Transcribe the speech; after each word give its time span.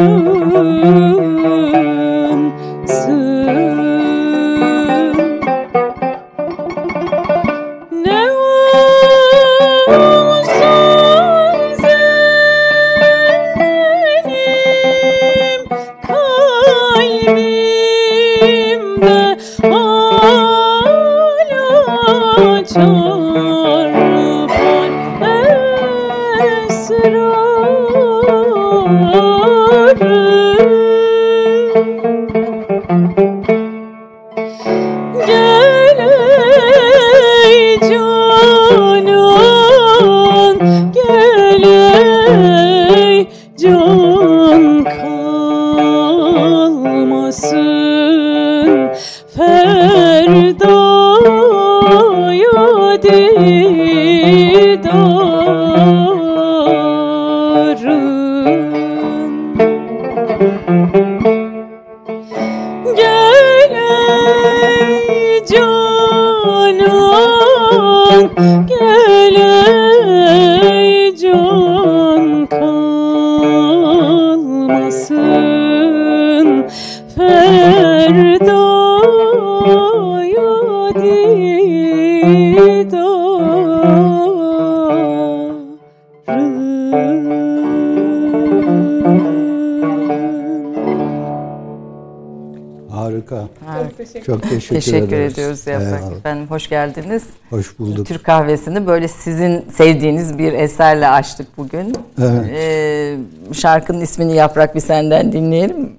Mm-hmm. 0.00 0.29
Teşekkür 94.74 95.06
ederiz. 95.06 95.32
ediyoruz 95.32 95.66
Yaprak 95.66 96.12
efendim. 96.12 96.46
Hoş 96.48 96.68
geldiniz. 96.68 97.22
Hoş 97.50 97.78
bulduk. 97.78 98.06
Türk 98.06 98.24
kahvesini 98.24 98.86
böyle 98.86 99.08
sizin 99.08 99.64
sevdiğiniz 99.70 100.38
bir 100.38 100.52
eserle 100.52 101.08
açtık 101.08 101.46
bugün. 101.56 101.96
Evet. 102.18 102.50
Ee, 102.50 103.16
şarkının 103.52 104.00
ismini 104.00 104.34
Yaprak 104.34 104.74
bir 104.74 104.80
senden 104.80 105.32
dinleyelim. 105.32 105.92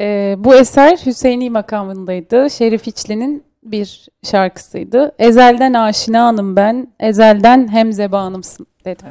Ee, 0.00 0.36
bu 0.38 0.54
eser 0.54 0.98
Hüseyini 1.06 1.50
makamındaydı. 1.50 2.50
Şerif 2.50 2.88
İçli'nin 2.88 3.44
bir 3.64 4.08
şarkısıydı. 4.22 5.12
Ezelden 5.18 5.74
aşinanım 5.74 6.56
ben, 6.56 6.88
ezelden 7.00 7.68
hem 7.68 7.92
zebanımsın 7.92 8.66
dedi. 8.84 9.04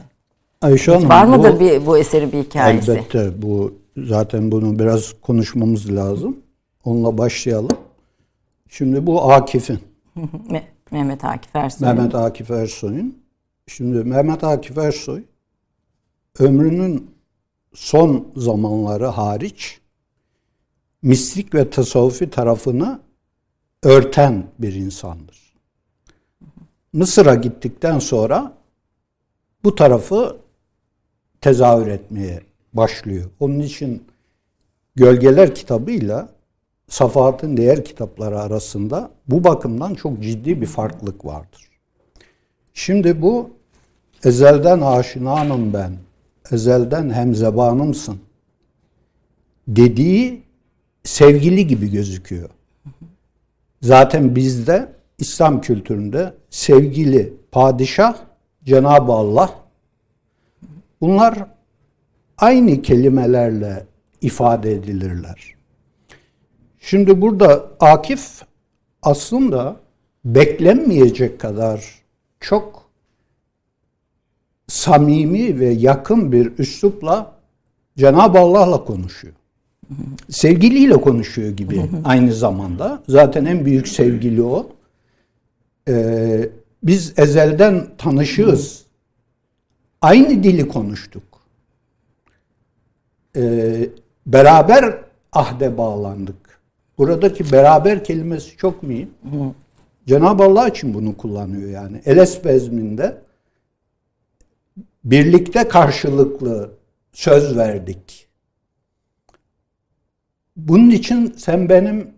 Ayşe 0.61 0.91
Hanım, 0.91 1.09
Var 1.09 1.25
mıdır 1.25 1.55
bu, 1.55 1.59
bir, 1.59 1.85
bu 1.85 1.97
eserin 1.97 2.31
bir 2.31 2.37
hikayesi? 2.37 2.91
Elbette 2.91 3.41
bu 3.41 3.73
zaten 3.97 4.51
bunu 4.51 4.79
biraz 4.79 5.13
konuşmamız 5.21 5.95
lazım. 5.95 6.37
Onunla 6.83 7.17
başlayalım. 7.17 7.77
Şimdi 8.69 9.05
bu 9.05 9.31
Akif'in. 9.31 9.79
Mehmet 10.91 11.25
Akif 11.25 11.55
Ersoy. 11.55 11.87
Mehmet 11.87 12.15
Akif 12.15 12.51
Ersoy'un. 12.51 13.17
Şimdi 13.67 14.03
Mehmet 14.03 14.43
Akif 14.43 14.77
Ersoy 14.77 15.23
ömrünün 16.39 17.11
son 17.73 18.27
zamanları 18.35 19.05
hariç 19.05 19.79
mistik 21.01 21.55
ve 21.55 21.69
tasavvufi 21.69 22.29
tarafını 22.29 22.99
örten 23.83 24.47
bir 24.59 24.73
insandır. 24.73 25.53
Mısır'a 26.93 27.35
gittikten 27.35 27.99
sonra 27.99 28.53
bu 29.63 29.75
tarafı 29.75 30.37
tezahür 31.41 31.87
etmeye 31.87 32.41
başlıyor. 32.73 33.29
Onun 33.39 33.59
için 33.59 34.03
Gölgeler 34.95 35.55
kitabıyla 35.55 36.29
Safahat'ın 36.93 37.57
diğer 37.57 37.85
kitapları 37.85 38.39
arasında 38.39 39.11
bu 39.27 39.43
bakımdan 39.43 39.95
çok 39.95 40.23
ciddi 40.23 40.61
bir 40.61 40.65
farklılık 40.65 41.25
vardır. 41.25 41.69
Şimdi 42.73 43.21
bu 43.21 43.49
ezelden 44.23 44.81
aşinanım 44.81 45.73
ben, 45.73 45.91
ezelden 46.51 47.09
hemzebanımsın 47.09 48.19
dediği 49.67 50.43
sevgili 51.03 51.67
gibi 51.67 51.91
gözüküyor. 51.91 52.49
Zaten 53.81 54.35
bizde 54.35 54.91
İslam 55.17 55.61
kültüründe 55.61 56.33
sevgili 56.49 57.33
padişah 57.51 58.15
Cenab-ı 58.63 59.11
Allah 59.11 59.49
bunlar 61.01 61.45
aynı 62.37 62.81
kelimelerle 62.81 63.85
ifade 64.21 64.71
edilirler. 64.71 65.62
Şimdi 66.85 67.21
burada 67.21 67.69
Akif 67.79 68.41
aslında 69.01 69.75
beklenmeyecek 70.25 71.39
kadar 71.39 72.03
çok 72.39 72.83
samimi 74.67 75.59
ve 75.59 75.69
yakın 75.69 76.31
bir 76.31 76.51
üslupla 76.57 77.31
Cenab-ı 77.97 78.39
Allah'la 78.39 78.83
konuşuyor. 78.83 79.33
Sevgiliyle 80.29 81.01
konuşuyor 81.01 81.49
gibi 81.49 81.89
aynı 82.05 82.33
zamanda. 82.33 83.03
Zaten 83.07 83.45
en 83.45 83.65
büyük 83.65 83.87
sevgili 83.87 84.43
o. 84.43 84.69
Ee, 85.87 86.49
biz 86.83 87.13
ezelden 87.19 87.87
tanışığız. 87.97 88.83
Aynı 90.01 90.43
dili 90.43 90.67
konuştuk. 90.67 91.23
Ee, 93.35 93.89
beraber 94.25 94.97
ahde 95.33 95.77
bağlandık. 95.77 96.42
Buradaki 96.97 97.51
beraber 97.51 98.03
kelimesi 98.03 98.57
çok 98.57 98.83
mühim. 98.83 99.09
Cenab-ı 100.07 100.43
Allah 100.43 100.67
için 100.67 100.93
bunu 100.93 101.17
kullanıyor 101.17 101.69
yani. 101.69 102.01
Eles 102.05 102.45
bezminde 102.45 103.21
birlikte 105.03 105.67
karşılıklı 105.67 106.71
söz 107.13 107.57
verdik. 107.57 108.27
Bunun 110.57 110.89
için 110.89 111.33
sen 111.37 111.69
benim 111.69 112.13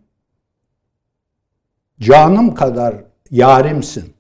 canım 2.00 2.56
kadar 2.56 2.96
yarimsin. 3.32 4.14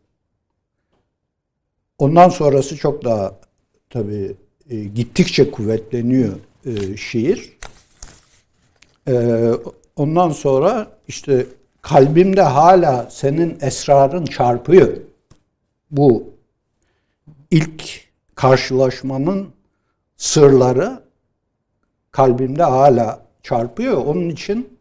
Ondan 1.98 2.30
sonrası 2.30 2.78
çok 2.78 3.04
daha 3.04 3.40
tabii 3.90 4.36
e, 4.70 4.84
gittikçe 4.84 5.52
kuvvetleniyor 5.52 6.40
e, 6.66 6.98
şiir. 6.98 7.58
E, 9.08 9.14
ondan 9.96 10.30
sonra 10.30 10.88
işte 11.08 11.48
kalbimde 11.82 12.42
hala 12.42 13.10
senin 13.10 13.58
esrarın 13.62 14.26
çarpıyor. 14.26 14.98
Bu 15.92 16.34
ilk 17.52 18.06
karşılaşmanın 18.36 19.50
sırları 20.18 21.04
kalbimde 22.12 22.64
hala 22.64 23.26
çarpıyor. 23.44 23.98
Onun 23.98 24.30
için 24.30 24.80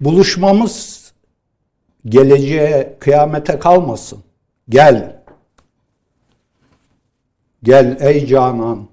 buluşmamız 0.00 1.12
geleceğe, 2.06 2.96
kıyamete 3.00 3.58
kalmasın. 3.58 4.18
Gel. 4.68 5.22
Gel 7.62 7.96
ey 8.00 8.26
canan. 8.26 8.88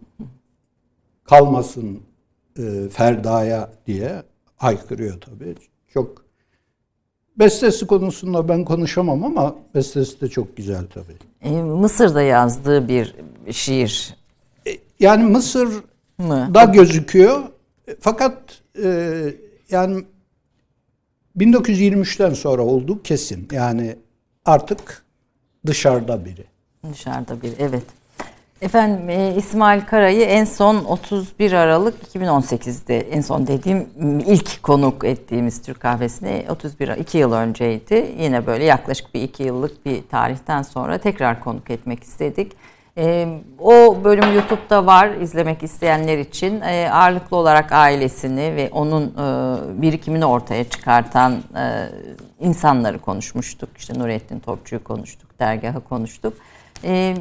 Kalmasın 1.23 2.03
e, 2.59 2.89
ferdaya 2.89 3.69
diye 3.87 4.23
aykırıyor 4.59 5.21
tabii. 5.21 5.55
Çok 5.93 6.25
bestesi 7.39 7.87
konusunda 7.87 8.49
ben 8.49 8.65
konuşamam 8.65 9.23
ama 9.23 9.55
bestesi 9.75 10.21
de 10.21 10.27
çok 10.27 10.57
güzel 10.57 10.85
tabii. 10.93 11.17
E, 11.41 11.61
Mısır'da 11.61 12.21
yazdığı 12.21 12.87
bir 12.87 13.15
şiir 13.51 14.17
Yani 14.99 15.23
Mısır 15.23 15.83
mı? 16.17 16.49
da 16.53 16.63
gözüküyor. 16.63 17.43
Fakat 17.99 18.61
e, 18.83 19.33
yani 19.69 20.05
1923'ten 21.37 22.33
sonra 22.33 22.61
oldu 22.61 23.03
kesin. 23.03 23.47
Yani 23.51 23.95
artık 24.45 25.05
dışarıda 25.65 26.25
biri. 26.25 26.45
Dışarıda 26.91 27.41
bir 27.41 27.53
evet. 27.59 27.83
Efendim 28.61 29.09
e, 29.09 29.35
İsmail 29.35 29.81
Kara'yı 29.81 30.21
en 30.21 30.45
son 30.45 30.75
31 30.75 31.51
Aralık 31.51 32.15
2018'de 32.15 32.99
en 32.99 33.21
son 33.21 33.47
dediğim 33.47 33.89
ilk 34.27 34.63
konuk 34.63 35.03
ettiğimiz 35.03 35.61
Türk 35.61 35.79
kahvesine 35.79 36.45
31 36.49 36.87
2 36.89 37.17
yıl 37.17 37.33
önceydi. 37.33 38.15
Yine 38.19 38.45
böyle 38.45 38.63
yaklaşık 38.63 39.13
bir 39.13 39.21
iki 39.21 39.43
yıllık 39.43 39.85
bir 39.85 40.07
tarihten 40.07 40.61
sonra 40.61 40.97
tekrar 40.97 41.43
konuk 41.43 41.69
etmek 41.69 42.03
istedik. 42.03 42.51
E, 42.97 43.27
o 43.59 43.97
bölüm 44.03 44.33
YouTube'da 44.33 44.85
var 44.85 45.09
izlemek 45.09 45.63
isteyenler 45.63 46.17
için. 46.17 46.61
E, 46.61 46.89
ağırlıklı 46.91 47.37
olarak 47.37 47.71
ailesini 47.71 48.55
ve 48.55 48.69
onun 48.71 49.03
e, 49.03 49.81
birikimini 49.81 50.25
ortaya 50.25 50.63
çıkartan 50.63 51.31
e, 51.31 51.89
insanları 52.39 52.99
konuşmuştuk. 52.99 53.69
İşte 53.77 53.99
Nurettin 53.99 54.39
Topçu'yu 54.39 54.83
konuştuk, 54.83 55.39
dergahı 55.39 55.81
konuştuk. 55.81 56.33
E, 56.83 57.15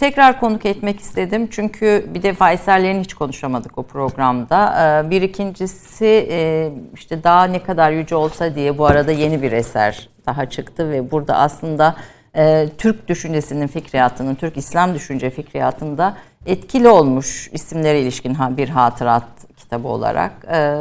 tekrar 0.00 0.40
konuk 0.40 0.66
etmek 0.66 1.00
istedim. 1.00 1.48
Çünkü 1.50 2.06
bir 2.14 2.22
defa 2.22 2.52
eserlerini 2.52 3.00
hiç 3.00 3.14
konuşamadık 3.14 3.78
o 3.78 3.82
programda. 3.82 4.74
Ee, 5.06 5.10
Bir 5.10 5.22
ikincisi 5.22 6.28
e, 6.30 6.70
işte 6.94 7.24
daha 7.24 7.44
ne 7.44 7.62
kadar 7.62 7.90
yüce 7.90 8.16
olsa 8.16 8.54
diye 8.54 8.78
bu 8.78 8.86
arada 8.86 9.12
yeni 9.12 9.42
bir 9.42 9.52
eser 9.52 10.08
daha 10.26 10.50
çıktı 10.50 10.90
ve 10.90 11.10
burada 11.10 11.36
aslında 11.36 11.96
e, 12.36 12.68
Türk 12.78 13.08
düşüncesinin 13.08 13.66
fikriyatının, 13.66 14.34
Türk 14.34 14.56
İslam 14.56 14.94
düşünce 14.94 15.30
fikriyatında 15.30 16.16
etkili 16.46 16.88
olmuş 16.88 17.50
isimlere 17.52 18.00
ilişkin 18.00 18.36
bir 18.56 18.68
hatırat 18.68 19.24
kitabı 19.70 19.88
olarak. 19.88 20.32
Ee, 20.52 20.76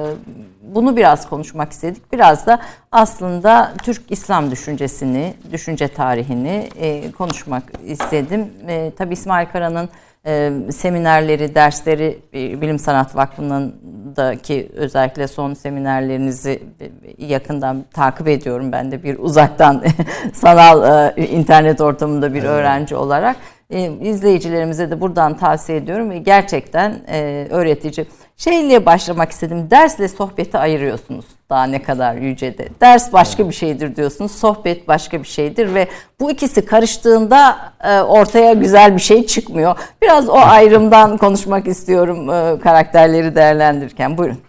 Bunu 0.62 0.98
biraz 0.98 1.30
konuşmak 1.30 1.72
istedik. 1.72 2.14
Biraz 2.14 2.46
da 2.46 2.60
aslında 2.92 3.74
Türk 3.84 4.02
İslam 4.12 4.52
düşüncesini, 4.52 5.34
düşünce 5.52 5.88
tarihini 5.88 6.70
e, 6.80 7.12
konuşmak 7.12 7.64
istedim. 7.86 8.48
E, 8.68 8.92
tabii 8.98 9.14
İsmail 9.14 9.48
Kara'nın 9.48 9.90
e, 10.26 10.52
seminerleri, 10.72 11.56
dersleri 11.56 12.20
e, 12.34 12.62
Bilim 12.62 12.80
Sanat 12.80 13.16
Vakfı'ndaki 13.16 14.72
özellikle 14.76 15.28
son 15.28 15.54
seminerlerinizi 15.54 16.64
e, 16.82 17.26
yakından 17.26 17.86
takip 17.94 18.28
ediyorum 18.28 18.72
ben 18.72 18.92
de 18.92 19.04
bir 19.04 19.20
uzaktan 19.20 19.84
sanal 20.34 21.14
e, 21.18 21.28
internet 21.28 21.82
ortamında 21.82 22.34
bir 22.34 22.44
öğrenci 22.44 22.96
olarak. 22.96 23.36
E, 23.70 23.92
izleyicilerimize 23.92 24.92
de 24.92 25.02
buradan 25.02 25.38
tavsiye 25.38 25.78
ediyorum 25.78 26.24
gerçekten 26.24 27.02
e, 27.08 27.48
öğretici. 27.50 28.06
Şeyle 28.40 28.86
başlamak 28.86 29.32
istedim. 29.32 29.68
Dersle 29.72 30.08
sohbeti 30.08 30.58
ayırıyorsunuz. 30.58 31.26
Daha 31.50 31.64
ne 31.64 31.84
kadar 31.84 32.16
yücede. 32.16 32.70
Ders 32.82 33.14
başka 33.14 33.50
bir 33.50 33.54
şeydir 33.54 33.96
diyorsunuz. 33.96 34.32
Sohbet 34.32 34.88
başka 34.88 35.24
bir 35.24 35.28
şeydir 35.28 35.74
ve 35.74 35.88
bu 36.20 36.32
ikisi 36.32 36.66
karıştığında 36.66 37.74
e, 37.84 38.02
ortaya 38.02 38.54
güzel 38.54 38.96
bir 38.96 39.02
şey 39.02 39.26
çıkmıyor. 39.26 39.76
Biraz 40.02 40.30
o 40.30 40.34
ayrımdan 40.34 41.18
konuşmak 41.18 41.68
istiyorum 41.68 42.30
e, 42.30 42.60
karakterleri 42.60 43.36
değerlendirirken. 43.36 44.18
Buyurun. 44.18 44.40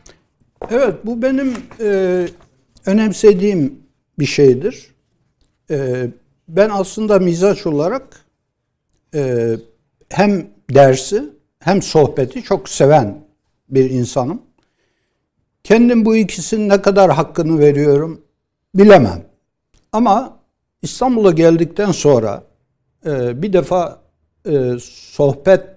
Evet 0.70 0.94
bu 1.04 1.22
benim 1.22 1.56
e, 1.80 2.26
önemsediğim 2.86 3.82
bir 4.18 4.26
şeydir. 4.26 4.94
E, 5.70 6.06
ben 6.48 6.70
aslında 6.72 7.18
mizaç 7.18 7.66
olarak 7.66 8.02
e, 9.14 9.50
hem 10.08 10.46
dersi 10.74 11.24
hem 11.60 11.82
sohbeti 11.82 12.42
çok 12.42 12.68
seven 12.68 13.29
bir 13.70 13.90
insanım. 13.90 14.42
Kendim 15.64 16.04
bu 16.04 16.16
ikisinin 16.16 16.68
ne 16.68 16.82
kadar 16.82 17.10
hakkını 17.10 17.58
veriyorum 17.58 18.20
bilemem. 18.74 19.24
Ama 19.92 20.38
İstanbul'a 20.82 21.30
geldikten 21.30 21.92
sonra 21.92 22.44
e, 23.06 23.42
bir 23.42 23.52
defa 23.52 24.02
e, 24.46 24.72
sohbet 24.82 25.68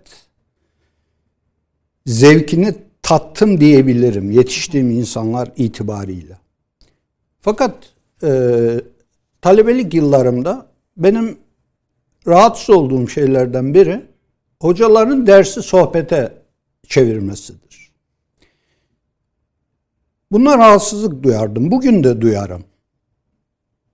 zevkini 2.06 2.76
tattım 3.02 3.60
diyebilirim 3.60 4.32
yetiştiğim 4.32 4.92
insanlar 4.92 5.52
itibariyle. 5.58 6.38
Fakat 7.42 7.76
e, 8.24 8.30
talebelik 9.42 9.94
yıllarımda 9.94 10.68
benim 10.98 11.38
rahatsız 12.28 12.70
olduğum 12.76 13.08
şeylerden 13.08 13.74
biri 13.74 14.02
hocaların 14.62 15.28
dersi 15.28 15.62
sohbete 15.62 16.34
çevirmesidir. 16.88 17.73
Buna 20.34 20.58
rahatsızlık 20.58 21.24
duyardım. 21.24 21.72
Bugün 21.72 22.04
de 22.04 22.22
duyarım. 22.22 22.64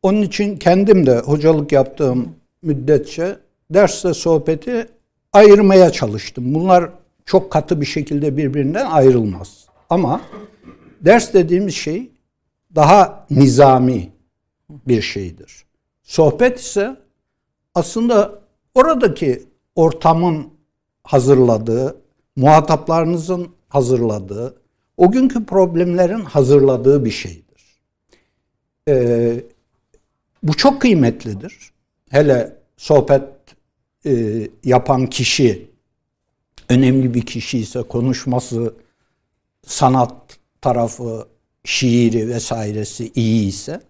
Onun 0.02 0.22
için 0.22 0.58
kendim 0.58 1.06
de 1.06 1.20
hocalık 1.20 1.72
yaptığım 1.72 2.36
müddetçe 2.62 3.40
dersle 3.70 4.14
sohbeti 4.14 4.88
ayırmaya 5.34 5.90
çalıştım. 5.90 6.54
Bunlar 6.54 6.90
çok 7.26 7.52
katı 7.52 7.82
bir 7.82 7.86
şekilde 7.86 8.38
birbirinden 8.38 8.86
ayrılmaz. 8.86 9.66
Ama 9.90 10.22
ders 11.02 11.34
dediğimiz 11.34 11.76
şey 11.76 12.12
daha 12.76 13.26
nizami 13.30 14.10
bir 14.70 15.02
şeydir. 15.02 15.66
Sohbet 16.04 16.60
ise 16.60 16.96
aslında 17.76 18.40
oradaki 18.76 19.44
ortamın 19.76 20.48
hazırladığı, 21.04 22.02
muhataplarınızın 22.36 23.48
hazırladığı, 23.68 24.56
o 25.00 25.12
günkü 25.12 25.46
problemlerin 25.46 26.20
hazırladığı 26.20 27.06
bir 27.06 27.12
şeydir. 27.12 27.82
Ee, 28.88 29.44
bu 30.44 30.54
çok 30.54 30.82
kıymetlidir. 30.82 31.72
Hele 32.10 32.56
sohbet 32.78 33.24
e, 34.06 34.42
yapan 34.64 35.08
kişi 35.08 35.70
önemli 36.70 37.14
bir 37.14 37.22
kişi 37.22 37.60
ise 37.60 37.82
konuşması, 37.82 38.74
sanat 39.66 40.38
tarafı, 40.62 41.28
şiiri 41.64 42.28
vesairesi 42.28 43.12
iyi 43.16 43.48
ise 43.48 43.82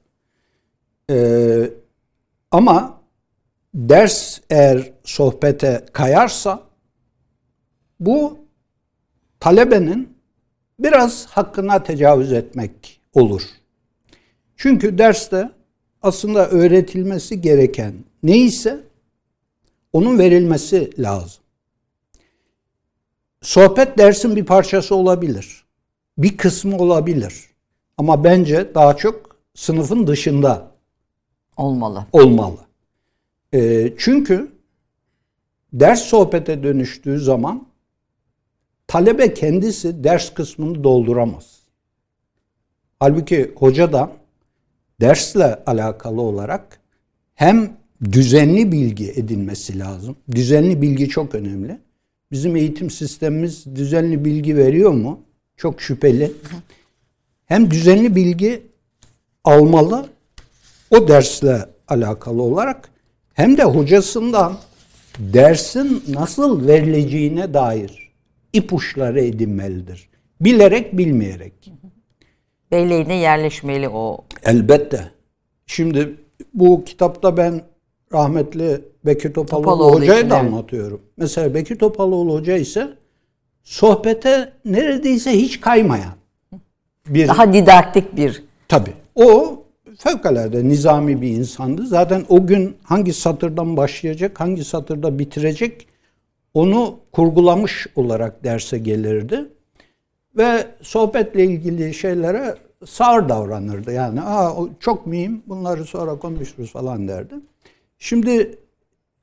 e, 1.10 1.70
ama 2.52 3.02
ders 3.74 4.40
eğer 4.50 4.92
sohbete 5.04 5.86
kayarsa 5.94 6.64
bu 8.00 8.40
talebenin 9.40 10.19
biraz 10.80 11.26
hakkına 11.26 11.84
tecavüz 11.84 12.32
etmek 12.34 13.02
olur. 13.14 13.42
Çünkü 14.58 14.98
derste 14.98 15.52
aslında 16.02 16.50
öğretilmesi 16.50 17.42
gereken 17.42 17.94
neyse 18.24 18.80
onun 19.94 20.20
verilmesi 20.20 21.04
lazım. 21.04 21.44
Sohbet 23.42 23.98
dersin 23.98 24.36
bir 24.36 24.46
parçası 24.46 24.96
olabilir. 24.96 25.64
Bir 26.18 26.38
kısmı 26.38 26.78
olabilir. 26.78 27.34
Ama 27.98 28.24
bence 28.24 28.76
daha 28.76 28.98
çok 28.98 29.36
sınıfın 29.56 30.08
dışında 30.08 30.72
Olmalı. 31.58 32.06
olmalı. 32.12 32.58
E, 33.54 33.94
çünkü 33.98 34.52
ders 35.74 36.02
sohbete 36.02 36.64
dönüştüğü 36.64 37.20
zaman 37.20 37.68
talebe 38.90 39.34
kendisi 39.34 40.04
ders 40.04 40.34
kısmını 40.34 40.84
dolduramaz. 40.84 41.60
Halbuki 43.00 43.52
hoca 43.56 43.94
da 43.94 44.12
dersle 45.02 45.64
alakalı 45.66 46.22
olarak 46.22 46.80
hem 47.36 47.78
düzenli 48.12 48.72
bilgi 48.72 49.12
edinmesi 49.12 49.80
lazım. 49.80 50.16
Düzenli 50.32 50.82
bilgi 50.82 51.10
çok 51.10 51.36
önemli. 51.36 51.80
Bizim 52.32 52.56
eğitim 52.56 52.90
sistemimiz 52.90 53.66
düzenli 53.76 54.26
bilgi 54.26 54.58
veriyor 54.58 54.92
mu? 54.92 55.20
Çok 55.58 55.82
şüpheli. 55.82 56.32
Hem 57.46 57.72
düzenli 57.72 58.16
bilgi 58.16 58.64
almalı 59.44 60.06
o 60.92 61.08
dersle 61.08 61.66
alakalı 61.88 62.42
olarak 62.42 62.90
hem 63.34 63.58
de 63.58 63.64
hocasından 63.64 64.58
dersin 65.20 66.04
nasıl 66.08 66.68
verileceğine 66.68 67.54
dair 67.54 67.99
ipuçları 68.54 69.22
edinmelidir. 69.22 70.10
Bilerek 70.42 70.98
bilmeyerek. 70.98 71.54
Belleğine 72.72 73.16
yerleşmeli 73.16 73.90
o. 73.90 74.26
Elbette. 74.44 75.12
Şimdi 75.66 76.16
bu 76.54 76.84
kitapta 76.84 77.38
ben 77.38 77.62
rahmetli 78.14 78.82
Bekir 79.06 79.34
Topaloğlu, 79.34 79.64
Topaloğlu 79.64 79.96
Hoca'yı 79.96 80.20
için, 80.20 80.30
da 80.30 80.40
evet. 80.40 80.54
anlatıyorum. 80.54 81.02
Mesela 81.18 81.54
Bekir 81.54 81.76
Topaloğlu 81.76 82.34
Hoca 82.34 82.58
ise 82.58 82.88
sohbete 83.64 84.54
neredeyse 84.66 85.32
hiç 85.32 85.62
kaymayan 85.62 86.14
bir 87.08 87.28
Daha 87.28 87.54
didaktik 87.54 88.16
bir 88.16 88.44
Tabii. 88.68 88.94
O 89.16 89.60
fevkalade 89.98 90.68
nizami 90.68 91.22
bir 91.22 91.30
insandı. 91.30 91.86
Zaten 91.88 92.26
o 92.30 92.48
gün 92.48 92.78
hangi 92.84 93.14
satırdan 93.14 93.78
başlayacak, 93.78 94.40
hangi 94.40 94.64
satırda 94.64 95.20
bitirecek 95.20 95.88
onu 96.54 97.00
kurgulamış 97.12 97.88
olarak 97.96 98.44
derse 98.44 98.78
gelirdi. 98.78 99.46
Ve 100.38 100.68
sohbetle 100.82 101.46
ilgili 101.46 101.94
şeylere 101.94 102.56
sağır 102.86 103.30
davranırdı. 103.30 103.94
Yani 103.94 104.22
Aa, 104.22 104.54
çok 104.80 105.08
mühim 105.08 105.44
bunları 105.48 105.86
sonra 105.86 106.20
konuşuruz 106.20 106.72
falan 106.72 107.08
derdi. 107.08 107.36
Şimdi 108.00 108.58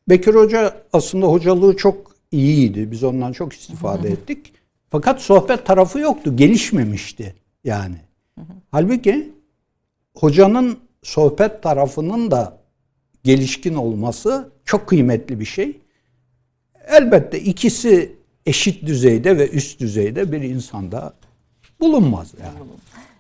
Bekir 0.09 0.35
Hoca 0.35 0.75
aslında 0.93 1.27
hocalığı 1.27 1.77
çok 1.77 2.17
iyiydi. 2.33 2.91
Biz 2.91 3.05
ondan 3.05 3.33
çok 3.33 3.53
istifade 3.53 4.09
ettik. 4.09 4.53
Fakat 4.89 5.21
sohbet 5.21 5.67
tarafı 5.67 5.99
yoktu. 5.99 6.37
Gelişmemişti 6.37 7.35
yani. 7.65 7.97
Halbuki 8.71 9.33
hocanın 10.15 10.79
sohbet 11.03 11.63
tarafının 11.63 12.31
da 12.31 12.59
gelişkin 13.25 13.75
olması 13.75 14.51
çok 14.65 14.87
kıymetli 14.87 15.41
bir 15.41 15.45
şey. 15.45 15.81
Elbette 16.87 17.41
ikisi 17.41 18.17
eşit 18.47 18.87
düzeyde 18.87 19.39
ve 19.39 19.51
üst 19.51 19.81
düzeyde 19.81 20.33
bir 20.33 20.43
insanda 20.43 21.13
bulunmaz 21.81 22.35
yani. 22.43 22.69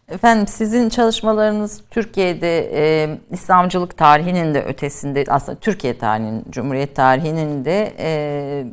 Efendim 0.08 0.46
sizin 0.46 0.88
çalışmalarınız 0.88 1.82
Türkiye'de 1.90 2.70
e, 2.74 3.08
İslamcılık 3.30 3.96
tarihinin 3.96 4.54
de 4.54 4.62
ötesinde 4.62 5.24
aslında 5.28 5.58
Türkiye 5.58 5.98
tarihinin, 5.98 6.44
Cumhuriyet 6.50 6.96
tarihinin 6.96 7.64
de 7.64 7.94
e, 7.98 8.66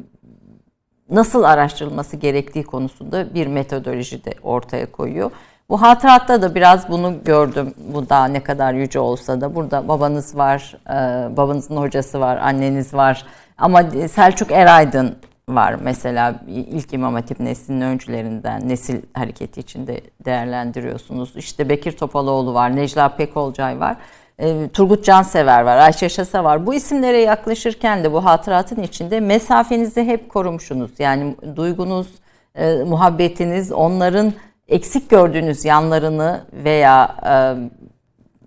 nasıl 1.10 1.44
araştırılması 1.44 2.18
gerektiği 2.18 2.64
konusunda 2.64 3.34
bir 3.34 3.48
metodoloji 3.48 4.26
de 4.26 4.34
ortaya 4.44 4.92
koyuyor. 4.92 5.32
Bu 5.70 5.82
hatıratta 5.82 6.42
da 6.42 6.56
biraz 6.56 6.90
bunu 6.90 7.24
gördüm. 7.26 7.74
Bu 7.94 8.10
da 8.10 8.26
ne 8.26 8.44
kadar 8.44 8.74
yüce 8.74 9.00
olsa 9.00 9.42
da 9.42 9.56
burada 9.56 9.88
babanız 9.88 10.38
var, 10.38 10.78
e, 10.90 11.38
babanızın 11.38 11.78
hocası 11.78 12.20
var, 12.20 12.38
anneniz 12.38 12.94
var. 12.94 13.26
Ama 13.58 13.84
Selçuk 14.12 14.52
Eraydın 14.52 15.16
var 15.50 15.76
mesela 15.82 16.36
ilk 16.48 16.94
İmam 16.94 17.14
Hatip 17.14 17.40
neslinin 17.40 17.82
öncülerinden 17.82 18.70
nesil 18.70 19.02
hareketi 19.14 19.60
içinde 19.60 20.02
değerlendiriyorsunuz. 20.26 21.36
İşte 21.36 21.70
Bekir 21.70 21.92
Topaloğlu 21.92 22.54
var, 22.54 22.76
Necla 22.76 23.10
Pekolcay 23.10 23.80
var. 23.80 23.98
e, 24.40 24.68
Turgut 24.70 25.06
Cansever 25.06 25.62
var, 25.62 25.78
Ayşe 25.78 26.10
Şasa 26.10 26.44
var. 26.44 26.66
Bu 26.66 26.74
isimlere 26.74 27.18
yaklaşırken 27.22 28.04
de 28.04 28.14
bu 28.14 28.26
hatıratın 28.26 28.84
içinde 28.84 29.20
mesafenizi 29.20 30.04
hep 30.04 30.30
korumuşsunuz. 30.30 30.92
Yani 31.00 31.36
duygunuz, 31.56 32.08
e, 32.56 32.76
muhabbetiniz, 32.84 33.72
onların 33.72 34.34
eksik 34.68 35.10
gördüğünüz 35.10 35.66
yanlarını 35.66 36.42
veya 36.54 37.16
e, 37.26 37.34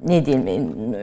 ne 0.04 0.26
diyeyim 0.26 0.46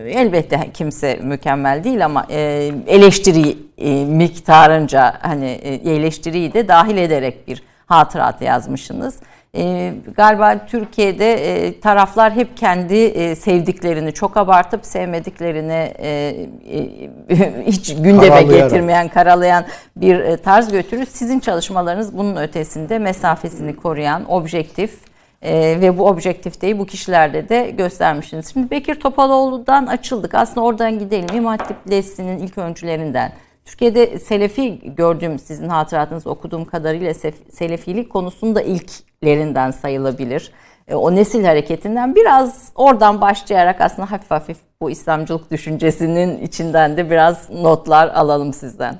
elbette 0.07 0.59
kimse 0.73 1.19
mükemmel 1.23 1.83
değil 1.83 2.05
ama 2.05 2.25
e, 2.29 2.71
eleştiri 2.87 3.57
e, 3.77 4.05
miktarınca 4.05 5.15
hani 5.21 5.49
e, 5.49 5.91
eleştiriyi 5.95 6.53
de 6.53 6.67
dahil 6.67 6.97
ederek 6.97 7.47
bir 7.47 7.63
hatırat 7.85 8.41
yazmışsınız. 8.41 9.15
E, 9.55 9.93
galiba 10.15 10.65
Türkiye'de 10.65 11.33
e, 11.33 11.79
taraflar 11.79 12.33
hep 12.33 12.57
kendi 12.57 12.95
e, 12.95 13.35
sevdiklerini 13.35 14.13
çok 14.13 14.37
abartıp 14.37 14.85
sevmediklerini 14.85 15.93
e, 15.99 16.35
e, 16.71 17.65
hiç 17.65 17.95
gündeme 17.95 18.27
Karalayarak. 18.27 18.49
getirmeyen, 18.71 19.07
karalayan 19.07 19.65
bir 19.95 20.19
e, 20.19 20.37
tarz 20.37 20.71
götürür. 20.71 21.05
Sizin 21.05 21.39
çalışmalarınız 21.39 22.17
bunun 22.17 22.35
ötesinde 22.35 22.99
mesafesini 22.99 23.75
koruyan, 23.75 24.31
objektif 24.31 25.12
ee, 25.43 25.77
ve 25.81 25.97
bu 25.97 26.07
objektifteyi 26.07 26.79
bu 26.79 26.85
kişilerde 26.85 27.49
de 27.49 27.73
göstermişsiniz. 27.77 28.53
Şimdi 28.53 28.71
Bekir 28.71 28.95
Topaloğlu'dan 28.95 29.85
açıldık. 29.85 30.35
Aslında 30.35 30.61
oradan 30.61 30.99
gidelim. 30.99 31.27
İmam 31.35 31.57
Hatip 31.57 31.91
Lesli'nin 31.91 32.39
ilk 32.39 32.57
öncülerinden. 32.57 33.33
Türkiye'de 33.65 34.19
Selefi 34.19 34.95
gördüğüm 34.95 35.39
sizin 35.39 35.69
hatıratınızı 35.69 36.29
okuduğum 36.29 36.65
kadarıyla 36.65 37.13
Selefilik 37.49 38.09
konusunda 38.09 38.61
ilklerinden 38.61 39.71
sayılabilir. 39.71 40.51
Ee, 40.87 40.95
o 40.95 41.15
nesil 41.15 41.43
hareketinden 41.43 42.15
biraz 42.15 42.71
oradan 42.75 43.21
başlayarak 43.21 43.81
aslında 43.81 44.11
hafif 44.11 44.31
hafif 44.31 44.57
bu 44.81 44.91
İslamcılık 44.91 45.51
düşüncesinin 45.51 46.41
içinden 46.41 46.97
de 46.97 47.09
biraz 47.09 47.49
notlar 47.49 48.07
alalım 48.07 48.53
sizden. 48.53 48.99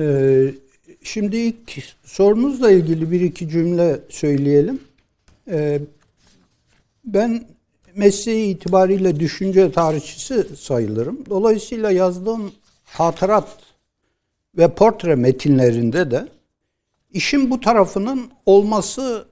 Ee, 0.00 0.44
şimdi 1.02 1.36
ilk 1.36 1.96
sorunuzla 2.04 2.70
ilgili 2.70 3.10
bir 3.10 3.20
iki 3.20 3.48
cümle 3.48 3.96
söyleyelim. 4.08 4.87
Ee, 5.48 5.80
ben 7.04 7.44
mesleği 7.94 8.54
itibariyle 8.54 9.20
düşünce 9.20 9.72
tarihçisi 9.72 10.56
sayılırım. 10.56 11.26
Dolayısıyla 11.30 11.90
yazdığım 11.90 12.52
hatırat 12.84 13.48
ve 14.58 14.74
portre 14.74 15.14
metinlerinde 15.14 16.10
de 16.10 16.28
işin 17.12 17.50
bu 17.50 17.60
tarafının 17.60 18.30
olması 18.46 19.28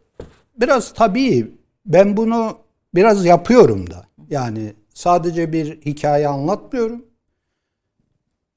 biraz 0.61 0.95
tabii. 0.95 1.51
Ben 1.87 2.17
bunu 2.17 2.59
biraz 2.95 3.25
yapıyorum 3.25 3.91
da. 3.91 4.07
Yani 4.31 4.73
sadece 4.95 5.53
bir 5.53 5.81
hikaye 5.81 6.29
anlatmıyorum. 6.29 7.05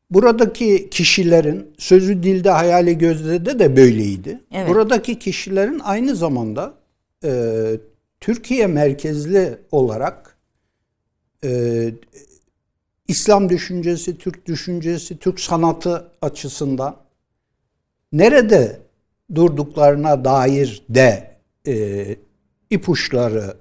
Buradaki 0.10 0.89
kişilerin 0.89 1.74
sözü 1.78 2.24
dilde 2.24 2.50
hayali 2.50 2.98
gözde 2.98 3.60
de 3.60 3.75
böyleydi. 3.75 4.39
Evet. 4.51 4.70
Buradaki 4.70 5.20
kişilerin 5.20 5.80
aynı 5.80 6.16
zamanda 6.16 6.78
e, 7.23 7.71
Türkiye 8.19 8.67
merkezli 8.67 9.57
olarak 9.71 10.38
e, 11.43 11.91
İslam 13.07 13.49
düşüncesi, 13.49 14.17
Türk 14.17 14.45
düşüncesi, 14.45 15.17
Türk 15.17 15.39
sanatı 15.39 16.11
açısından 16.21 16.97
nerede 18.13 18.79
durduklarına 19.35 20.25
dair 20.25 20.83
de 20.89 21.35
e, 21.67 22.15
ipuçları 22.69 23.57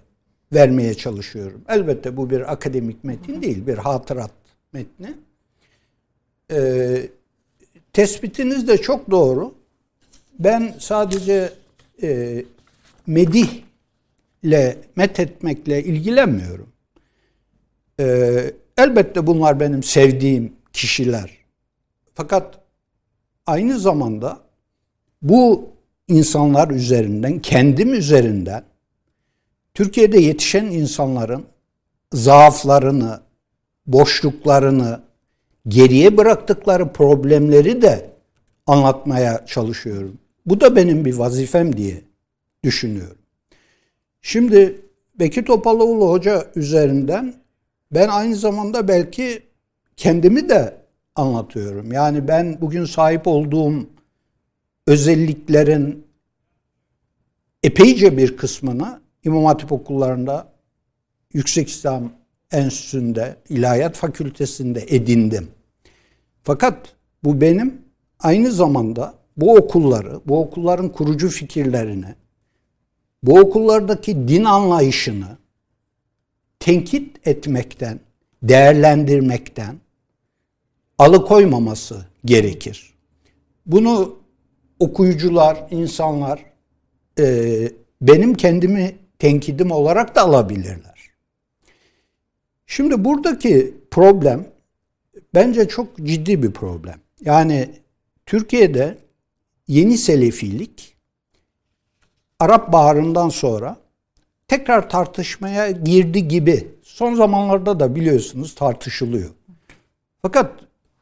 vermeye 0.52 0.94
çalışıyorum. 0.94 1.62
Elbette 1.68 2.16
bu 2.16 2.30
bir 2.30 2.52
akademik 2.52 3.04
metin 3.04 3.42
değil, 3.42 3.66
bir 3.66 3.78
hatırat 3.78 4.32
metni. 4.72 5.14
E, 6.50 7.08
tespitiniz 7.92 8.68
de 8.68 8.78
çok 8.78 9.10
doğru. 9.10 9.54
Ben 10.38 10.74
sadece 10.78 11.52
e, 12.02 12.44
medihle, 13.08 14.78
methetmekle 14.96 15.84
ilgilenmiyorum. 15.84 16.68
E, 18.00 18.06
elbette 18.76 19.26
bunlar 19.26 19.60
benim 19.60 19.82
sevdiğim 19.82 20.52
kişiler. 20.72 21.30
Fakat 22.14 22.60
aynı 23.46 23.78
zamanda 23.78 24.38
bu 25.22 25.68
insanlar 26.08 26.70
üzerinden, 26.70 27.38
kendim 27.38 27.94
üzerinden 27.94 28.64
Türkiye'de 29.74 30.18
yetişen 30.18 30.64
insanların 30.64 31.44
zaaflarını, 32.12 33.20
boşluklarını, 33.86 35.00
geriye 35.68 36.16
bıraktıkları 36.16 36.92
problemleri 36.92 37.82
de 37.82 38.10
anlatmaya 38.66 39.46
çalışıyorum. 39.46 40.18
Bu 40.46 40.60
da 40.60 40.76
benim 40.76 41.04
bir 41.04 41.14
vazifem 41.14 41.76
diye 41.76 42.07
düşünüyorum. 42.68 43.18
Şimdi 44.22 44.80
Bekir 45.20 45.44
Topaloğlu 45.44 46.10
Hoca 46.10 46.50
üzerinden 46.56 47.34
ben 47.92 48.08
aynı 48.08 48.36
zamanda 48.36 48.88
belki 48.88 49.42
kendimi 49.96 50.48
de 50.48 50.76
anlatıyorum. 51.14 51.92
Yani 51.92 52.28
ben 52.28 52.60
bugün 52.60 52.84
sahip 52.84 53.26
olduğum 53.26 53.86
özelliklerin 54.86 56.06
epeyce 57.62 58.16
bir 58.16 58.36
kısmını 58.36 59.00
İmam 59.24 59.44
Hatip 59.44 59.72
okullarında 59.72 60.52
Yüksek 61.32 61.68
İslam 61.68 62.12
Enstitüsü'nde, 62.52 63.36
İlahiyat 63.48 63.96
Fakültesi'nde 63.96 64.84
edindim. 64.88 65.48
Fakat 66.42 66.94
bu 67.24 67.40
benim 67.40 67.82
aynı 68.20 68.52
zamanda 68.52 69.14
bu 69.36 69.56
okulları, 69.56 70.20
bu 70.26 70.40
okulların 70.40 70.92
kurucu 70.92 71.28
fikirlerini, 71.28 72.14
bu 73.22 73.38
okullardaki 73.38 74.28
din 74.28 74.44
anlayışını 74.44 75.38
tenkit 76.60 77.28
etmekten, 77.28 78.00
değerlendirmekten 78.42 79.76
alıkoymaması 80.98 82.06
gerekir. 82.24 82.94
Bunu 83.66 84.18
okuyucular, 84.78 85.66
insanlar 85.70 86.44
e, 87.18 87.72
benim 88.00 88.34
kendimi 88.34 88.96
tenkidim 89.18 89.70
olarak 89.70 90.14
da 90.14 90.22
alabilirler. 90.22 91.10
Şimdi 92.66 93.04
buradaki 93.04 93.74
problem 93.90 94.46
bence 95.34 95.68
çok 95.68 95.96
ciddi 95.96 96.42
bir 96.42 96.50
problem. 96.50 97.00
Yani 97.20 97.70
Türkiye'de 98.26 98.98
yeni 99.68 99.98
selefilik 99.98 100.97
Arap 102.40 102.72
Baharı'ndan 102.72 103.28
sonra 103.28 103.76
tekrar 104.48 104.90
tartışmaya 104.90 105.70
girdi 105.70 106.28
gibi. 106.28 106.68
Son 106.82 107.14
zamanlarda 107.14 107.80
da 107.80 107.94
biliyorsunuz 107.94 108.54
tartışılıyor. 108.54 109.30
Fakat 110.22 110.52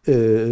e, 0.08 0.44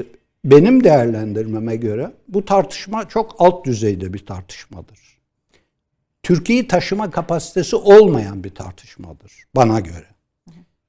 benim 0.44 0.84
değerlendirmeme 0.84 1.76
göre 1.76 2.10
bu 2.28 2.44
tartışma 2.44 3.08
çok 3.08 3.36
alt 3.38 3.66
düzeyde 3.66 4.14
bir 4.14 4.26
tartışmadır. 4.26 4.98
Türkiye'yi 6.22 6.68
taşıma 6.68 7.10
kapasitesi 7.10 7.76
olmayan 7.76 8.44
bir 8.44 8.54
tartışmadır 8.54 9.32
bana 9.56 9.80
göre. 9.80 10.06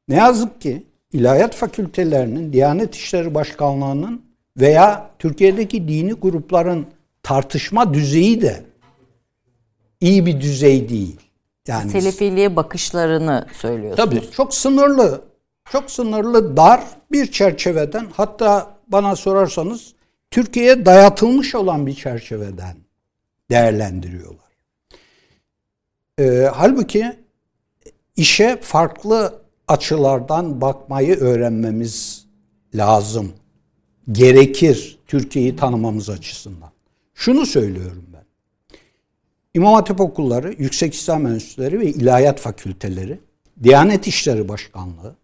Ne 0.08 0.16
yazık 0.16 0.62
ki 0.62 0.84
ilahiyat 1.14 1.56
fakültelerinin, 1.56 2.54
Diyanet 2.54 2.96
İşleri 2.96 3.36
Başkanlığı'nın 3.36 4.22
veya 4.58 5.10
Türkiye'deki 5.20 5.88
dini 5.88 6.14
grupların 6.14 6.86
tartışma 7.24 7.94
düzeyi 7.94 8.42
de 8.42 8.64
iyi 10.02 10.26
bir 10.26 10.42
düzey 10.42 10.90
değil. 10.90 11.20
Yani 11.68 11.92
Selefiliğe 11.92 12.56
bakışlarını 12.56 13.48
söylüyorsunuz. 13.54 14.10
Tabii 14.10 14.32
çok 14.32 14.56
sınırlı, 14.56 15.22
çok 15.72 15.92
sınırlı 15.92 16.58
dar 16.58 16.84
bir 17.12 17.32
çerçeveden 17.32 18.08
hatta 18.14 18.76
bana 18.88 19.16
sorarsanız 19.16 19.94
Türkiye'ye 20.32 20.86
dayatılmış 20.86 21.56
olan 21.56 21.88
bir 21.88 21.96
çerçeveden 21.96 22.78
değerlendiriyorlar. 23.50 24.46
Ee, 26.20 26.50
halbuki 26.56 27.16
işe 28.16 28.60
farklı 28.62 29.42
açılardan 29.68 30.62
bakmayı 30.62 31.16
öğrenmemiz 31.16 32.26
lazım. 32.76 33.34
Gerekir 34.12 35.00
Türkiye'yi 35.08 35.56
tanımamız 35.56 36.10
açısından. 36.10 36.72
Şunu 37.14 37.46
söylüyorum 37.46 38.06
ben. 38.14 38.15
İmam 39.56 39.74
Hatip 39.74 40.02
okulları, 40.02 40.56
Yüksek 40.58 40.94
İslam 40.94 41.28
Enstitüleri 41.28 41.80
ve 41.80 41.86
İlahiyat 41.86 42.40
Fakülteleri, 42.40 43.20
Diyanet 43.64 44.08
İşleri 44.08 44.48
Başkanlığı, 44.48 45.16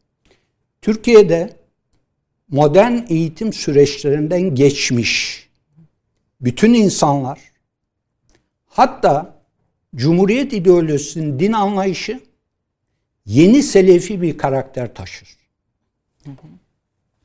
Türkiye'de 0.82 1.58
modern 2.50 2.94
eğitim 3.10 3.54
süreçlerinden 3.54 4.56
geçmiş 4.56 5.44
bütün 6.42 6.74
insanlar, 6.74 7.40
hatta 8.66 9.42
Cumhuriyet 9.96 10.54
ideolojisinin 10.54 11.40
din 11.40 11.54
anlayışı 11.54 12.20
yeni 13.26 13.64
selefi 13.64 14.22
bir 14.22 14.38
karakter 14.38 14.94
taşır. 14.94 15.38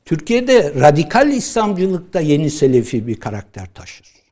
Türkiye'de 0.04 0.74
radikal 0.74 1.32
İslamcılıkta 1.32 2.20
yeni 2.20 2.50
selefi 2.50 3.06
bir 3.06 3.20
karakter 3.20 3.74
taşır. 3.74 4.25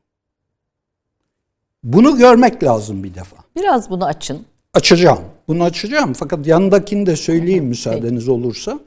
Bunu 1.85 2.17
görmek 2.17 2.63
lazım 2.63 3.03
bir 3.03 3.13
defa. 3.13 3.37
Biraz 3.55 3.89
bunu 3.89 4.05
açın. 4.05 4.45
Açacağım. 4.73 5.19
Bunu 5.47 5.63
açacağım. 5.63 6.13
Fakat 6.13 6.47
yanındakini 6.47 7.05
de 7.05 7.15
söyleyeyim 7.15 7.65
müsaadeniz 7.65 8.27
olursa. 8.27 8.79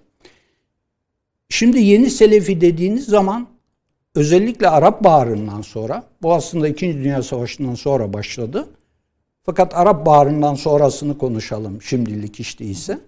Şimdi 1.49 1.81
yeni 1.81 2.11
Selefi 2.11 2.61
dediğiniz 2.61 3.07
zaman 3.07 3.47
özellikle 4.15 4.69
Arap 4.69 5.05
Baharı'ndan 5.05 5.63
sonra 5.63 6.05
bu 6.23 6.35
aslında 6.35 6.69
2. 6.69 6.87
Dünya 6.95 7.23
Savaşı'ndan 7.23 7.75
sonra 7.75 8.13
başladı. 8.13 8.69
Fakat 9.43 9.75
Arap 9.75 10.07
Baharı'ndan 10.07 10.55
sonrasını 10.55 11.19
konuşalım 11.19 11.83
şimdilik 11.83 12.41
işte 12.41 12.65
ise. 12.65 12.99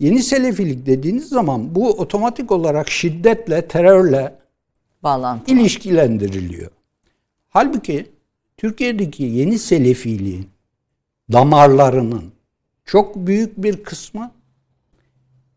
Yeni 0.00 0.22
Selefilik 0.22 0.86
dediğiniz 0.86 1.28
zaman 1.28 1.74
bu 1.74 1.90
otomatik 1.90 2.52
olarak 2.52 2.90
şiddetle, 2.90 3.68
terörle 3.68 4.34
Bağlantı. 5.02 5.52
ilişkilendiriliyor. 5.52 6.70
Halbuki 7.48 8.06
Türkiye'deki 8.60 9.22
yeni 9.22 9.58
Selefiliğin 9.58 10.48
damarlarının 11.32 12.32
çok 12.84 13.16
büyük 13.16 13.62
bir 13.62 13.82
kısmı 13.82 14.32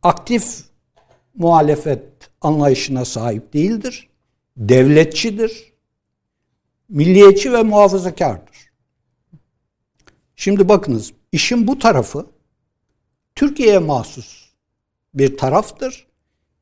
aktif 0.04 0.64
muhalefet 1.36 2.04
anlayışına 2.42 3.06
sahip 3.06 3.54
değildir. 3.54 4.10
Devletçidir. 4.58 5.74
Milliyetçi 6.90 7.54
ve 7.54 7.64
muhafazakardır. 7.64 8.72
Şimdi 10.36 10.70
bakınız 10.70 11.14
işin 11.32 11.68
bu 11.68 11.80
tarafı 11.80 12.26
Türkiye'ye 13.36 13.80
mahsus 13.80 14.50
bir 15.14 15.38
taraftır 15.38 16.08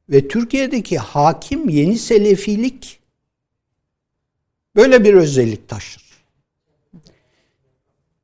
ve 0.10 0.27
Türkiye'deki 0.27 0.97
hakim 0.97 1.69
yeni 1.69 1.97
selefilik 1.97 2.99
böyle 4.75 5.04
bir 5.04 5.13
özellik 5.13 5.69
taşır. 5.69 6.00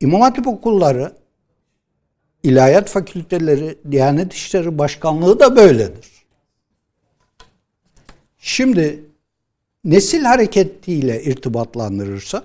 İmam 0.00 0.20
Hatip 0.20 0.46
okulları, 0.46 1.12
ilahiyat 2.42 2.88
fakülteleri, 2.88 3.78
Diyanet 3.90 4.32
İşleri 4.32 4.78
Başkanlığı 4.78 5.40
da 5.40 5.56
böyledir. 5.56 6.08
Şimdi 8.38 9.04
nesil 9.84 10.24
hareketiyle 10.24 11.22
irtibatlandırırsak 11.22 12.44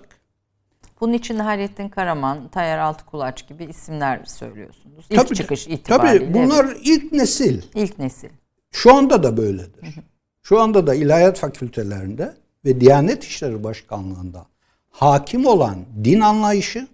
bunun 1.01 1.13
için 1.13 1.39
Hayrettin 1.39 1.89
Karaman, 1.89 2.47
Tayyar 2.47 2.77
Altıkulaç 2.77 3.47
gibi 3.47 3.63
isimler 3.63 4.25
söylüyorsunuz. 4.25 5.05
İlk 5.09 5.19
tabii, 5.19 5.35
çıkış 5.35 5.67
itibariyle. 5.67 6.19
Tabii 6.19 6.33
bunlar 6.33 6.65
evet. 6.65 6.77
ilk 6.83 7.11
nesil. 7.11 7.61
İlk 7.75 7.99
nesil. 7.99 8.29
Şu 8.71 8.95
anda 8.95 9.23
da 9.23 9.37
böyledir. 9.37 9.95
Şu 10.43 10.61
anda 10.61 10.87
da 10.87 10.95
ilahiyat 10.95 11.39
fakültelerinde 11.39 12.33
ve 12.65 12.81
Diyanet 12.81 13.23
İşleri 13.23 13.63
Başkanlığı'nda 13.63 14.45
hakim 14.89 15.45
olan 15.45 15.85
din 16.03 16.19
anlayışı 16.19 16.87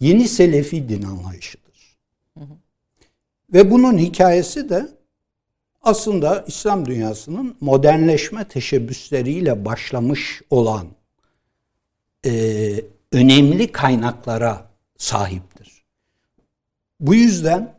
yeni 0.00 0.28
selefi 0.28 0.88
din 0.88 1.02
anlayışıdır. 1.02 1.96
Ve 3.52 3.70
bunun 3.70 3.98
hikayesi 3.98 4.68
de 4.68 4.88
aslında 5.82 6.44
İslam 6.48 6.86
dünyasının 6.86 7.56
modernleşme 7.60 8.48
teşebbüsleriyle 8.48 9.64
başlamış 9.64 10.42
olan 10.50 10.86
e, 12.26 12.84
önemli 13.12 13.72
kaynaklara 13.72 14.70
sahiptir. 14.98 15.84
Bu 17.00 17.14
yüzden 17.14 17.74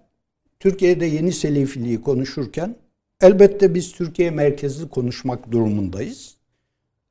Türkiye'de 0.60 1.06
yeni 1.06 1.32
selefiliği 1.34 2.02
konuşurken 2.02 2.76
elbette 3.22 3.76
biz 3.76 3.92
Türkiye 3.92 4.32
merkezli 4.32 4.90
konuşmak 4.90 5.52
durumundayız. 5.52 6.36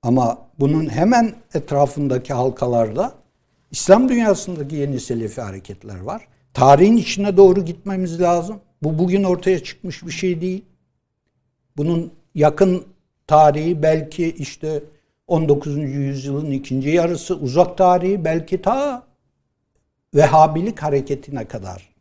Ama 0.03 0.49
bunun 0.59 0.89
hemen 0.89 1.35
etrafındaki 1.55 2.33
halkalarda 2.33 3.20
İslam 3.71 4.09
dünyasındaki 4.09 4.77
yeni 4.77 5.01
selefi 5.01 5.41
hareketler 5.41 6.01
var. 6.01 6.29
Tarihin 6.55 6.97
içine 6.97 7.37
doğru 7.37 7.65
gitmemiz 7.65 8.21
lazım. 8.21 8.61
Bu 8.83 8.99
bugün 8.99 9.25
ortaya 9.25 9.63
çıkmış 9.63 10.07
bir 10.07 10.11
şey 10.11 10.41
değil. 10.41 10.65
Bunun 11.77 12.13
yakın 12.35 12.85
tarihi 13.27 13.83
belki 13.83 14.31
işte 14.31 14.83
19. 15.27 15.77
yüzyılın 15.77 16.51
ikinci 16.51 16.89
yarısı, 16.89 17.37
uzak 17.37 17.79
tarihi 17.79 18.25
belki 18.25 18.63
ta 18.63 19.11
Vehhabilik 20.15 20.83
hareketine 20.83 21.49
kadar 21.49 21.95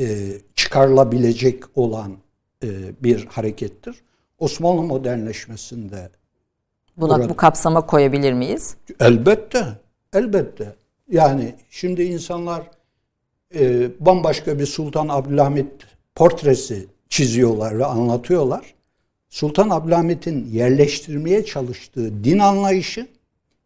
e, 0.00 0.32
çıkarılabilecek 0.54 1.62
olan 1.74 2.16
e, 2.64 2.68
bir 3.02 3.26
harekettir. 3.26 3.96
Osmanlı 4.38 4.82
modernleşmesinde 4.82 6.10
Buna 6.96 7.18
Burada. 7.18 7.28
bu 7.28 7.36
kapsama 7.36 7.86
koyabilir 7.86 8.32
miyiz? 8.32 8.76
Elbette, 9.00 9.66
elbette. 10.16 10.74
Yani 11.10 11.54
şimdi 11.70 12.02
insanlar 12.02 12.62
e, 13.54 13.88
bambaşka 14.00 14.58
bir 14.58 14.66
Sultan 14.66 15.08
Abdülhamit 15.08 15.72
portresi 16.14 16.86
çiziyorlar 17.08 17.78
ve 17.78 17.84
anlatıyorlar. 17.84 18.74
Sultan 19.28 19.70
Abdülhamit'in 19.70 20.46
yerleştirmeye 20.52 21.44
çalıştığı 21.44 22.24
din 22.24 22.38
anlayışı 22.38 23.06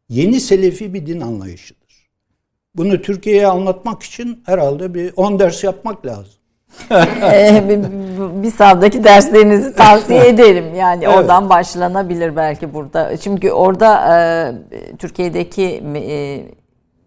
yeni 0.08 0.40
selefi 0.40 0.94
bir 0.94 1.06
din 1.06 1.20
anlayışıdır. 1.20 2.10
Bunu 2.74 3.02
Türkiye'ye 3.02 3.46
anlatmak 3.46 4.02
için 4.02 4.42
herhalde 4.46 4.94
bir 4.94 5.12
10 5.16 5.38
ders 5.38 5.64
yapmak 5.64 6.06
lazım. 6.06 6.39
Ee, 7.22 7.64
bir- 7.68 8.50
savdaki 8.50 9.04
derslerinizi 9.04 9.74
tavsiye 9.74 10.28
ederim. 10.28 10.74
Yani 10.74 11.04
Evet. 11.04 11.16
oradan 11.16 11.48
başlanabilir 11.50 12.36
belki 12.36 12.74
burada. 12.74 13.16
Çünkü 13.16 13.50
orada 13.50 14.16
e, 14.16 14.96
Türkiye'deki 14.96 15.82
e, 15.96 16.40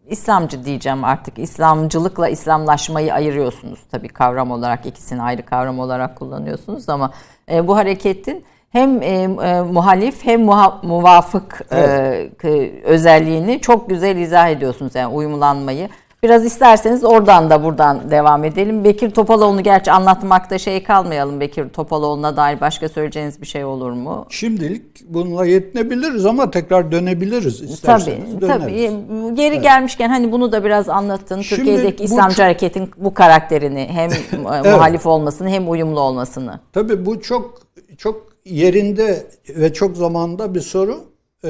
İslamcı 0.09 0.65
diyeceğim 0.65 1.03
artık 1.03 1.39
İslamcılıkla 1.39 2.29
İslamlaşmayı 2.29 3.13
ayırıyorsunuz 3.13 3.79
tabii 3.91 4.07
kavram 4.07 4.51
olarak 4.51 4.85
ikisini 4.85 5.21
ayrı 5.21 5.41
kavram 5.45 5.79
olarak 5.79 6.15
kullanıyorsunuz 6.15 6.89
ama 6.89 7.11
e, 7.51 7.67
bu 7.67 7.75
hareketin 7.77 8.43
hem 8.71 9.01
e, 9.01 9.07
e, 9.07 9.61
muhalif 9.61 10.25
hem 10.25 10.41
muha- 10.41 10.85
muvafık 10.87 11.61
e, 11.71 12.29
k- 12.37 12.69
özelliğini 12.83 13.59
çok 13.61 13.89
güzel 13.89 14.15
izah 14.17 14.49
ediyorsunuz 14.49 14.95
yani 14.95 15.13
uyumlanmayı. 15.15 15.89
Biraz 16.23 16.45
isterseniz 16.45 17.03
oradan 17.03 17.49
da 17.49 17.63
buradan 17.63 18.11
devam 18.11 18.43
edelim. 18.43 18.83
Bekir 18.83 19.11
Topaloğlu'nu 19.11 19.63
gerçi 19.63 19.91
anlatmakta 19.91 20.57
şey 20.57 20.83
kalmayalım. 20.83 21.39
Bekir 21.39 21.69
Topaloğlu'na 21.69 22.37
dair 22.37 22.61
başka 22.61 22.89
söyleyeceğiniz 22.89 23.41
bir 23.41 23.45
şey 23.45 23.65
olur 23.65 23.91
mu? 23.91 24.25
Şimdilik 24.29 24.83
bununla 25.09 25.45
yetinebiliriz 25.45 26.25
ama 26.25 26.51
tekrar 26.51 26.91
dönebiliriz 26.91 27.57
Tabii, 27.59 27.71
isterseniz 27.71 28.41
döneriz. 28.41 28.61
tabii. 28.61 29.35
Geri 29.35 29.61
gelmişken 29.61 30.09
hani 30.09 30.31
bunu 30.31 30.51
da 30.51 30.63
biraz 30.63 30.89
anlatın. 30.89 31.41
Şimdi 31.41 31.61
Türkiye'deki 31.61 31.99
bu 31.99 32.03
İslamcı 32.03 32.35
çok- 32.35 32.45
hareketin 32.45 32.91
bu 32.97 33.13
karakterini 33.13 33.87
hem 33.91 34.11
e, 34.65 34.71
muhalif 34.71 35.05
olmasını 35.05 35.49
hem 35.49 35.71
uyumlu 35.71 35.99
olmasını. 35.99 36.59
Tabii 36.73 37.05
bu 37.05 37.21
çok 37.21 37.61
çok 37.97 38.27
yerinde 38.45 39.27
ve 39.49 39.73
çok 39.73 39.97
zamanda 39.97 40.55
bir 40.55 40.61
soru. 40.61 41.03
Ee, 41.45 41.49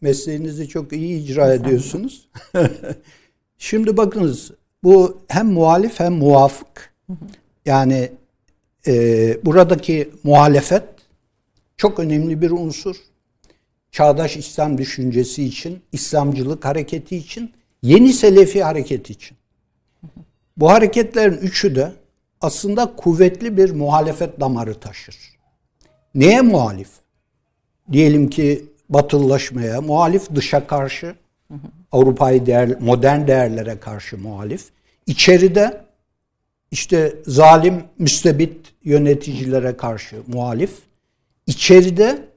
mesleğinizi 0.00 0.68
çok 0.68 0.92
iyi 0.92 1.24
icra 1.24 1.54
ediyorsunuz. 1.54 2.28
Şimdi 3.62 3.96
bakınız 3.96 4.50
bu 4.82 5.20
hem 5.28 5.52
muhalif 5.52 6.00
hem 6.00 6.12
muvafık. 6.12 6.94
Yani 7.66 8.12
e, 8.86 8.92
buradaki 9.44 10.10
muhalefet 10.22 10.84
çok 11.76 11.98
önemli 11.98 12.42
bir 12.42 12.50
unsur. 12.50 12.96
Çağdaş 13.92 14.36
İslam 14.36 14.78
düşüncesi 14.78 15.44
için, 15.44 15.82
İslamcılık 15.92 16.64
hareketi 16.64 17.16
için, 17.16 17.52
yeni 17.82 18.12
Selefi 18.12 18.62
hareketi 18.62 19.12
için. 19.12 19.36
Bu 20.56 20.70
hareketlerin 20.70 21.36
üçü 21.36 21.76
de 21.76 21.92
aslında 22.40 22.96
kuvvetli 22.96 23.56
bir 23.56 23.70
muhalefet 23.70 24.40
damarı 24.40 24.74
taşır. 24.74 25.16
Neye 26.14 26.40
muhalif? 26.40 26.90
Diyelim 27.92 28.30
ki 28.30 28.64
batılılaşmaya, 28.88 29.80
muhalif 29.80 30.34
dışa 30.34 30.66
karşı, 30.66 31.14
Avrupa'yı 31.92 32.46
değer, 32.46 32.80
modern 32.80 33.26
değerlere 33.26 33.80
karşı 33.80 34.18
muhalif. 34.18 34.64
İçeride 35.06 35.84
işte 36.70 37.14
zalim, 37.26 37.84
müstebit 37.98 38.72
yöneticilere 38.84 39.76
karşı 39.76 40.16
muhalif. 40.26 40.78
İçeride 41.46 42.28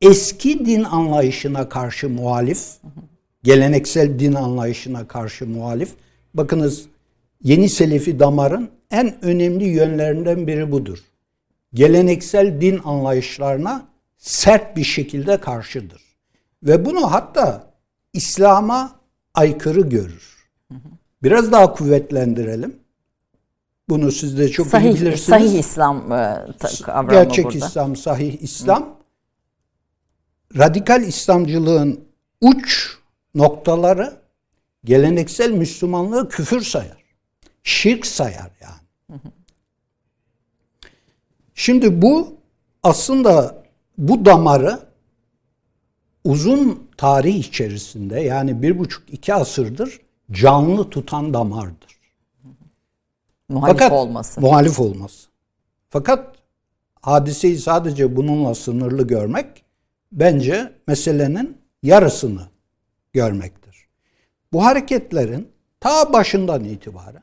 eski 0.00 0.66
din 0.66 0.84
anlayışına 0.84 1.68
karşı 1.68 2.08
muhalif, 2.08 2.68
geleneksel 3.42 4.18
din 4.18 4.34
anlayışına 4.34 5.08
karşı 5.08 5.46
muhalif. 5.46 5.94
Bakınız 6.34 6.86
yeni 7.42 7.68
selefi 7.68 8.18
damarın 8.20 8.70
en 8.90 9.24
önemli 9.24 9.64
yönlerinden 9.64 10.46
biri 10.46 10.72
budur. 10.72 10.98
Geleneksel 11.74 12.60
din 12.60 12.80
anlayışlarına 12.84 13.86
sert 14.18 14.76
bir 14.76 14.84
şekilde 14.84 15.36
karşıdır. 15.40 16.02
Ve 16.62 16.84
bunu 16.84 17.12
hatta 17.12 17.72
İslam'a 18.12 19.01
aykırı 19.34 19.80
görür. 19.80 20.48
Biraz 21.22 21.52
daha 21.52 21.72
kuvvetlendirelim. 21.72 22.76
Bunu 23.88 24.12
siz 24.12 24.38
de 24.38 24.48
çok 24.48 24.66
iyi 24.66 24.70
Sahih, 24.70 24.94
bilirsiniz. 24.94 25.20
sahih 25.20 25.58
İslam 25.58 26.12
e, 26.12 26.46
kavramı 26.82 27.10
Gerçek 27.10 27.44
burada. 27.44 27.58
İslam, 27.58 27.96
sahih 27.96 28.42
İslam. 28.42 28.98
Radikal 30.58 31.02
İslamcılığın 31.02 32.00
uç 32.40 32.96
noktaları 33.34 34.16
geleneksel 34.84 35.50
Müslümanlığı 35.50 36.28
küfür 36.28 36.60
sayar. 36.60 37.02
Şirk 37.62 38.06
sayar 38.06 38.50
yani. 38.60 39.20
Şimdi 41.54 42.02
bu 42.02 42.34
aslında 42.82 43.62
bu 43.98 44.24
damarı 44.24 44.80
uzun 46.24 46.88
tarih 47.02 47.34
içerisinde 47.34 48.20
yani 48.20 48.62
bir 48.62 48.78
buçuk 48.78 49.10
iki 49.14 49.34
asırdır 49.34 50.00
canlı 50.30 50.90
tutan 50.90 51.34
damardır. 51.34 52.00
Muhalif 53.48 53.78
Fakat 53.78 53.92
olması. 53.92 54.40
muhalif 54.40 54.80
olması. 54.80 55.28
Fakat 55.90 56.36
hadiseyi 57.00 57.58
sadece 57.58 58.16
bununla 58.16 58.54
sınırlı 58.54 59.06
görmek 59.06 59.64
bence 60.12 60.72
meselenin 60.86 61.58
yarısını 61.82 62.42
görmektir. 63.12 63.86
Bu 64.52 64.64
hareketlerin 64.64 65.48
ta 65.80 66.12
başından 66.12 66.64
itibaren 66.64 67.22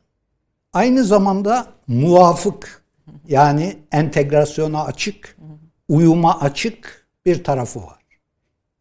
aynı 0.74 1.04
zamanda 1.04 1.68
muvafık 1.88 2.84
yani 3.28 3.78
entegrasyona 3.92 4.84
açık, 4.84 5.38
uyuma 5.90 6.40
açık 6.40 7.08
bir 7.26 7.44
tarafı 7.44 7.80
var. 7.82 7.99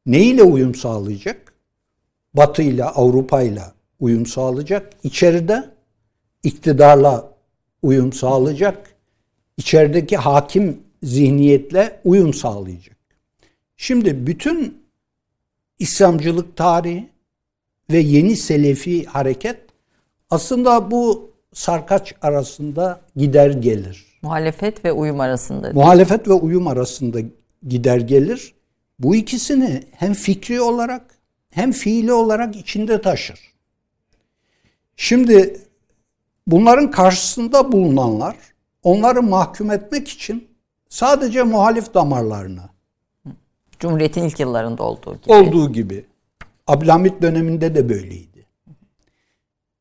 Ne 0.06 0.22
ile 0.22 0.42
uyum 0.42 0.74
sağlayacak? 0.74 1.52
Batı 2.34 2.62
ile 2.62 2.84
Avrupa 2.84 3.42
ile 3.42 3.62
uyum 4.00 4.26
sağlayacak. 4.26 4.92
İçeride 5.02 5.70
iktidarla 6.42 7.32
uyum 7.82 8.12
sağlayacak. 8.12 8.94
İçerideki 9.56 10.16
hakim 10.16 10.80
zihniyetle 11.02 12.00
uyum 12.04 12.34
sağlayacak. 12.34 12.96
Şimdi 13.76 14.26
bütün 14.26 14.82
İslamcılık 15.78 16.56
tarihi 16.56 17.08
ve 17.90 17.98
yeni 17.98 18.36
Selefi 18.36 19.04
hareket 19.04 19.58
aslında 20.30 20.90
bu 20.90 21.30
sarkaç 21.52 22.14
arasında 22.22 23.00
gider 23.16 23.50
gelir. 23.50 24.06
Muhalefet 24.22 24.84
ve 24.84 24.92
uyum 24.92 25.20
arasında. 25.20 25.72
Muhalefet 25.72 26.28
ve 26.28 26.32
uyum 26.32 26.66
arasında 26.66 27.18
gider 27.68 27.98
gelir. 27.98 28.54
Bu 28.98 29.16
ikisini 29.16 29.82
hem 29.92 30.14
fikri 30.14 30.60
olarak 30.60 31.18
hem 31.50 31.72
fiili 31.72 32.12
olarak 32.12 32.56
içinde 32.56 33.00
taşır. 33.00 33.40
Şimdi 34.96 35.60
bunların 36.46 36.90
karşısında 36.90 37.72
bulunanlar 37.72 38.36
onları 38.82 39.22
mahkum 39.22 39.70
etmek 39.70 40.08
için 40.08 40.48
sadece 40.88 41.42
muhalif 41.42 41.94
damarlarını 41.94 42.62
Cumhuriyet'in 43.80 44.22
ilk 44.22 44.40
yıllarında 44.40 44.82
olduğu 44.82 45.20
gibi. 45.20 45.32
olduğu 45.32 45.72
gibi 45.72 46.04
Abdülhamit 46.66 47.22
döneminde 47.22 47.74
de 47.74 47.88
böyleydi. 47.88 48.46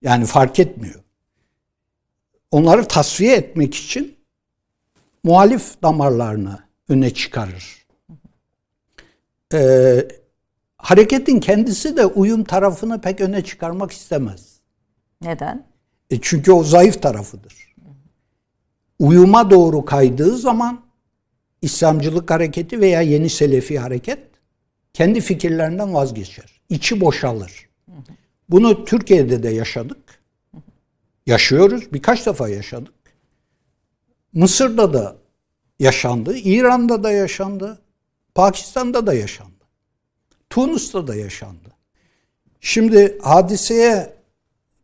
Yani 0.02 0.26
fark 0.26 0.60
etmiyor. 0.60 1.04
onları 2.52 2.88
tasfiye 2.88 3.36
etmek 3.36 3.76
için 3.76 4.18
muhalif 5.24 5.82
damarlarını 5.82 6.60
öne 6.90 7.14
çıkarır. 7.14 7.77
Ee, 9.54 10.08
hareketin 10.78 11.40
kendisi 11.40 11.98
de 11.98 12.06
uyum 12.06 12.44
tarafını 12.44 13.02
pek 13.02 13.22
öne 13.22 13.44
çıkarmak 13.44 13.92
istemez. 13.92 14.60
Neden? 15.22 15.68
E 16.10 16.22
çünkü 16.22 16.52
o 16.52 16.64
zayıf 16.64 17.02
tarafıdır. 17.02 17.76
Uyuma 19.00 19.52
doğru 19.52 19.86
kaydığı 19.86 20.38
zaman 20.38 20.86
İslamcılık 21.62 22.32
hareketi 22.32 22.80
veya 22.80 23.02
yeni 23.02 23.30
Selefi 23.30 23.80
hareket 23.80 24.20
kendi 24.94 25.22
fikirlerinden 25.22 25.94
vazgeçer. 25.94 26.62
İçi 26.70 27.02
boşalır. 27.02 27.70
Bunu 28.50 28.86
Türkiye'de 28.86 29.44
de 29.44 29.50
yaşadık. 29.50 30.22
Yaşıyoruz. 31.26 31.94
Birkaç 31.94 32.26
defa 32.26 32.50
yaşadık. 32.50 32.94
Mısır'da 34.34 34.94
da 34.94 35.16
yaşandı. 35.80 36.38
İran'da 36.38 37.04
da 37.04 37.12
yaşandı. 37.12 37.80
Pakistan'da 38.38 39.08
da 39.08 39.14
yaşandı. 39.14 39.64
Tunus'ta 40.50 41.08
da 41.08 41.16
yaşandı. 41.16 41.70
Şimdi 42.62 43.18
hadiseye 43.22 44.14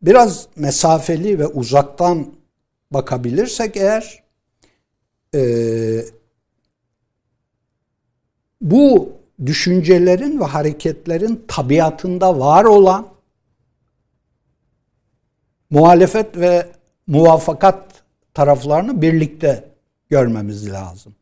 biraz 0.01 0.47
mesafeli 0.55 1.39
ve 1.39 1.47
uzaktan 1.47 2.33
bakabilirsek 2.91 3.77
eğer 3.77 4.23
e, 5.35 5.41
bu 8.61 9.13
düşüncelerin 9.45 10.39
ve 10.39 10.43
hareketlerin 10.43 11.45
tabiatında 11.47 12.39
var 12.39 12.63
olan 12.63 13.07
muhalefet 15.69 16.37
ve 16.37 16.71
muvafakat 17.07 18.03
taraflarını 18.33 19.01
birlikte 19.01 19.69
görmemiz 20.09 20.71
lazım. 20.71 21.15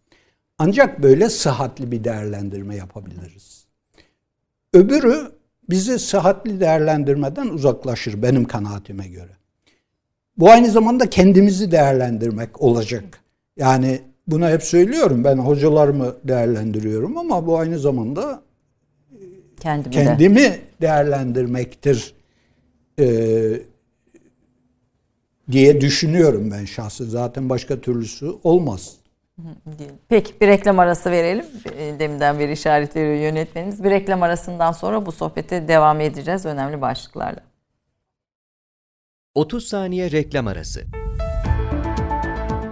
Ancak 0.64 1.04
böyle 1.04 1.30
sıhhatli 1.30 1.92
bir 1.92 2.04
değerlendirme 2.04 2.76
yapabiliriz. 2.76 3.66
Öbürü 4.74 5.32
bizi 5.70 6.00
sıhhatli 6.00 6.60
değerlendirmeden 6.60 7.48
uzaklaşır 7.48 8.22
benim 8.22 8.46
kanaatime 8.46 9.08
göre. 9.08 9.32
Bu 10.38 10.50
aynı 10.50 10.72
zamanda 10.72 11.10
kendimizi 11.10 11.72
değerlendirmek 11.72 12.62
olacak. 12.62 13.04
Yani 13.58 14.02
bunu 14.28 14.50
hep 14.50 14.64
söylüyorum. 14.64 15.24
Ben 15.24 15.38
hocalarımı 15.38 16.16
değerlendiriyorum 16.24 17.18
ama 17.18 17.48
bu 17.48 17.58
aynı 17.58 17.80
zamanda 17.80 18.42
Kendimi, 19.60 19.96
kendimi 19.96 20.36
de. 20.36 20.62
değerlendirmektir 20.82 22.14
ee, 23.00 23.62
diye 25.52 25.82
düşünüyorum 25.82 26.52
ben 26.52 26.66
şahsen. 26.66 27.06
Zaten 27.06 27.50
başka 27.50 27.82
türlüsü 27.82 28.32
olmaz. 28.44 29.01
Peki 30.10 30.42
bir 30.42 30.48
reklam 30.48 30.80
arası 30.80 31.12
verelim. 31.12 31.46
Deminden 32.00 32.40
beri 32.40 32.52
işaret 32.52 32.96
veriyor 32.96 33.16
yönetmenimiz. 33.16 33.84
Bir 33.84 33.90
reklam 33.90 34.24
arasından 34.24 34.72
sonra 34.72 35.06
bu 35.06 35.12
sohbete 35.12 35.68
devam 35.68 36.02
edeceğiz 36.02 36.46
önemli 36.46 36.82
başlıklarla. 36.82 37.42
30 39.36 39.68
saniye 39.68 40.12
reklam 40.12 40.48
arası. 40.48 40.82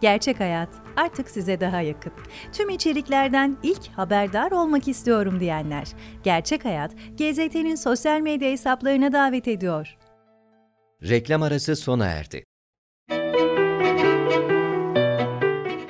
Gerçek 0.00 0.40
Hayat 0.40 0.68
artık 0.96 1.30
size 1.30 1.60
daha 1.60 1.80
yakın. 1.80 2.12
Tüm 2.52 2.70
içeriklerden 2.70 3.56
ilk 3.62 3.88
haberdar 3.96 4.50
olmak 4.50 4.88
istiyorum 4.88 5.40
diyenler. 5.40 5.88
Gerçek 6.22 6.64
Hayat, 6.64 6.92
GZT'nin 7.18 7.74
sosyal 7.74 8.20
medya 8.20 8.50
hesaplarına 8.50 9.12
davet 9.12 9.48
ediyor. 9.48 9.96
Reklam 11.02 11.42
arası 11.42 11.76
sona 11.76 12.06
erdi. 12.06 12.44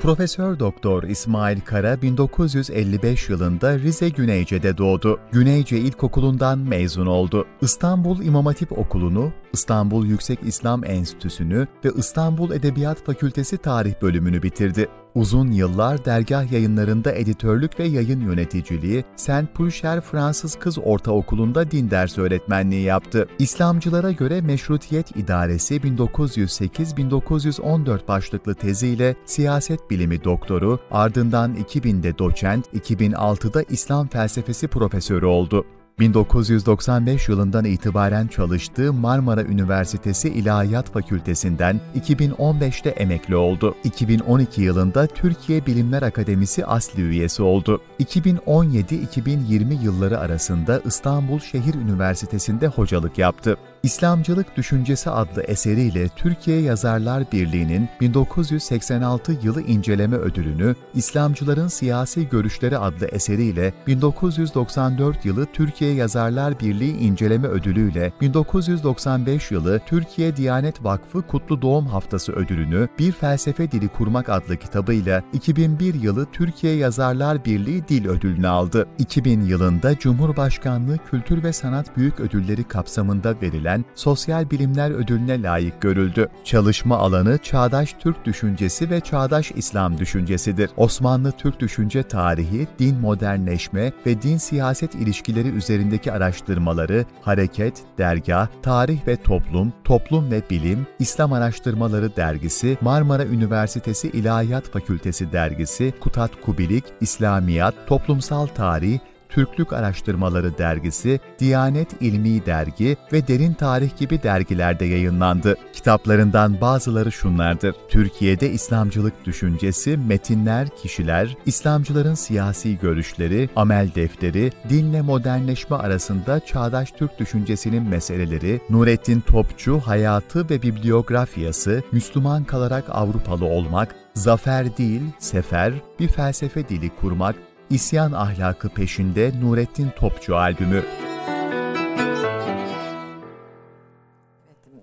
Profesör 0.00 0.58
Doktor 0.58 1.02
İsmail 1.02 1.60
Kara 1.60 2.02
1955 2.02 3.28
yılında 3.28 3.78
Rize 3.78 4.08
Güneyce'de 4.08 4.78
doğdu. 4.78 5.20
Güneyce 5.32 5.78
İlkokulu'ndan 5.78 6.58
mezun 6.58 7.06
oldu. 7.06 7.46
İstanbul 7.62 8.22
İmam 8.22 8.46
Hatip 8.46 8.78
Okulu'nu, 8.78 9.32
İstanbul 9.52 10.06
Yüksek 10.06 10.38
İslam 10.42 10.84
Enstitüsü'nü 10.84 11.66
ve 11.84 11.90
İstanbul 11.96 12.50
Edebiyat 12.50 13.04
Fakültesi 13.04 13.56
Tarih 13.56 13.94
bölümünü 14.02 14.42
bitirdi. 14.42 14.88
Uzun 15.14 15.50
yıllar 15.50 16.04
dergah 16.04 16.52
yayınlarında 16.52 17.12
editörlük 17.12 17.80
ve 17.80 17.84
yayın 17.84 18.20
yöneticiliği, 18.20 19.04
Saint 19.16 19.54
Pulcher 19.54 20.00
Fransız 20.00 20.58
Kız 20.58 20.78
Ortaokulu'nda 20.78 21.70
din 21.70 21.90
ders 21.90 22.18
öğretmenliği 22.18 22.82
yaptı. 22.82 23.28
İslamcılara 23.38 24.12
göre 24.12 24.40
Meşrutiyet 24.40 25.16
İdaresi 25.16 25.76
1908-1914 25.76 28.08
başlıklı 28.08 28.54
teziyle 28.54 29.16
siyaset 29.24 29.90
bilimi 29.90 30.24
doktoru, 30.24 30.78
ardından 30.90 31.54
2000'de 31.54 32.18
doçent, 32.18 32.66
2006'da 32.74 33.62
İslam 33.62 34.08
felsefesi 34.08 34.68
profesörü 34.68 35.26
oldu. 35.26 35.64
1995 36.00 37.28
yılından 37.28 37.64
itibaren 37.64 38.26
çalıştığı 38.26 38.92
Marmara 38.92 39.42
Üniversitesi 39.42 40.28
İlahiyat 40.28 40.92
Fakültesinden 40.92 41.80
2015'te 42.00 42.90
emekli 42.90 43.36
oldu. 43.36 43.74
2012 43.84 44.62
yılında 44.62 45.06
Türkiye 45.06 45.66
Bilimler 45.66 46.02
Akademisi 46.02 46.66
asli 46.66 47.02
üyesi 47.02 47.42
oldu. 47.42 47.80
2017-2020 48.00 49.82
yılları 49.82 50.18
arasında 50.18 50.80
İstanbul 50.84 51.38
Şehir 51.38 51.74
Üniversitesi'nde 51.74 52.66
hocalık 52.66 53.18
yaptı. 53.18 53.56
İslamcılık 53.82 54.56
Düşüncesi 54.56 55.10
adlı 55.10 55.42
eseriyle 55.42 56.08
Türkiye 56.08 56.60
Yazarlar 56.60 57.32
Birliği'nin 57.32 57.88
1986 58.00 59.38
yılı 59.42 59.62
inceleme 59.62 60.16
ödülünü, 60.16 60.74
İslamcıların 60.94 61.68
Siyasi 61.68 62.28
Görüşleri 62.28 62.78
adlı 62.78 63.06
eseriyle 63.06 63.74
1994 63.86 65.24
yılı 65.24 65.46
Türkiye 65.52 65.94
Yazarlar 65.94 66.60
Birliği 66.60 66.96
inceleme 66.96 67.48
ödülüyle 67.48 68.12
1995 68.20 69.50
yılı 69.50 69.80
Türkiye 69.86 70.36
Diyanet 70.36 70.84
Vakfı 70.84 71.22
Kutlu 71.22 71.62
Doğum 71.62 71.86
Haftası 71.86 72.32
ödülünü 72.32 72.88
Bir 72.98 73.12
Felsefe 73.12 73.70
Dili 73.70 73.88
Kurmak 73.88 74.28
adlı 74.28 74.56
kitabıyla 74.56 75.22
2001 75.32 75.94
yılı 75.94 76.26
Türkiye 76.32 76.76
Yazarlar 76.76 77.44
Birliği 77.44 77.88
Dil 77.88 78.08
Ödülünü 78.08 78.48
aldı. 78.48 78.88
2000 78.98 79.40
yılında 79.40 79.98
Cumhurbaşkanlığı 79.98 80.98
Kültür 81.10 81.42
ve 81.42 81.52
Sanat 81.52 81.96
Büyük 81.96 82.20
Ödülleri 82.20 82.64
kapsamında 82.64 83.40
verilen 83.42 83.67
Sosyal 83.94 84.50
Bilimler 84.50 84.90
Ödülüne 84.90 85.42
layık 85.42 85.80
görüldü. 85.80 86.28
Çalışma 86.44 86.96
alanı 86.98 87.38
çağdaş 87.38 87.92
Türk 87.98 88.24
düşüncesi 88.24 88.90
ve 88.90 89.00
çağdaş 89.00 89.52
İslam 89.56 89.98
düşüncesidir. 89.98 90.70
Osmanlı 90.76 91.32
Türk 91.32 91.60
düşünce 91.60 92.02
tarihi, 92.02 92.66
din 92.78 92.98
modernleşme 93.00 93.92
ve 94.06 94.22
din 94.22 94.36
siyaset 94.36 94.94
ilişkileri 94.94 95.48
üzerindeki 95.48 96.12
araştırmaları, 96.12 97.04
hareket, 97.22 97.82
dergah, 97.98 98.48
tarih 98.62 99.06
ve 99.06 99.16
toplum, 99.16 99.72
toplum 99.84 100.30
ve 100.30 100.42
bilim, 100.50 100.86
İslam 100.98 101.32
Araştırmaları 101.32 102.16
Dergisi, 102.16 102.78
Marmara 102.80 103.24
Üniversitesi 103.24 104.08
İlahiyat 104.08 104.64
Fakültesi 104.64 105.32
Dergisi, 105.32 105.94
Kutat 106.00 106.30
Kubilik, 106.40 106.84
İslamiyat, 107.00 107.74
Toplumsal 107.86 108.46
Tarih, 108.46 108.98
Türklük 109.28 109.72
Araştırmaları 109.72 110.58
Dergisi, 110.58 111.20
Diyanet 111.38 111.88
İlmi 112.00 112.46
Dergi 112.46 112.96
ve 113.12 113.28
Derin 113.28 113.54
Tarih 113.54 113.96
gibi 113.98 114.22
dergilerde 114.22 114.84
yayınlandı. 114.84 115.56
Kitaplarından 115.72 116.60
bazıları 116.60 117.12
şunlardır. 117.12 117.74
Türkiye'de 117.88 118.50
İslamcılık 118.50 119.24
düşüncesi, 119.24 119.96
metinler, 119.96 120.68
kişiler, 120.82 121.36
İslamcıların 121.46 122.14
siyasi 122.14 122.78
görüşleri, 122.78 123.48
amel 123.56 123.90
defteri, 123.94 124.52
dinle 124.68 125.02
modernleşme 125.02 125.76
arasında 125.76 126.40
çağdaş 126.40 126.92
Türk 126.92 127.18
düşüncesinin 127.18 127.82
meseleleri, 127.82 128.60
Nurettin 128.70 129.20
Topçu 129.20 129.80
hayatı 129.80 130.50
ve 130.50 130.62
bibliografyası, 130.62 131.82
Müslüman 131.92 132.44
kalarak 132.44 132.84
Avrupalı 132.90 133.44
olmak, 133.44 133.94
zafer 134.14 134.76
değil, 134.76 135.02
sefer, 135.18 135.72
bir 136.00 136.08
felsefe 136.08 136.68
dili 136.68 136.90
kurmak, 137.00 137.36
İsyan 137.70 138.12
Ahlakı 138.12 138.68
Peşinde 138.68 139.32
Nurettin 139.40 139.90
Topçu 139.96 140.36
albümü. 140.36 140.82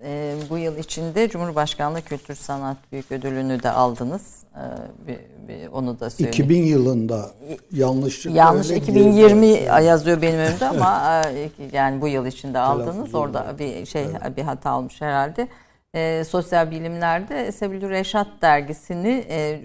Ee, 0.04 0.36
bu 0.50 0.58
yıl 0.58 0.78
içinde 0.78 1.30
Cumhurbaşkanlığı 1.30 2.02
Kültür 2.02 2.36
Sanat 2.36 2.78
Büyük 2.92 3.12
Ödülünü 3.12 3.64
de 3.64 3.72
aldınız. 3.72 4.22
Ee, 4.56 4.60
bir, 5.08 5.18
bir, 5.48 5.68
onu 5.68 6.00
da 6.00 6.10
söyleyeyim. 6.10 6.30
2000 6.34 6.64
yılında 6.64 7.32
yanlışlıkla 7.72 8.38
Yanlış 8.38 8.70
öyle 8.70 8.80
2020 8.82 9.48
girdi. 9.48 9.64
yazıyor 9.84 10.22
benim 10.22 10.40
önümde 10.40 10.66
ama 10.68 11.22
e, 11.36 11.50
yani 11.72 12.02
bu 12.02 12.08
yıl 12.08 12.26
içinde 12.26 12.60
aldınız. 12.60 13.16
Orada 13.16 13.56
bir 13.60 13.86
şey 13.86 14.06
bir 14.38 14.42
hata 14.44 14.78
olmuş 14.78 15.02
herhalde. 15.02 15.48
Ee, 15.96 16.24
sosyal 16.28 16.72
bilimlerde 16.72 17.52
Sebil 17.52 17.90
Reşat 17.90 18.28
dergisini 18.42 19.26
e, 19.30 19.62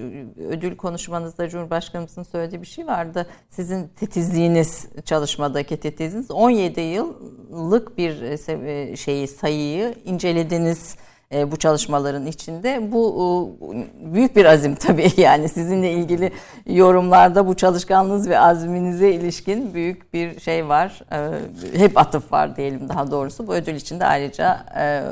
ödül 0.48 0.76
konuşmanızda 0.76 1.48
Cumhurbaşkanımızın 1.48 2.22
söylediği 2.22 2.62
bir 2.62 2.66
şey 2.66 2.86
vardı. 2.86 3.26
Sizin 3.48 3.88
titizliğiniz 3.88 4.88
çalışmadaki 5.04 5.76
titizliğiniz 5.76 6.30
17 6.30 6.80
yıllık 6.80 7.98
bir 7.98 8.22
e, 8.22 8.36
e, 8.70 8.96
şeyi 8.96 9.28
sayıyı 9.28 9.94
incelediniz 10.04 10.94
e, 10.94 11.09
bu 11.32 11.56
çalışmaların 11.56 12.26
içinde. 12.26 12.92
Bu 12.92 13.50
e, 13.74 14.14
büyük 14.14 14.36
bir 14.36 14.44
azim 14.44 14.74
tabii 14.74 15.08
yani 15.20 15.48
sizinle 15.48 15.92
ilgili 15.92 16.32
yorumlarda 16.66 17.46
bu 17.46 17.54
çalışkanlığınız 17.56 18.28
ve 18.28 18.38
azminize 18.38 19.12
ilişkin 19.12 19.74
büyük 19.74 20.14
bir 20.14 20.40
şey 20.40 20.68
var. 20.68 21.00
E, 21.12 21.78
Hep 21.78 21.98
atıf 21.98 22.32
var 22.32 22.56
diyelim 22.56 22.88
daha 22.88 23.10
doğrusu. 23.10 23.46
Bu 23.46 23.54
ödül 23.54 23.74
için 23.74 24.00
de 24.00 24.06
ayrıca 24.06 24.66
e, 24.78 25.02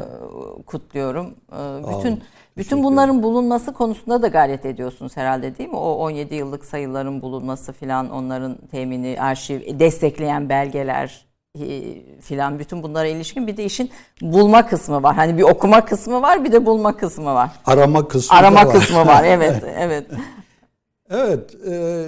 kutluyorum. 0.67 1.35
E, 1.53 1.97
Bütün 1.99 2.23
bütün 2.57 2.85
bunların 2.85 3.23
bulunması 3.23 3.73
konusunda 3.73 4.23
da 4.23 4.29
gayret 4.29 4.67
ediyorsunuz 4.67 5.17
herhalde 5.17 5.59
değil 5.59 5.69
mi? 5.71 5.77
O 5.77 5.91
17 5.93 6.35
yıllık 6.35 6.65
sayıların 6.65 7.23
bulunması 7.23 7.73
filan 7.73 8.11
onların 8.11 8.57
temini, 8.71 9.17
arşiv, 9.21 9.79
destekleyen 9.79 10.49
belgeler 10.49 11.07
e, 11.07 11.28
filan 12.21 12.59
bütün 12.59 12.83
bunlara 12.83 13.07
ilişkin 13.07 13.47
bir 13.47 13.57
de 13.57 13.65
işin 13.65 13.91
bulma 14.23 14.67
kısmı 14.67 15.03
var. 15.03 15.17
Hani 15.17 15.39
bir 15.39 15.43
okuma 15.43 15.85
kısmı 15.85 16.23
var 16.23 16.45
bir 16.45 16.53
de 16.53 16.67
bulma 16.67 16.97
kısmı 16.97 17.35
var. 17.35 17.51
Arama 17.67 18.09
kısmı 18.09 18.37
Arama 18.37 18.67
var. 18.67 18.73
kısmı 18.73 19.07
var 19.07 19.25
evet 19.27 19.63
evet. 19.79 20.07
Evet, 21.11 21.55
e, 21.67 22.07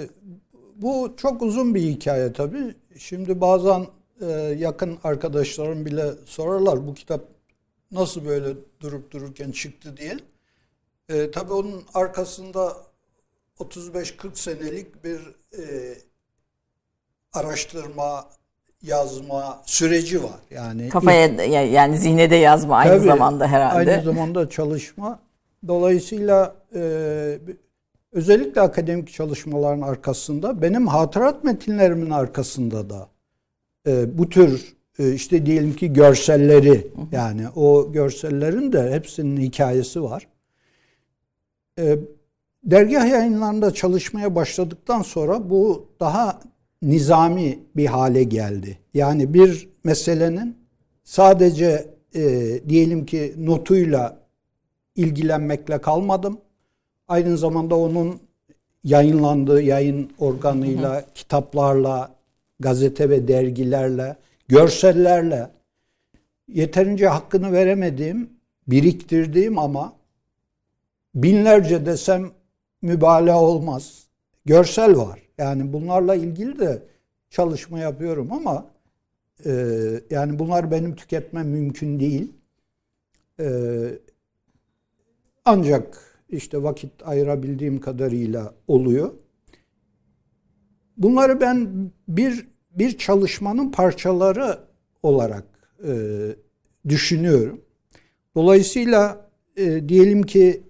bu 0.75 1.13
çok 1.17 1.41
uzun 1.41 1.75
bir 1.75 1.81
hikaye 1.81 2.33
tabii. 2.33 2.75
Şimdi 2.97 3.41
bazen 3.41 3.87
e, 4.21 4.31
yakın 4.57 4.97
arkadaşlarım 5.03 5.85
bile 5.85 6.11
sorarlar 6.25 6.87
bu 6.87 6.93
kitap 6.93 7.21
nasıl 7.91 8.25
böyle 8.25 8.55
durup 8.81 9.11
dururken 9.11 9.51
çıktı 9.51 9.97
diye. 9.97 10.17
E, 11.09 11.31
tabii 11.31 11.53
onun 11.53 11.83
arkasında 11.93 12.77
35-40 13.59 14.35
senelik 14.35 15.03
bir 15.03 15.19
e, 15.57 15.95
araştırma, 17.33 18.29
yazma 18.83 19.61
süreci 19.65 20.23
var. 20.23 20.39
Yani 20.51 20.89
Kafaya 20.89 21.27
ya- 21.27 21.65
yani 21.65 21.97
zihne 21.97 22.29
de 22.29 22.35
yazma 22.35 22.75
aynı 22.77 22.97
Tabii, 22.97 23.07
zamanda 23.07 23.47
herhalde. 23.47 23.91
Aynı 23.91 24.03
zamanda 24.03 24.49
çalışma. 24.49 25.19
Dolayısıyla 25.67 26.55
e, 26.75 26.81
özellikle 28.11 28.61
akademik 28.61 29.13
çalışmaların 29.13 29.81
arkasında 29.81 30.61
benim 30.61 30.87
hatırat 30.87 31.43
metinlerimin 31.43 32.09
arkasında 32.09 32.89
da 32.89 33.07
e, 33.87 34.17
bu 34.17 34.29
tür 34.29 34.75
e, 34.99 35.13
işte 35.13 35.45
diyelim 35.45 35.75
ki 35.75 35.93
görselleri 35.93 36.87
yani 37.11 37.49
o 37.55 37.91
görsellerin 37.91 38.73
de 38.73 38.91
hepsinin 38.91 39.41
hikayesi 39.41 40.03
var. 40.03 40.27
E, 41.79 41.97
dergah 42.63 43.09
yayınlarında 43.09 43.73
çalışmaya 43.73 44.35
başladıktan 44.35 45.01
sonra 45.01 45.49
bu 45.49 45.85
daha 45.99 46.39
nizami 46.81 47.59
bir 47.75 47.85
hale 47.85 48.23
geldi. 48.23 48.77
Yani 48.93 49.33
bir 49.33 49.69
meselenin 49.83 50.57
sadece 51.03 51.87
e, 52.15 52.21
diyelim 52.69 53.05
ki 53.05 53.33
notuyla 53.37 54.17
ilgilenmekle 54.95 55.81
kalmadım. 55.81 56.37
Aynı 57.07 57.37
zamanda 57.37 57.75
onun 57.75 58.19
yayınlandığı 58.83 59.61
yayın 59.61 60.11
organıyla, 60.19 61.05
kitaplarla, 61.15 62.15
gazete 62.59 63.09
ve 63.09 63.27
dergilerle, 63.27 64.15
görsellerle 64.47 65.49
yeterince 66.47 67.07
hakkını 67.07 67.51
veremediğim, 67.51 68.29
biriktirdiğim 68.67 69.57
ama 69.57 69.93
binlerce 71.15 71.85
desem 71.85 72.31
mübalağa 72.81 73.41
olmaz. 73.41 74.03
Görsel 74.45 74.97
var. 74.97 75.20
Yani 75.37 75.73
bunlarla 75.73 76.15
ilgili 76.15 76.59
de 76.59 76.83
çalışma 77.29 77.79
yapıyorum 77.79 78.31
ama 78.31 78.71
e, 79.45 79.51
yani 80.09 80.39
bunlar 80.39 80.71
benim 80.71 80.95
tüketmem 80.95 81.47
mümkün 81.47 81.99
değil. 81.99 82.33
E, 83.39 83.47
ancak 85.45 85.97
işte 86.29 86.63
vakit 86.63 86.91
ayırabildiğim 87.03 87.79
kadarıyla 87.81 88.53
oluyor. 88.67 89.11
Bunları 90.97 91.41
ben 91.41 91.89
bir 92.07 92.47
bir 92.71 92.97
çalışmanın 92.97 93.71
parçaları 93.71 94.59
olarak 95.03 95.45
e, 95.87 95.91
düşünüyorum. 96.89 97.61
Dolayısıyla 98.35 99.29
e, 99.57 99.89
diyelim 99.89 100.23
ki 100.23 100.63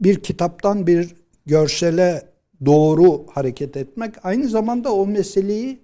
bir 0.00 0.20
kitaptan 0.20 0.86
bir 0.86 1.14
görsele 1.46 2.33
doğru 2.66 3.26
hareket 3.32 3.76
etmek 3.76 4.14
aynı 4.22 4.48
zamanda 4.48 4.94
o 4.94 5.06
meseleyi 5.06 5.78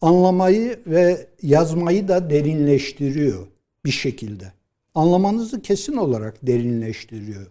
anlamayı 0.00 0.80
ve 0.86 1.26
yazmayı 1.42 2.08
da 2.08 2.30
derinleştiriyor 2.30 3.46
bir 3.84 3.90
şekilde. 3.90 4.52
Anlamanızı 4.94 5.62
kesin 5.62 5.96
olarak 5.96 6.46
derinleştiriyor. 6.46 7.46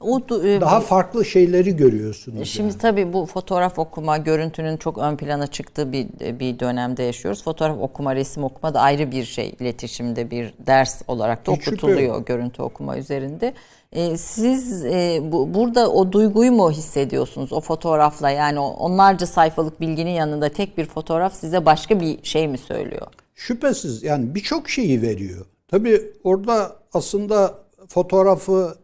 O 0.00 0.18
e, 0.18 0.60
Daha 0.60 0.80
farklı 0.80 1.24
şeyleri 1.24 1.76
görüyorsunuz. 1.76 2.48
Şimdi 2.48 2.68
yani. 2.68 2.78
tabii 2.78 3.12
bu 3.12 3.26
fotoğraf 3.26 3.78
okuma, 3.78 4.16
görüntünün 4.18 4.76
çok 4.76 4.98
ön 4.98 5.16
plana 5.16 5.46
çıktığı 5.46 5.92
bir 5.92 6.06
bir 6.40 6.58
dönemde 6.58 7.02
yaşıyoruz. 7.02 7.42
Fotoğraf 7.44 7.78
okuma, 7.80 8.14
resim 8.14 8.44
okuma 8.44 8.74
da 8.74 8.80
ayrı 8.80 9.10
bir 9.12 9.24
şey. 9.24 9.54
İletişimde 9.60 10.30
bir 10.30 10.54
ders 10.66 11.02
olarak 11.08 11.46
da 11.46 11.52
Hiç 11.52 11.58
şüphe 11.58 11.70
okutuluyor 11.70 12.16
yok. 12.16 12.26
görüntü 12.26 12.62
okuma 12.62 12.98
üzerinde. 12.98 13.54
Ee, 13.92 14.16
siz 14.16 14.84
e, 14.84 15.20
bu, 15.22 15.54
burada 15.54 15.92
o 15.92 16.12
duyguyu 16.12 16.52
mu 16.52 16.70
hissediyorsunuz 16.70 17.52
o 17.52 17.60
fotoğrafla? 17.60 18.30
Yani 18.30 18.58
onlarca 18.58 19.26
sayfalık 19.26 19.80
bilginin 19.80 20.10
yanında 20.10 20.48
tek 20.48 20.78
bir 20.78 20.84
fotoğraf 20.84 21.34
size 21.34 21.66
başka 21.66 22.00
bir 22.00 22.18
şey 22.22 22.48
mi 22.48 22.58
söylüyor? 22.58 23.06
Şüphesiz 23.34 24.02
yani 24.02 24.34
birçok 24.34 24.70
şeyi 24.70 25.02
veriyor. 25.02 25.46
Tabii 25.68 26.12
orada 26.24 26.76
aslında 26.92 27.58
fotoğrafı 27.88 28.76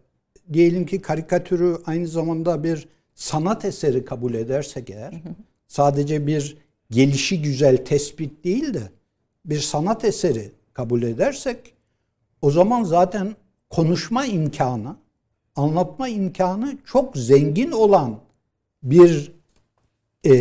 diyelim 0.53 0.87
ki 0.87 1.01
karikatürü 1.01 1.77
aynı 1.87 2.07
zamanda 2.07 2.65
bir 2.65 2.89
sanat 3.15 3.65
eseri 3.65 4.05
kabul 4.05 4.35
edersek 4.35 4.91
eğer 4.91 5.23
sadece 5.69 6.27
bir 6.27 6.57
gelişi 6.91 7.43
güzel 7.43 7.85
tespit 7.85 8.45
değil 8.45 8.75
de 8.75 8.83
bir 9.45 9.61
sanat 9.61 10.05
eseri 10.05 10.53
kabul 10.73 11.03
edersek 11.03 11.73
o 12.43 12.51
zaman 12.51 12.85
zaten 12.85 13.37
konuşma 13.71 14.25
imkanı, 14.27 14.97
anlatma 15.57 16.09
imkanı 16.09 16.79
çok 16.85 17.17
zengin 17.17 17.73
olan 17.73 18.17
bir 18.83 19.33
e, 20.27 20.33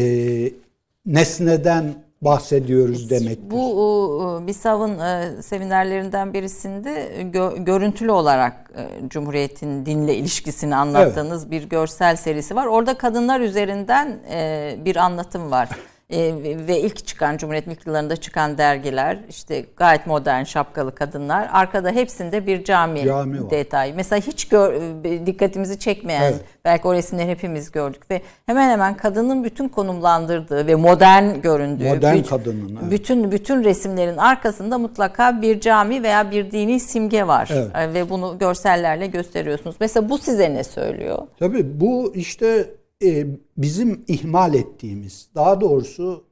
nesneden 1.05 2.07
bahsediyoruz 2.21 3.09
demektir. 3.09 3.51
Bu 3.51 4.39
e, 4.43 4.47
BİSAV'ın 4.47 4.99
e, 4.99 5.41
seminerlerinden 5.41 6.33
birisinde 6.33 7.09
gö- 7.33 7.65
görüntülü 7.65 8.11
olarak 8.11 8.71
e, 8.77 9.09
Cumhuriyet'in 9.09 9.85
dinle 9.85 10.15
ilişkisini 10.15 10.75
anlattığınız 10.75 11.51
bir 11.51 11.63
görsel 11.63 12.15
serisi 12.15 12.55
var. 12.55 12.65
Orada 12.65 12.97
kadınlar 12.97 13.39
üzerinden 13.39 14.19
e, 14.31 14.75
bir 14.85 14.95
anlatım 14.95 15.51
var. 15.51 15.69
E, 16.09 16.33
ve- 16.67 16.79
ilk 16.81 17.07
çıkan 17.07 17.37
Cumhuriyet'in 17.37 17.71
ilk 17.71 17.87
yıllarında 17.87 18.15
çıkan 18.15 18.57
dergiler 18.57 19.19
işte 19.29 19.65
gayet 19.77 20.07
modern 20.07 20.43
şapkalı 20.43 20.95
kadınlar. 20.95 21.49
Arkada 21.51 21.91
hepsinde 21.91 22.47
bir 22.47 22.63
cami, 22.63 23.03
Cami 23.03 23.43
var. 23.43 23.49
detayı. 23.49 23.95
Mesela 23.95 24.19
hiç 24.21 24.47
gör, 24.47 24.73
e, 25.05 25.25
dikkatimizi 25.25 25.79
çekmeyen 25.79 26.21
Evet. 26.21 26.41
belki 26.65 26.87
o 26.87 26.93
resimleri 26.93 27.27
hepimiz 27.29 27.71
gördük 27.71 28.11
ve 28.11 28.21
hemen 28.45 28.69
hemen 28.69 28.97
kadının 28.97 29.43
bütün 29.43 29.69
konumlandırdığı 29.69 30.67
ve 30.67 30.75
modern 30.75 31.41
göründüğü 31.41 31.87
Modern 31.89 32.15
büt- 32.17 32.29
kadının, 32.29 32.77
evet. 32.81 32.91
bütün 32.91 33.31
bütün 33.31 33.63
resimlerin 33.63 34.17
arkasında 34.17 34.77
mutlaka 34.77 35.41
bir 35.41 35.59
cami 35.59 36.03
veya 36.03 36.31
bir 36.31 36.51
dini 36.51 36.79
simge 36.79 37.27
var 37.27 37.49
Evet. 37.53 37.67
E, 37.75 37.93
ve 37.93 38.09
bunu 38.09 38.37
görsellerle 38.39 39.07
gösteriyorsunuz. 39.07 39.75
Mesela 39.79 40.09
bu 40.09 40.17
size 40.17 40.53
ne 40.53 40.63
söylüyor? 40.63 41.17
Tabii 41.39 41.79
bu 41.81 42.11
işte 42.15 42.65
e, 43.03 43.27
bizim 43.57 44.05
ihmal 44.07 44.53
ettiğimiz, 44.53 45.29
daha 45.35 45.61
doğrusu 45.61 46.23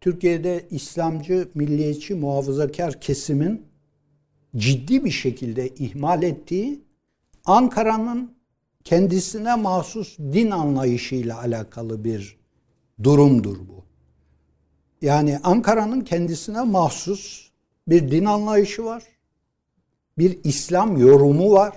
Türkiye'de 0.00 0.66
İslamcı, 0.70 1.48
milliyetçi, 1.54 2.14
muhafazakar 2.14 3.00
kesimin 3.00 3.66
ciddi 4.56 5.04
bir 5.04 5.10
şekilde 5.10 5.68
ihmal 5.68 6.22
ettiği 6.22 6.80
Ankara'nın 7.44 8.34
kendisine 8.84 9.54
mahsus 9.54 10.18
din 10.18 10.50
anlayışıyla 10.50 11.38
alakalı 11.38 12.04
bir 12.04 12.38
durumdur 13.02 13.58
bu. 13.58 13.84
Yani 15.02 15.38
Ankara'nın 15.42 16.00
kendisine 16.00 16.62
mahsus 16.62 17.50
bir 17.88 18.10
din 18.10 18.24
anlayışı 18.24 18.84
var. 18.84 19.02
bir 20.18 20.38
İslam 20.44 20.96
yorumu 20.96 21.52
var. 21.52 21.76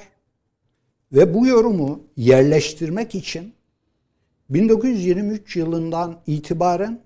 Ve 1.11 1.33
bu 1.33 1.47
yorumu 1.47 2.03
yerleştirmek 2.17 3.15
için 3.15 3.53
1923 4.49 5.55
yılından 5.55 6.21
itibaren 6.27 7.01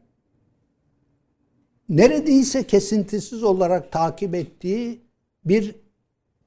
neredeyse 1.90 2.68
kesintisiz 2.68 3.44
olarak 3.44 3.92
takip 3.92 4.36
ettiği 4.36 5.02
bir 5.46 5.76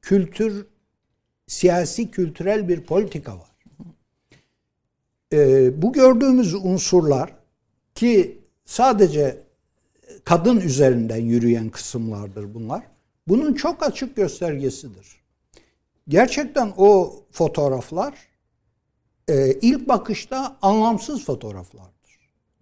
kültür, 0.02 0.66
siyasi 1.46 2.10
kültürel 2.10 2.68
bir 2.68 2.80
politika 2.80 3.32
var. 3.38 3.50
Ee, 5.32 5.82
bu 5.82 5.92
gördüğümüz 5.92 6.54
unsurlar 6.54 7.32
ki 7.94 8.38
sadece 8.64 9.38
kadın 10.24 10.60
üzerinden 10.60 11.20
yürüyen 11.20 11.70
kısımlardır 11.70 12.54
bunlar. 12.54 12.82
Bunun 13.28 13.54
çok 13.54 13.82
açık 13.82 14.16
göstergesidir. 14.16 15.20
Gerçekten 16.08 16.72
o 16.76 17.14
fotoğraflar 17.30 18.29
e, 19.30 19.52
ilk 19.62 19.88
bakışta 19.88 20.56
anlamsız 20.62 21.24
fotoğraflardır. 21.24 21.90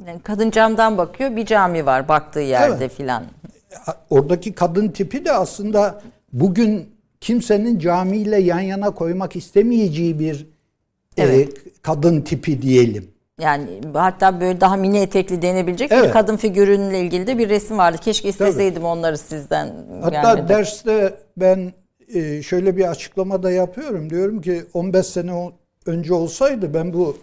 Yani 0.06 0.20
kadın 0.20 0.50
camdan 0.50 0.98
bakıyor, 0.98 1.36
bir 1.36 1.46
cami 1.46 1.86
var 1.86 2.08
baktığı 2.08 2.40
yerde 2.40 2.76
Evet. 2.78 2.92
filan. 2.92 3.24
Oradaki 4.10 4.52
kadın 4.52 4.88
tipi 4.88 5.24
de 5.24 5.32
aslında 5.32 6.02
bugün 6.32 6.90
kimsenin 7.20 7.78
camiyle 7.78 8.40
yan 8.40 8.60
yana 8.60 8.90
koymak 8.90 9.36
istemeyeceği 9.36 10.18
bir 10.18 10.46
e, 11.16 11.22
Evet. 11.22 11.52
kadın 11.82 12.20
tipi 12.20 12.62
diyelim. 12.62 13.10
Yani 13.40 13.68
hatta 13.94 14.40
böyle 14.40 14.60
daha 14.60 14.76
mini 14.76 14.98
etekli 14.98 15.42
denebilecek 15.42 15.90
bir 15.90 15.96
Evet. 15.96 16.12
kadın 16.12 16.36
figürünle 16.36 17.00
ilgili 17.00 17.26
de 17.26 17.38
bir 17.38 17.48
resim 17.48 17.78
vardı. 17.78 17.98
Keşke 18.00 18.28
isteseydim 18.28 18.84
onları 18.84 19.18
sizden. 19.18 19.74
Hatta 20.02 20.22
gelmedi. 20.34 20.48
derste 20.48 21.14
ben 21.36 21.72
e, 22.14 22.42
şöyle 22.42 22.76
bir 22.76 22.90
açıklama 22.90 23.42
da 23.42 23.50
yapıyorum. 23.50 24.10
Diyorum 24.10 24.40
ki 24.40 24.64
15 24.74 25.06
sene 25.06 25.32
önce 25.88 26.14
olsaydı 26.14 26.74
ben 26.74 26.92
bu 26.92 27.16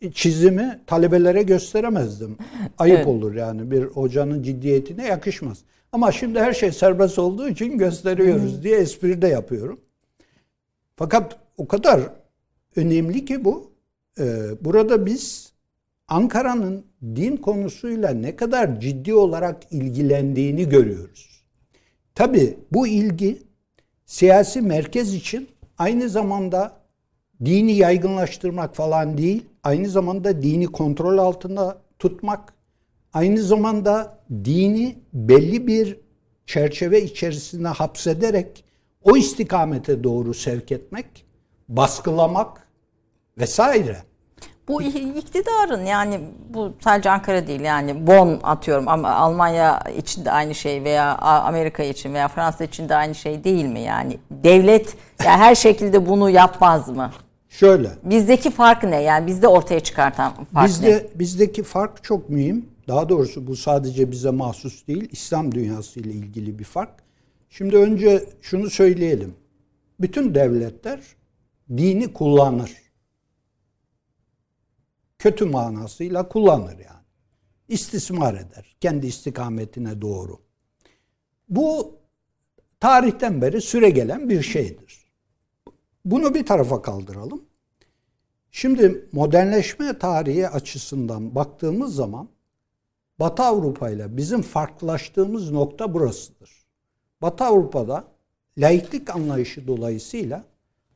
e, 0.00 0.12
çizimi 0.12 0.80
talebelere 0.86 1.42
gösteremezdim. 1.42 2.36
Ayıp 2.78 2.96
Evet. 2.96 3.06
olur 3.06 3.34
yani 3.34 3.70
bir 3.70 3.82
hocanın 3.82 4.42
ciddiyetine 4.42 5.06
yakışmaz. 5.06 5.58
Ama 5.92 6.12
şimdi 6.12 6.40
her 6.40 6.52
şey 6.52 6.72
serbest 6.72 7.18
olduğu 7.18 7.48
için 7.48 7.78
gösteriyoruz 7.78 8.62
diye 8.62 8.76
espri 8.78 9.22
de 9.22 9.28
yapıyorum. 9.28 9.80
Fakat 10.96 11.36
o 11.56 11.68
kadar 11.68 12.00
önemli 12.76 13.24
ki 13.24 13.44
bu. 13.44 13.72
Ee, 14.18 14.24
burada 14.60 15.06
biz 15.06 15.52
Ankara'nın 16.08 16.84
din 17.02 17.36
konusuyla 17.36 18.10
ne 18.10 18.36
kadar 18.36 18.80
ciddi 18.80 19.14
olarak 19.14 19.62
ilgilendiğini 19.70 20.68
görüyoruz. 20.68 21.42
Tabii 22.14 22.58
bu 22.72 22.86
ilgi 22.86 23.42
siyasi 24.06 24.60
merkez 24.60 25.14
için 25.14 25.48
aynı 25.78 26.08
zamanda 26.08 26.81
dini 27.44 27.72
yaygınlaştırmak 27.72 28.76
falan 28.76 29.18
değil, 29.18 29.44
aynı 29.62 29.88
zamanda 29.88 30.42
dini 30.42 30.66
kontrol 30.66 31.18
altında 31.18 31.82
tutmak, 31.98 32.54
aynı 33.12 33.42
zamanda 33.42 34.18
dini 34.30 34.98
belli 35.12 35.66
bir 35.66 35.96
çerçeve 36.46 37.02
içerisine 37.02 37.68
hapsederek 37.68 38.64
o 39.02 39.16
istikamete 39.16 40.04
doğru 40.04 40.34
sevk 40.34 40.72
etmek, 40.72 41.24
baskılamak 41.68 42.68
vesaire. 43.38 44.02
Bu 44.68 44.82
iktidarın 44.82 45.84
yani 45.84 46.20
bu 46.48 46.72
sadece 46.80 47.10
Ankara 47.10 47.46
değil 47.46 47.60
yani 47.60 48.06
Bonn 48.06 48.40
atıyorum 48.42 48.88
ama 48.88 49.10
Almanya 49.10 49.80
için 49.98 50.24
de 50.24 50.30
aynı 50.30 50.54
şey 50.54 50.84
veya 50.84 51.18
Amerika 51.18 51.82
için 51.82 52.14
veya 52.14 52.28
Fransa 52.28 52.64
için 52.64 52.88
de 52.88 52.94
aynı 52.94 53.14
şey 53.14 53.44
değil 53.44 53.64
mi 53.64 53.80
yani 53.80 54.18
devlet 54.30 54.96
ya 55.24 55.38
her 55.38 55.54
şekilde 55.54 56.06
bunu 56.06 56.30
yapmaz 56.30 56.88
mı? 56.88 57.10
Şöyle, 57.48 57.90
Bizdeki 58.02 58.50
fark 58.50 58.84
ne 58.84 59.02
yani 59.02 59.26
bizde 59.26 59.48
ortaya 59.48 59.80
çıkartan 59.80 60.32
fark 60.34 60.46
ne? 60.54 60.64
Bizde 60.64 61.10
bizdeki 61.14 61.62
fark 61.62 62.04
çok 62.04 62.30
mühim. 62.30 62.66
Daha 62.88 63.08
doğrusu 63.08 63.46
bu 63.46 63.56
sadece 63.56 64.10
bize 64.10 64.30
mahsus 64.30 64.86
değil, 64.86 65.08
İslam 65.12 65.52
dünyası 65.52 66.00
ile 66.00 66.10
ilgili 66.10 66.58
bir 66.58 66.64
fark. 66.64 66.90
Şimdi 67.50 67.76
önce 67.76 68.24
şunu 68.42 68.70
söyleyelim. 68.70 69.34
Bütün 70.00 70.34
devletler 70.34 71.00
dini 71.76 72.12
kullanır. 72.12 72.72
Kötü 75.22 75.44
manasıyla 75.44 76.28
kullanır 76.28 76.78
yani. 76.78 77.04
İstismar 77.68 78.34
eder 78.34 78.76
kendi 78.80 79.06
istikametine 79.06 80.00
doğru. 80.00 80.38
Bu 81.48 81.98
tarihten 82.80 83.42
beri 83.42 83.60
süre 83.60 83.90
gelen 83.90 84.28
bir 84.28 84.42
şeydir. 84.42 85.06
Bunu 86.04 86.34
bir 86.34 86.46
tarafa 86.46 86.82
kaldıralım. 86.82 87.44
Şimdi 88.50 89.08
modernleşme 89.12 89.98
tarihi 89.98 90.48
açısından 90.48 91.34
baktığımız 91.34 91.94
zaman 91.94 92.28
Batı 93.20 93.42
Avrupa 93.42 93.90
ile 93.90 94.16
bizim 94.16 94.42
farklılaştığımız 94.42 95.50
nokta 95.50 95.94
burasıdır. 95.94 96.66
Batı 97.22 97.44
Avrupa'da 97.44 98.04
laiklik 98.58 99.10
anlayışı 99.10 99.66
dolayısıyla 99.66 100.44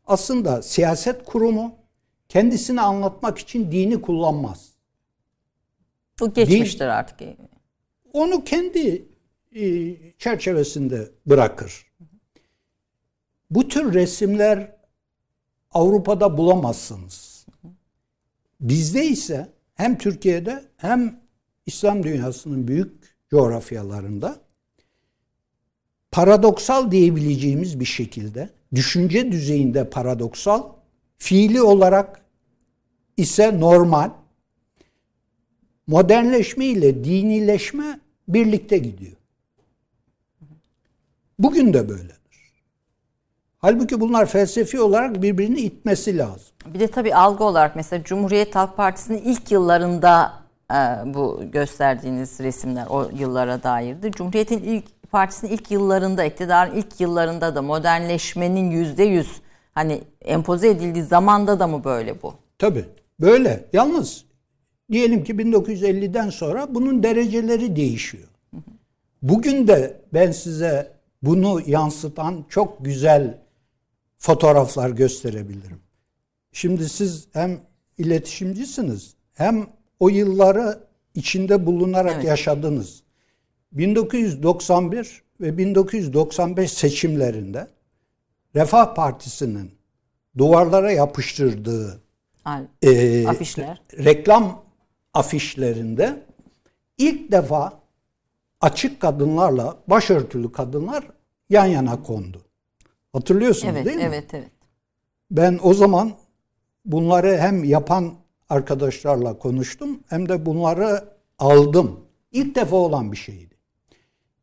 aslında 0.07 0.63
siyaset 0.63 1.25
kurumu 1.25 1.86
kendisini 2.29 2.81
anlatmak 2.81 3.39
için 3.39 3.73
dini 3.73 4.03
kullanmaz. 4.03 4.73
Bu 6.21 6.35
geçmiştir 6.35 6.87
artık. 6.87 7.21
Onu 8.13 8.45
kendi 8.45 9.09
e, 9.55 9.97
çerçevesinde 10.19 11.11
bırakır. 11.27 11.87
Bu 13.51 13.69
tür 13.69 13.95
resimler 13.95 14.77
Avrupa'da 15.71 16.39
bulamazsınız. 16.39 17.47
Bizde 18.61 19.07
ise 19.07 19.53
hem 19.75 19.99
Türkiye'de 19.99 20.65
hem 20.77 21.21
İslam 21.67 22.03
dünyasının 22.03 22.69
büyük 22.69 23.17
coğrafyalarında 23.31 24.41
paradoksal 26.11 26.91
diyebileceğimiz 26.91 27.81
bir 27.81 27.85
şekilde 27.85 28.51
düşünce 28.75 29.33
düzeyinde 29.33 29.91
paradoksal, 29.91 30.76
fiili 31.19 31.63
olarak 31.63 32.21
ise 33.17 33.61
normal 33.61 34.11
modernleşme 35.87 36.65
ile 36.65 37.05
dinileşme 37.05 38.01
birlikte 38.29 38.79
gidiyor. 38.79 39.17
Bugün 41.39 41.75
de 41.75 41.89
böyledir. 41.89 42.17
Halbuki 43.59 44.01
bunlar 44.01 44.27
felsefi 44.27 44.81
olarak 44.81 45.23
birbirini 45.23 45.61
itmesi 45.61 46.19
lazım. 46.19 46.47
Bir 46.67 46.81
de 46.81 46.87
tabii 46.89 47.15
algı 47.15 47.45
olarak 47.45 47.77
mesela 47.77 48.05
Cumhuriyet 48.05 48.55
Halk 48.57 48.77
Partisi'nin 48.77 49.23
ilk 49.23 49.53
yıllarında 49.53 50.33
e, 50.73 50.75
bu 51.15 51.43
gösterdiğiniz 51.53 52.41
resimler 52.41 52.87
o 52.87 53.11
yıllara 53.19 53.63
dairdi. 53.63 54.13
Cumhuriyet'in 54.13 54.63
ilk 54.63 54.85
partisinin 55.11 55.53
ilk 55.53 55.71
yıllarında, 55.71 56.25
iktidarın 56.25 56.75
ilk 56.75 57.01
yıllarında 57.01 57.55
da 57.55 57.63
modernleşmenin 57.63 58.71
yüzde 58.71 59.05
yüz 59.05 59.41
hani 59.77 60.01
empoze 60.21 60.69
edildiği 60.69 61.05
zamanda 61.05 61.61
da 61.61 61.67
mı 61.67 61.85
böyle 61.85 62.23
bu? 62.23 62.35
Tabii 62.59 62.85
böyle. 63.21 63.65
Yalnız 63.73 64.25
diyelim 64.93 65.25
ki 65.25 65.33
1950'den 65.33 66.31
sonra 66.31 66.75
bunun 66.75 67.03
dereceleri 67.03 67.77
değişiyor. 67.77 68.29
Bugün 69.23 69.69
de 69.69 70.01
ben 70.13 70.33
size 70.33 70.93
bunu 71.23 71.61
yansıtan 71.67 72.45
çok 72.49 72.85
güzel 72.85 73.39
fotoğraflar 74.19 74.91
gösterebilirim. 74.91 75.81
Şimdi 76.53 76.89
siz 76.89 77.29
hem 77.33 77.61
iletişimcisiniz 77.99 79.15
hem 79.35 79.67
o 80.01 80.09
yılları 80.09 80.79
içinde 81.15 81.67
bulunarak 81.67 82.15
Evet. 82.15 82.25
yaşadınız. 82.25 83.03
1991 83.73 85.23
ve 85.41 85.59
1995 85.59 86.73
seçimlerinde 86.73 87.67
Refah 88.57 88.95
Partisi'nin 88.95 89.71
duvarlara 90.39 90.93
yapıştırdığı 90.93 92.03
Al- 92.45 92.67
e, 92.83 93.29
Afişler. 93.29 93.83
reklam 93.99 94.65
afişlerinde 95.15 96.23
ilk 96.99 97.33
defa 97.33 97.81
açık 98.61 99.01
kadınlarla 99.01 99.77
başörtülü 99.89 100.53
kadınlar 100.53 101.05
yan 101.51 101.67
yana 101.67 102.03
kondu. 102.03 102.43
Hatırlıyorsunuz 103.13 103.75
Evet, 103.75 103.87
değil 103.87 103.97
mi? 103.97 104.03
evet, 104.03 104.35
evet. 104.35 104.51
Ben 105.31 105.59
o 105.63 105.75
zaman 105.75 106.13
bunları 106.85 107.37
hem 107.39 107.65
yapan 107.65 108.15
arkadaşlarla 108.49 109.39
konuştum 109.39 110.01
hem 110.09 110.29
de 110.29 110.47
bunları 110.47 111.05
aldım. 111.39 112.01
İlk 112.33 112.55
defa 112.55 112.77
olan 112.77 113.13
bir 113.13 113.17
şeydi. 113.17 113.55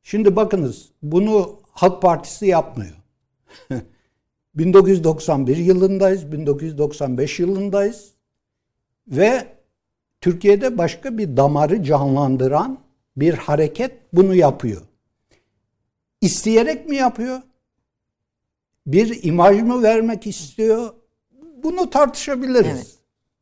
Şimdi 0.03 0.35
bakınız 0.35 0.89
bunu 1.01 1.59
Halk 1.71 2.01
Partisi 2.01 2.45
yapmıyor. 2.45 2.95
1991 4.55 5.57
yılındayız, 5.57 6.31
1995 6.31 7.39
yılındayız 7.39 8.13
ve 9.07 9.47
Türkiye'de 10.21 10.77
başka 10.77 11.17
bir 11.17 11.37
damarı 11.37 11.83
canlandıran 11.83 12.79
bir 13.17 13.33
hareket 13.33 13.91
bunu 14.13 14.35
yapıyor. 14.35 14.81
İsteyerek 16.21 16.89
mi 16.89 16.95
yapıyor? 16.95 17.41
bir 18.87 19.23
imaj 19.23 19.61
mı 19.61 19.83
vermek 19.83 20.27
istiyor? 20.27 20.93
Bunu 21.63 21.89
tartışabiliriz. 21.89 22.65
Evet. 22.65 22.97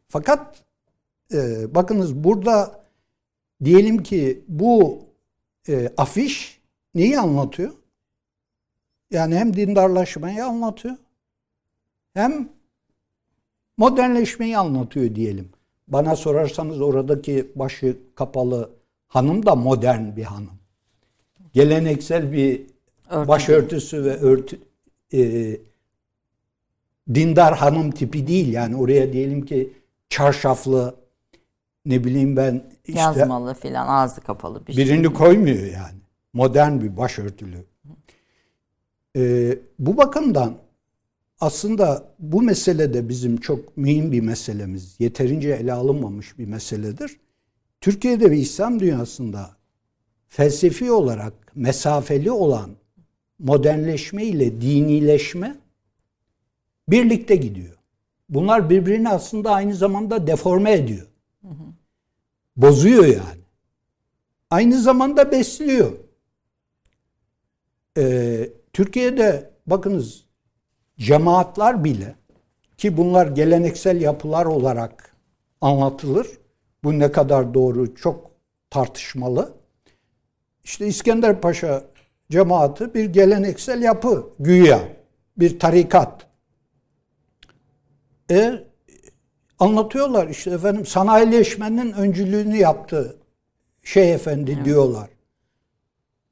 Fakat 0.07 0.63
e, 1.33 1.75
bakınız 1.75 2.15
burada 2.15 2.85
diyelim 3.63 4.03
ki 4.03 4.45
bu 4.47 4.99
e, 5.67 5.89
afiş 5.97 6.61
neyi 6.95 7.19
anlatıyor? 7.19 7.71
Yani 9.11 9.35
hem 9.35 9.55
dindarlaşmayı 9.55 10.45
anlatıyor 10.45 10.95
hem 12.13 12.49
modernleşmeyi 13.77 14.57
anlatıyor 14.57 15.15
diyelim. 15.15 15.49
Bana 15.87 16.15
sorarsanız 16.15 16.81
oradaki 16.81 17.51
başı 17.55 17.97
kapalı 18.15 18.69
hanım 19.07 19.45
da 19.45 19.55
modern 19.55 20.15
bir 20.15 20.23
hanım. 20.23 20.59
Geleneksel 21.53 22.31
bir 22.31 22.61
Örtü 23.09 23.27
başörtüsü 23.27 24.03
ve 24.03 24.17
örtü 24.17 24.59
e, 25.13 25.21
dindar 27.13 27.57
hanım 27.57 27.91
tipi 27.91 28.27
değil. 28.27 28.53
Yani 28.53 28.75
oraya 28.75 29.13
diyelim 29.13 29.45
ki 29.45 29.73
çarşaflı 30.09 30.95
ne 31.85 32.03
bileyim 32.03 32.37
ben 32.37 32.63
işte 32.85 32.99
Yazmalı 32.99 33.53
filan 33.53 33.87
ağzı 33.87 34.21
kapalı 34.21 34.67
bir 34.67 34.73
şey. 34.73 34.85
birini 34.85 35.13
koymuyor 35.13 35.63
yani. 35.65 35.99
Modern 36.33 36.81
bir 36.81 36.97
başörtülü. 36.97 37.65
Ee, 39.17 39.57
bu 39.79 39.97
bakımdan 39.97 40.53
aslında 41.41 42.13
bu 42.19 42.41
mesele 42.41 42.93
de 42.93 43.09
bizim 43.09 43.37
çok 43.37 43.77
mühim 43.77 44.11
bir 44.11 44.21
meselemiz. 44.21 44.95
Yeterince 44.99 45.49
ele 45.49 45.73
alınmamış 45.73 46.37
bir 46.37 46.45
meseledir. 46.45 47.17
Türkiye'de 47.81 48.31
ve 48.31 48.37
İslam 48.37 48.79
dünyasında 48.79 49.49
felsefi 50.27 50.91
olarak 50.91 51.33
mesafeli 51.55 52.31
olan 52.31 52.71
modernleşme 53.39 54.25
ile 54.25 54.61
dinileşme 54.61 55.57
birlikte 56.89 57.35
gidiyor. 57.35 57.77
Bunlar 58.29 58.69
birbirini 58.69 59.09
aslında 59.09 59.51
aynı 59.51 59.75
zamanda 59.75 60.27
deforme 60.27 60.71
ediyor. 60.71 61.07
Bozuyor 62.57 63.05
yani. 63.05 63.41
Aynı 64.49 64.81
zamanda 64.81 65.31
besliyor. 65.31 65.91
Ee, 67.97 68.49
Türkiye'de 68.73 69.51
bakınız 69.67 70.30
cemaatler 71.01 71.83
bile 71.83 72.15
ki 72.77 72.97
bunlar 72.97 73.27
geleneksel 73.27 74.01
yapılar 74.01 74.45
olarak 74.45 75.15
anlatılır. 75.61 76.27
Bu 76.83 76.99
ne 76.99 77.11
kadar 77.11 77.53
doğru 77.53 77.95
çok 77.95 78.31
tartışmalı. 78.69 79.53
İşte 80.63 80.87
İskender 80.87 81.41
Paşa 81.41 81.83
cemaati 82.31 82.93
bir 82.93 83.05
geleneksel 83.05 83.81
yapı 83.81 84.29
güya 84.39 84.79
bir 85.37 85.59
tarikat. 85.59 86.27
E 88.31 88.63
anlatıyorlar 89.59 90.27
işte 90.27 90.51
efendim 90.51 90.85
sanayileşmenin 90.85 91.91
öncülüğünü 91.91 92.57
yaptı 92.57 93.17
şey 93.83 94.13
efendi 94.13 94.65
diyorlar. 94.65 95.09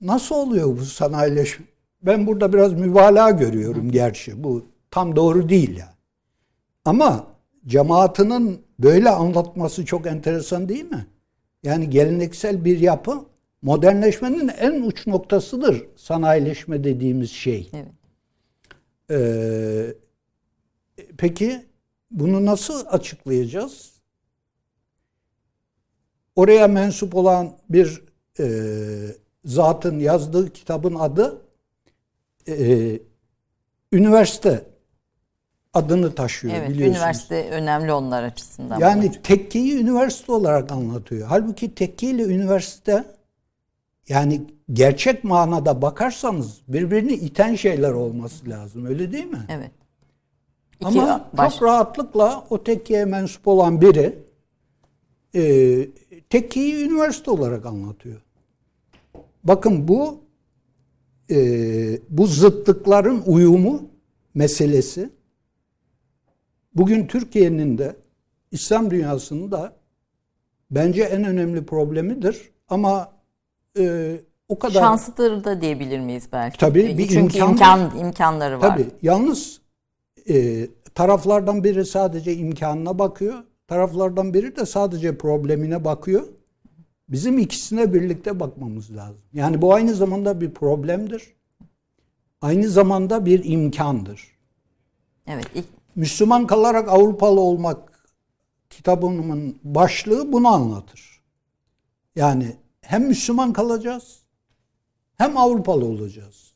Nasıl 0.02 0.36
oluyor 0.36 0.78
bu 0.78 0.86
sanayileşme? 0.86 1.66
Ben 2.02 2.28
burada 2.28 2.54
biraz 2.54 2.74
mübalağa 2.74 3.32
görüyorum 3.32 3.92
gerçi. 3.92 4.44
Bu 4.44 4.66
tam 4.92 5.16
doğru 5.16 5.50
değil 5.50 5.78
yani. 5.78 5.96
Ama 6.86 7.28
cemaatinin 7.68 8.66
böyle 8.80 9.10
anlatması 9.10 9.86
çok 9.86 10.08
enteresan 10.08 10.70
değil 10.70 10.92
mi? 10.92 11.06
Yani 11.64 11.90
geleneksel 11.90 12.66
bir 12.66 12.80
yapı 12.80 13.26
modernleşmenin 13.62 14.48
en 14.48 14.82
uç 14.82 15.08
noktasıdır 15.08 15.86
sanayileşme 15.96 16.84
dediğimiz 16.84 17.32
şey. 17.32 17.72
Evet. 17.74 17.92
Ee, 19.12 19.94
peki 21.18 21.66
bunu 22.12 22.46
nasıl 22.46 22.86
açıklayacağız? 22.88 23.94
Oraya 26.36 26.68
mensup 26.68 27.16
olan 27.16 27.58
bir 27.70 28.02
e, 28.40 28.46
zatın 29.46 30.00
yazdığı 30.00 30.54
kitabın 30.54 30.96
adı 30.96 31.42
e, 32.50 33.00
üniversite 33.92 34.66
adını 35.74 36.16
taşıyor 36.16 36.54
Evet, 36.58 36.70
biliyorsunuz. 36.70 36.98
üniversite 36.98 37.50
önemli 37.50 37.94
onlar 37.94 38.24
açısından. 38.24 38.80
Yani 38.80 39.12
tekkeyi 39.24 39.78
üniversite 39.78 40.32
olarak 40.32 40.72
anlatıyor. 40.72 41.28
Halbuki 41.28 41.76
tekke 41.76 42.08
ile 42.10 42.24
üniversite 42.24 43.06
yani 44.10 44.42
gerçek 44.74 45.24
manada 45.24 45.82
bakarsanız 45.82 46.62
birbirini 46.68 47.14
iten 47.14 47.56
şeyler 47.56 47.92
olması 47.92 48.50
lazım. 48.50 48.86
Öyle 48.86 49.12
değil 49.12 49.26
mi? 49.26 49.46
Evet. 49.50 49.72
İki 50.80 51.02
Ama 51.02 51.30
baş- 51.34 51.54
çok 51.54 51.64
rahatlıkla 51.64 52.44
o 52.50 52.64
tekkeye 52.64 53.06
mensup 53.06 53.48
olan 53.48 53.82
biri 53.82 54.20
e, 55.36 55.42
tekkeyi 56.30 56.86
üniversite 56.86 57.32
olarak 57.32 57.66
anlatıyor. 57.66 58.22
Bakın 59.44 59.88
bu 59.88 60.22
e, 61.32 61.38
bu 62.10 62.28
zıtlıkların 62.28 63.24
uyumu 63.26 63.82
meselesi 64.34 65.10
bugün 66.76 67.08
Türkiye'nin 67.08 67.78
de 67.78 67.96
İslam 68.52 68.92
dünyasının 68.92 69.52
da 69.52 69.74
bence 70.72 71.04
en 71.04 71.24
önemli 71.24 71.66
problemidir. 71.66 72.52
Ama 72.70 73.12
e, 73.80 74.16
o 74.50 74.60
kadar 74.60 74.80
Şanslıdır 74.80 75.44
da 75.44 75.62
diyebilir 75.62 76.00
miyiz 76.00 76.30
belki? 76.34 76.58
Tabii, 76.58 76.98
bir 76.98 77.08
Çünkü 77.08 77.38
imkan- 77.38 77.50
imkan 77.50 77.98
imkanları 77.98 78.62
var. 78.62 78.70
Tabii. 78.70 78.88
Yalnız 79.02 79.62
e, 80.30 80.68
taraflardan 80.96 81.64
biri 81.64 81.86
sadece 81.86 82.36
imkanına 82.36 83.00
bakıyor. 83.00 83.44
Taraflardan 83.68 84.34
biri 84.34 84.56
de 84.56 84.66
sadece 84.66 85.18
problemine 85.18 85.86
bakıyor. 85.86 86.24
Bizim 87.10 87.38
ikisine 87.38 87.94
birlikte 87.94 88.40
bakmamız 88.40 88.96
lazım. 88.96 89.22
Yani 89.34 89.62
bu 89.62 89.74
aynı 89.74 89.94
zamanda 89.96 90.42
bir 90.42 90.52
problemdir. 90.54 91.34
Aynı 92.42 92.70
zamanda 92.70 93.26
bir 93.26 93.44
imkandır. 93.44 94.28
Evet. 95.28 95.46
ilk- 95.56 95.66
Müslüman 95.96 96.48
kalarak 96.48 96.90
Avrupalı 96.90 97.40
olmak 97.40 98.08
kitabımın 98.70 99.56
başlığı 99.64 100.34
bunu 100.34 100.48
anlatır. 100.48 101.22
Yani 102.16 102.56
hem 102.82 103.04
Müslüman 103.08 103.54
kalacağız 103.54 104.20
hem 105.18 105.38
Avrupalı 105.38 105.86
olacağız. 105.86 106.54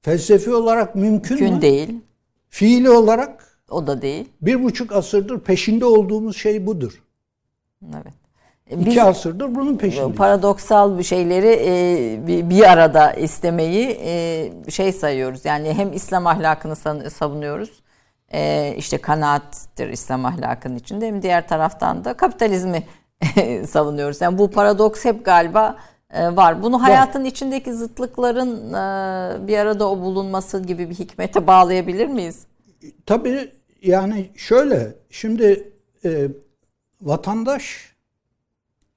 Felsefi 0.00 0.50
olarak 0.54 0.94
mümkün, 0.94 1.36
Mümkün 1.36 1.54
mü? 1.56 1.62
değil. 1.62 2.00
Fiili 2.48 2.90
olarak 2.90 3.62
O 3.70 3.86
da 3.86 4.02
değil. 4.02 4.28
bir 4.42 4.64
buçuk 4.64 4.92
asırdır 4.92 5.40
peşinde 5.40 5.84
olduğumuz 5.84 6.36
şey 6.36 6.66
budur. 6.66 7.02
Evet. 7.94 8.14
İki 8.70 8.86
Biz 8.86 8.98
asırdır 8.98 9.54
bunun 9.54 9.76
peşindeyiz. 9.76 10.16
paradoksal 10.16 10.98
bir 10.98 11.02
şeyleri 11.02 11.62
e, 11.64 12.50
bir, 12.50 12.72
arada 12.72 13.12
istemeyi 13.12 13.98
e, 14.04 14.70
şey 14.70 14.92
sayıyoruz. 14.92 15.44
Yani 15.44 15.74
hem 15.74 15.92
İslam 15.92 16.26
ahlakını 16.26 16.76
savunuyoruz. 17.10 17.82
E, 18.32 18.74
işte 18.76 18.98
kanaattir 18.98 19.88
İslam 19.88 20.24
ahlakının 20.24 20.76
içinde. 20.76 21.06
Hem 21.06 21.22
diğer 21.22 21.48
taraftan 21.48 22.04
da 22.04 22.14
kapitalizmi 22.14 22.82
savunuyoruz. 23.66 24.20
Yani 24.20 24.38
bu 24.38 24.50
paradoks 24.50 25.04
hep 25.04 25.24
galiba 25.24 25.76
e, 26.10 26.36
var. 26.36 26.62
Bunu 26.62 26.82
hayatın 26.82 27.24
içindeki 27.24 27.74
zıtlıkların 27.74 28.72
e, 28.74 29.46
bir 29.46 29.58
arada 29.58 29.90
o 29.90 29.98
bulunması 30.00 30.62
gibi 30.62 30.90
bir 30.90 30.94
hikmete 30.94 31.46
bağlayabilir 31.46 32.06
miyiz? 32.06 32.46
Tabii 33.06 33.52
yani 33.82 34.30
şöyle 34.36 34.94
şimdi 35.10 35.72
e, 36.04 36.28
vatandaş 37.02 37.89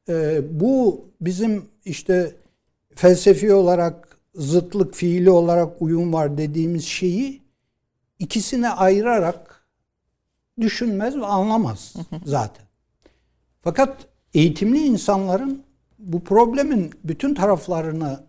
e, 0.10 0.42
bu 0.60 1.06
bizim 1.22 1.66
işte 1.86 2.36
felsefi 2.96 3.54
olarak 3.54 4.18
zıtlık 4.36 4.96
fiili 4.96 5.30
olarak 5.30 5.82
uyum 5.82 6.14
var 6.14 6.38
dediğimiz 6.38 6.86
şeyi 6.86 7.42
ikisine 8.20 8.70
ayırarak 8.70 9.66
düşünmez 10.62 11.16
ve 11.16 11.26
anlamaz 11.26 11.94
zaten. 12.26 12.66
Fakat 13.62 14.08
eğitimli 14.34 14.80
insanların 14.80 15.64
bu 16.00 16.24
problemin 16.24 16.92
bütün 17.04 17.36
taraflarını 17.36 18.24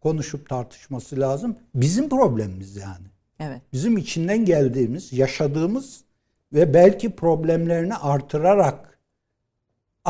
konuşup 0.00 0.48
tartışması 0.48 1.20
lazım. 1.20 1.56
Bizim 1.74 2.08
problemimiz 2.08 2.76
yani 2.76 3.06
Evet. 3.40 3.62
bizim 3.72 3.96
içinden 3.96 4.44
geldiğimiz, 4.44 5.12
yaşadığımız 5.12 6.04
ve 6.52 6.74
belki 6.74 7.10
problemlerini 7.10 7.94
artırarak 7.94 8.89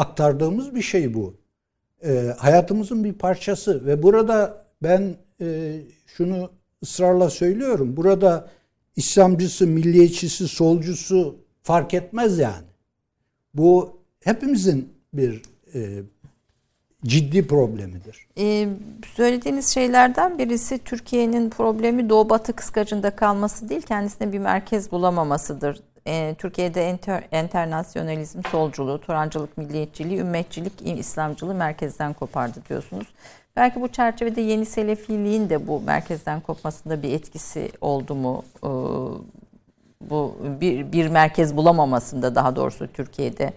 aktardığımız 0.01 0.75
bir 0.75 0.83
şey 0.83 1.15
bu. 1.15 1.35
Ee, 2.05 2.35
hayatımızın 2.39 3.05
bir 3.05 3.13
parçası 3.13 3.87
ve 3.87 4.03
burada 4.03 4.67
ben 4.83 5.17
e, 5.41 5.79
şunu 6.07 6.51
ısrarla 6.83 7.31
söylüyorum. 7.31 7.97
Burada 7.97 8.49
İslamcısı, 8.97 9.67
milliyetçisi, 9.67 10.49
solcusu 10.49 11.37
fark 11.63 11.95
etmez 11.95 12.39
yani. 12.39 12.67
Bu 13.55 14.01
hepimizin 14.21 14.93
bir 15.13 15.43
e, 15.75 16.03
ciddi 17.05 17.47
problemidir. 17.47 18.27
Ee, 18.39 18.69
söylediğiniz 19.17 19.67
şeylerden 19.67 20.39
birisi 20.39 20.79
Türkiye'nin 20.79 21.51
problemi 21.51 22.09
Doğu 22.09 22.31
Batı 22.31 22.53
kıskacında 22.53 23.17
kalması 23.17 23.69
değil, 23.69 23.83
kendisine 23.83 24.33
bir 24.33 24.39
merkez 24.39 24.93
bulamamasıdır. 24.93 25.81
Ee, 26.07 26.35
Türkiye'de 26.39 26.89
enter, 26.89 27.23
enternasyonalizm, 27.33 28.41
solculuğu, 28.51 29.01
Turancılık, 29.01 29.59
milliyetçiliği, 29.59 30.19
ümmetçilik, 30.21 30.73
İslamcılığı 30.99 31.55
merkezden 31.55 32.13
kopardı 32.13 32.59
diyorsunuz. 32.69 33.07
Belki 33.57 33.81
bu 33.81 33.89
çerçevede 33.89 34.41
yeni 34.41 34.67
Selefiliğin 34.67 35.51
de 35.51 35.67
bu 35.67 35.81
merkezden 35.81 36.41
kopmasında 36.41 37.03
bir 37.03 37.13
etkisi 37.13 37.71
oldu 37.81 38.15
mu? 38.15 38.45
Ee, 38.65 38.69
bu 40.11 40.37
bir, 40.61 40.93
bir 40.93 41.09
merkez 41.09 41.57
bulamamasında 41.57 42.35
daha 42.35 42.57
doğrusu 42.57 42.87
Türkiye'de. 42.93 43.53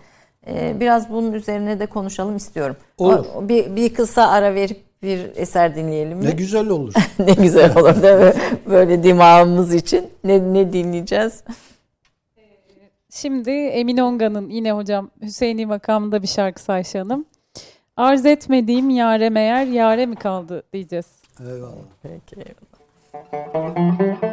Ee, 0.47 0.75
biraz 0.79 1.09
bunun 1.09 1.33
üzerine 1.33 1.79
de 1.79 1.85
konuşalım 1.85 2.37
istiyorum. 2.37 2.75
Olur. 2.97 3.25
O- 3.35 3.49
Bir, 3.49 3.75
bir 3.75 3.93
kısa 3.93 4.27
ara 4.27 4.55
verip 4.55 4.83
bir 5.03 5.31
eser 5.35 5.75
dinleyelim 5.75 6.17
mi? 6.17 6.25
Ne 6.25 6.31
güzel 6.31 6.69
olur. 6.69 6.93
ne 7.19 7.33
güzel 7.33 7.77
olur 7.77 8.01
değil 8.03 8.17
mi? 8.19 8.33
Böyle 8.69 9.03
dimağımız 9.03 9.73
için. 9.73 10.09
Ne, 10.23 10.53
ne 10.53 10.73
dinleyeceğiz? 10.73 11.43
Şimdi 13.15 13.51
Emin 13.51 13.97
Onga'nın 13.97 14.49
yine 14.49 14.71
hocam 14.71 15.09
Hüseyin'i 15.21 15.65
makamında 15.65 16.21
bir 16.21 16.27
şarkısı 16.27 16.71
Ayşe 16.73 16.99
Hanım. 16.99 17.25
Arz 17.97 18.25
etmediğim 18.25 18.89
yare 18.89 19.29
meğer 19.29 19.65
yare 19.65 20.05
mi 20.05 20.15
kaldı 20.15 20.63
diyeceğiz. 20.73 21.05
Eyvallah. 21.39 21.75
Peki. 22.03 22.35
Arz 23.53 24.32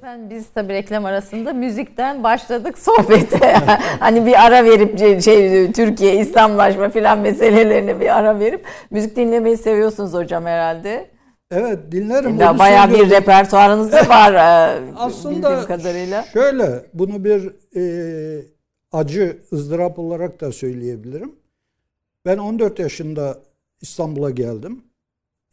Efendim 0.00 0.30
biz 0.30 0.48
tabii 0.50 0.72
reklam 0.72 1.04
arasında 1.04 1.52
müzikten 1.52 2.22
başladık 2.22 2.78
sohbete. 2.78 3.52
hani 4.00 4.26
bir 4.26 4.46
ara 4.46 4.64
verip 4.64 4.98
şey, 4.98 5.20
şey 5.20 5.72
Türkiye 5.72 6.20
İslamlaşma 6.20 6.88
filan 6.90 7.18
meselelerine 7.18 8.00
bir 8.00 8.18
ara 8.18 8.40
verip 8.40 8.66
müzik 8.90 9.16
dinlemeyi 9.16 9.56
seviyorsunuz 9.56 10.12
hocam 10.12 10.46
herhalde. 10.46 11.10
Evet 11.50 11.78
dinlerim. 11.92 12.40
Onu 12.40 12.58
bayağı 12.58 12.90
bir 12.90 13.10
repertuarınız 13.10 13.92
da 13.92 14.08
var 14.08 14.32
e, 14.32 14.80
Aslında 14.96 15.50
bildiğim 15.50 15.66
kadarıyla. 15.66 16.22
şöyle 16.22 16.84
bunu 16.94 17.24
bir 17.24 17.52
e, 17.76 18.44
acı 18.92 19.42
ızdırap 19.52 19.98
olarak 19.98 20.40
da 20.40 20.52
söyleyebilirim. 20.52 21.34
Ben 22.26 22.38
14 22.38 22.78
yaşında 22.78 23.38
İstanbul'a 23.80 24.30
geldim. 24.30 24.84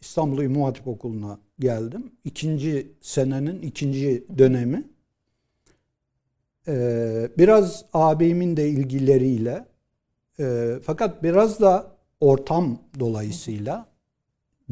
İstanbul 0.02 0.44
İmam 0.44 0.64
Hatip 0.64 0.88
Okulu'na 0.88 1.38
geldim. 1.60 2.12
İkinci 2.24 2.92
senenin 3.02 3.62
ikinci 3.62 4.26
dönemi. 4.38 4.84
Ee, 6.68 7.30
biraz 7.38 7.86
ağabeyimin 7.94 8.58
de 8.58 8.70
ilgileriyle 8.70 9.66
e, 10.40 10.76
fakat 10.84 11.24
biraz 11.24 11.60
da 11.60 11.92
ortam 12.20 12.82
dolayısıyla 13.00 13.86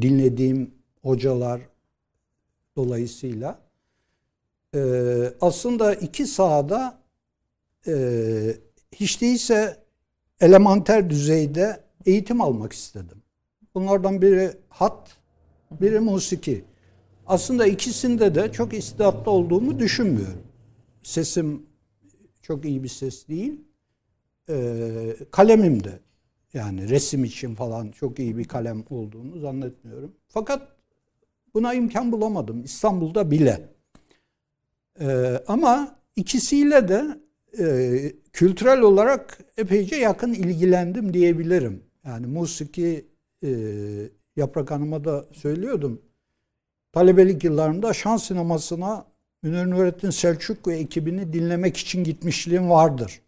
dinlediğim 0.00 0.74
hocalar 1.02 1.60
dolayısıyla 2.76 3.58
e, 4.74 4.80
aslında 5.40 5.94
iki 5.94 6.26
sahada 6.26 6.98
e, 7.86 7.94
hiç 8.94 9.20
değilse 9.20 9.76
elementer 10.40 11.10
düzeyde 11.10 11.80
eğitim 12.06 12.40
almak 12.40 12.72
istedim. 12.72 13.22
Bunlardan 13.74 14.22
biri 14.22 14.52
hat, 14.68 15.16
biri 15.70 16.00
musiki. 16.00 16.64
Aslında 17.26 17.66
ikisinde 17.66 18.34
de 18.34 18.52
çok 18.52 18.74
istidatlı 18.74 19.30
olduğumu 19.30 19.78
düşünmüyorum. 19.78 20.42
Sesim 21.02 21.66
çok 22.42 22.64
iyi 22.64 22.82
bir 22.82 22.88
ses 22.88 23.28
değil. 23.28 23.60
Ee, 24.48 25.16
kalemim 25.30 25.84
de 25.84 25.98
yani 26.54 26.88
resim 26.88 27.24
için 27.24 27.54
falan 27.54 27.90
çok 27.90 28.18
iyi 28.18 28.36
bir 28.38 28.44
kalem 28.44 28.84
olduğunu 28.90 29.40
zannetmiyorum. 29.40 30.12
Fakat 30.28 30.68
buna 31.54 31.74
imkan 31.74 32.12
bulamadım 32.12 32.64
İstanbul'da 32.64 33.30
bile. 33.30 33.68
Ee, 35.00 35.42
ama 35.46 35.98
ikisiyle 36.16 36.88
de 36.88 37.20
e, 37.58 38.12
kültürel 38.32 38.80
olarak 38.80 39.38
epeyce 39.56 39.96
yakın 39.96 40.32
ilgilendim 40.32 41.14
diyebilirim. 41.14 41.82
Yani 42.06 42.26
musiki 42.26 43.06
e, 43.44 43.50
Yaprak 44.36 44.70
Hanım'a 44.70 45.04
da 45.04 45.26
söylüyordum. 45.32 46.02
Talebelik 46.96 47.44
yıllarında 47.44 47.92
şans 47.92 48.24
sinemasına 48.24 49.06
Münir 49.42 49.70
Nurettin 49.70 50.10
Selçuk 50.10 50.66
ve 50.66 50.76
ekibini 50.76 51.32
dinlemek 51.32 51.76
için 51.76 52.04
gitmişliğim 52.04 52.70
vardır. 52.70 53.20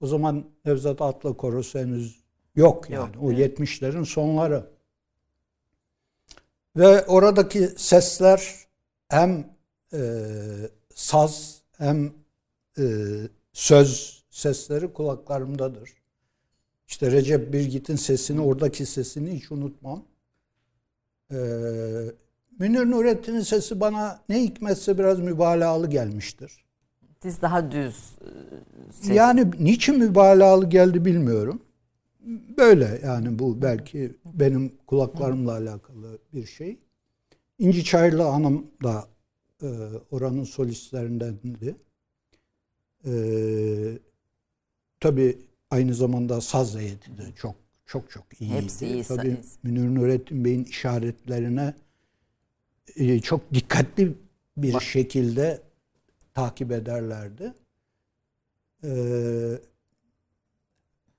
O 0.00 0.06
zaman 0.06 0.44
Nevzat 0.64 1.02
Atla 1.02 1.36
Korosu 1.36 1.78
henüz 1.78 2.20
yok 2.56 2.90
yani. 2.90 3.16
Yok, 3.16 3.24
o 3.24 3.32
evet. 3.32 3.58
70'lerin 3.58 4.04
sonları. 4.04 4.70
Ve 6.76 7.06
oradaki 7.06 7.68
sesler 7.76 8.54
hem 9.08 9.50
e, 9.92 10.00
saz 10.94 11.62
hem 11.78 12.12
e, 12.78 12.84
söz 13.52 14.22
sesleri 14.30 14.92
kulaklarımdadır. 14.92 15.92
İşte 16.88 17.12
Recep 17.12 17.52
Birgit'in 17.52 17.96
sesini, 17.96 18.40
oradaki 18.40 18.86
sesini 18.86 19.36
hiç 19.36 19.52
unutmam. 19.52 20.04
Ee, 21.32 21.36
Münir 22.58 22.90
Nurettin'in 22.90 23.40
sesi 23.40 23.80
bana 23.80 24.20
ne 24.28 24.42
hikmetse 24.42 24.98
biraz 24.98 25.20
mübalağalı 25.20 25.90
gelmiştir. 25.90 26.64
Siz 27.22 27.42
daha 27.42 27.72
düz 27.72 27.96
e, 28.20 28.30
ses. 28.92 29.16
Yani 29.16 29.50
niçin 29.60 29.98
mübalağalı 29.98 30.70
geldi 30.70 31.04
bilmiyorum. 31.04 31.62
Böyle 32.58 33.00
yani 33.04 33.38
bu 33.38 33.62
belki 33.62 34.16
benim 34.24 34.72
kulaklarımla 34.86 35.52
alakalı 35.52 36.18
bir 36.34 36.46
şey. 36.46 36.78
İnci 37.58 37.84
Çayırlı 37.84 38.22
Hanım 38.22 38.66
da 38.82 39.08
e, 39.62 39.68
oranın 40.10 40.44
solistlerindendi. 40.44 41.76
E, 43.06 43.12
tabii 45.00 45.38
aynı 45.70 45.94
zamanda 45.94 46.40
saz 46.40 46.76
heyeti 46.76 47.18
de 47.18 47.22
çok 47.36 47.54
çok 47.86 48.10
çok 48.10 48.40
iyiydi. 48.40 48.54
Hepsi 48.54 48.86
iyi 48.86 49.04
Tabii. 49.04 49.36
Münir 49.62 49.94
Nurettin 49.94 50.44
Bey'in 50.44 50.64
işaretlerine 50.64 51.74
e, 52.96 53.20
çok 53.20 53.54
dikkatli 53.54 54.14
bir 54.56 54.80
şekilde 54.80 55.60
takip 56.34 56.72
ederlerdi. 56.72 57.52
Ee, 58.84 59.58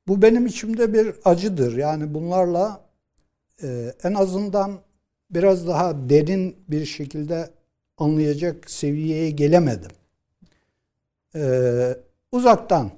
bu 0.07 0.21
benim 0.21 0.45
içimde 0.45 0.93
bir 0.93 1.15
acıdır. 1.25 1.77
Yani 1.77 2.13
bunlarla 2.13 2.85
e, 3.63 3.93
en 4.03 4.13
azından 4.13 4.81
biraz 5.31 5.67
daha 5.67 6.09
derin 6.09 6.55
bir 6.67 6.85
şekilde 6.85 7.49
anlayacak 7.97 8.69
seviyeye 8.71 9.29
gelemedim. 9.29 9.91
Ee, 11.35 11.95
uzaktan 12.31 12.91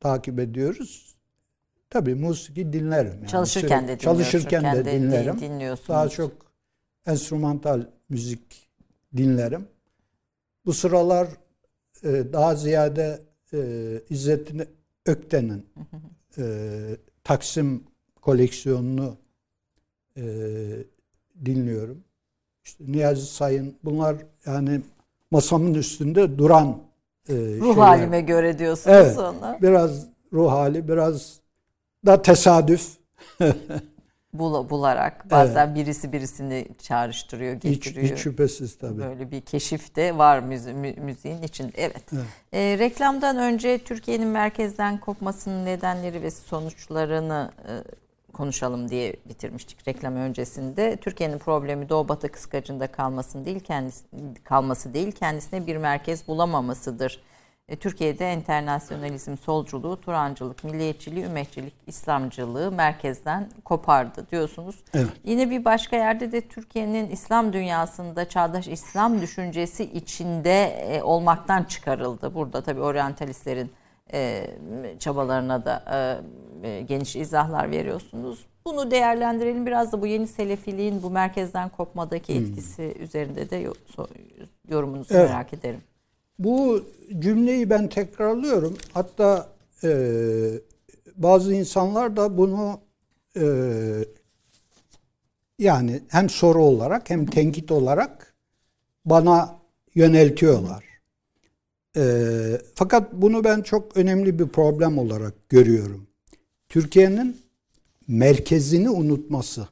takip 0.00 0.38
ediyoruz. 0.40 1.16
Tabii 1.90 2.14
musiki 2.14 2.72
dinlerim. 2.72 3.12
Yani 3.14 3.28
Çalışırken 3.28 3.82
de 3.88 3.92
Sürekli- 3.92 4.04
Çalışırken 4.04 4.62
de 4.64 4.84
dinliyorsun, 4.84 5.02
dinlerim. 5.10 5.36
din- 5.36 5.40
dinliyorsunuz. 5.40 5.88
Daha 5.88 6.08
çok 6.08 6.49
enstrümantal 7.06 7.82
müzik 8.08 8.68
dinlerim. 9.16 9.66
Bu 10.66 10.72
sıralar 10.72 11.28
e, 12.02 12.08
daha 12.32 12.54
ziyade 12.54 13.20
e, 13.52 13.58
İzzettin 14.10 14.62
Ökten'in 15.06 15.66
e, 16.38 16.42
Taksim 17.24 17.84
koleksiyonunu 18.20 19.16
e, 20.16 20.22
dinliyorum. 21.44 22.04
İşte 22.64 22.84
Niyazi 22.88 23.26
Sayın 23.26 23.74
bunlar 23.84 24.16
yani 24.46 24.80
masamın 25.30 25.74
üstünde 25.74 26.38
duran 26.38 26.68
e, 27.28 27.34
Ruh 27.34 27.60
şeyler. 27.60 27.74
halime 27.86 28.20
göre 28.20 28.58
diyorsunuz 28.58 28.96
Evet. 28.96 29.18
ona. 29.18 29.58
Biraz 29.62 30.06
ruh 30.32 30.50
hali, 30.50 30.88
biraz 30.88 31.40
da 32.06 32.22
tesadüf. 32.22 32.90
Bul- 34.34 34.70
bularak 34.70 35.30
bazen 35.30 35.74
birisi 35.74 36.12
birisini 36.12 36.68
çağrıştırıyor, 36.82 37.54
Hiç, 37.56 37.62
getiriyor. 37.62 38.16
hiç 38.16 38.18
şüphesiz 38.18 38.78
tabii. 38.78 38.98
Böyle 38.98 39.30
bir 39.30 39.40
keşif 39.40 39.96
de 39.96 40.18
var 40.18 40.38
müzi- 40.38 40.72
mü- 40.74 41.00
müziğin 41.00 41.42
içinde. 41.42 41.72
Evet. 41.76 42.04
Ee, 42.52 42.76
reklamdan 42.78 43.36
önce 43.36 43.78
Türkiye'nin 43.78 44.28
merkezden 44.28 44.98
kopmasının 45.00 45.64
nedenleri 45.64 46.22
ve 46.22 46.30
sonuçlarını 46.30 47.50
e, 47.68 47.72
konuşalım 48.32 48.88
diye 48.88 49.16
bitirmiştik 49.28 49.88
reklam 49.88 50.16
öncesinde. 50.16 50.96
Türkiye'nin 50.96 51.38
problemi 51.38 51.88
Doğu 51.88 52.08
Batı 52.08 52.28
kıskacında 52.32 52.86
kalmasın 52.86 53.44
değil, 53.44 53.60
kendisi, 53.60 54.04
kalması 54.44 54.94
değil, 54.94 55.12
kendisine 55.12 55.66
bir 55.66 55.76
merkez 55.76 56.28
bulamamasıdır. 56.28 57.22
E, 57.70 57.76
Türkiye'de 57.76 58.32
enternasyonalizm, 58.32 59.36
solculuğu, 59.36 60.00
Turancılık, 60.00 60.64
milliyetçiliği, 60.64 61.24
ümmetçilik, 61.24 61.74
İslamcılığı 61.86 62.72
merkezden 62.72 63.48
kopardı 63.64 64.26
diyorsunuz. 64.30 64.76
Evet. 64.94 65.10
Yine 65.24 65.50
bir 65.50 65.64
başka 65.64 65.96
yerde 65.96 66.32
de 66.32 66.40
Türkiye'nin 66.40 67.10
İslam 67.10 67.52
dünyasında 67.52 68.28
çağdaş 68.28 68.68
İslam 68.68 69.20
düşüncesi 69.20 69.84
içinde 69.84 70.64
e, 70.64 71.02
olmaktan 71.02 71.64
çıkarıldı. 71.64 72.34
Burada 72.34 72.60
tabii 72.60 72.80
oryantalistlerin 72.80 73.70
e, 74.12 74.46
çabalarına 74.98 75.64
da 75.64 75.84
e, 76.62 76.68
e, 76.68 76.80
geniş 76.80 77.16
izahlar 77.16 77.70
veriyorsunuz. 77.70 78.46
Bunu 78.64 78.90
değerlendirelim. 78.90 79.66
Biraz 79.66 79.92
da 79.92 80.02
bu 80.02 80.06
yeni 80.06 80.26
selefiliğin 80.26 81.02
bu 81.02 81.10
merkezden 81.10 81.68
kopmadaki 81.68 82.32
etkisi 82.32 82.94
üzerinde 82.98 83.50
de 83.50 83.68
yorumunuzu 84.68 85.14
Evet. 85.14 85.30
merak 85.30 85.52
ederim. 85.52 85.80
Bu 86.40 86.84
cümleyi 87.18 87.70
ben 87.70 87.88
tekrarlıyorum. 87.88 88.76
Hatta 88.92 89.52
e, 89.84 89.90
bazı 91.16 91.54
insanlar 91.54 92.16
da 92.16 92.38
bunu 92.38 92.80
e, 93.36 93.44
yani 95.58 96.00
hem 96.08 96.28
soru 96.28 96.64
olarak 96.64 97.10
hem 97.10 97.26
tenkit 97.26 97.70
olarak 97.70 98.34
bana 99.04 99.58
yöneltiyorlar. 99.94 100.84
E, 101.96 102.02
fakat 102.74 103.12
bunu 103.12 103.44
ben 103.44 103.62
çok 103.62 103.96
önemli 103.96 104.38
bir 104.38 104.48
problem 104.48 104.98
olarak 104.98 105.48
görüyorum. 105.48 106.06
Türkiye'nin 106.68 107.40
merkezini 108.08 108.90
unutması, 108.90 109.68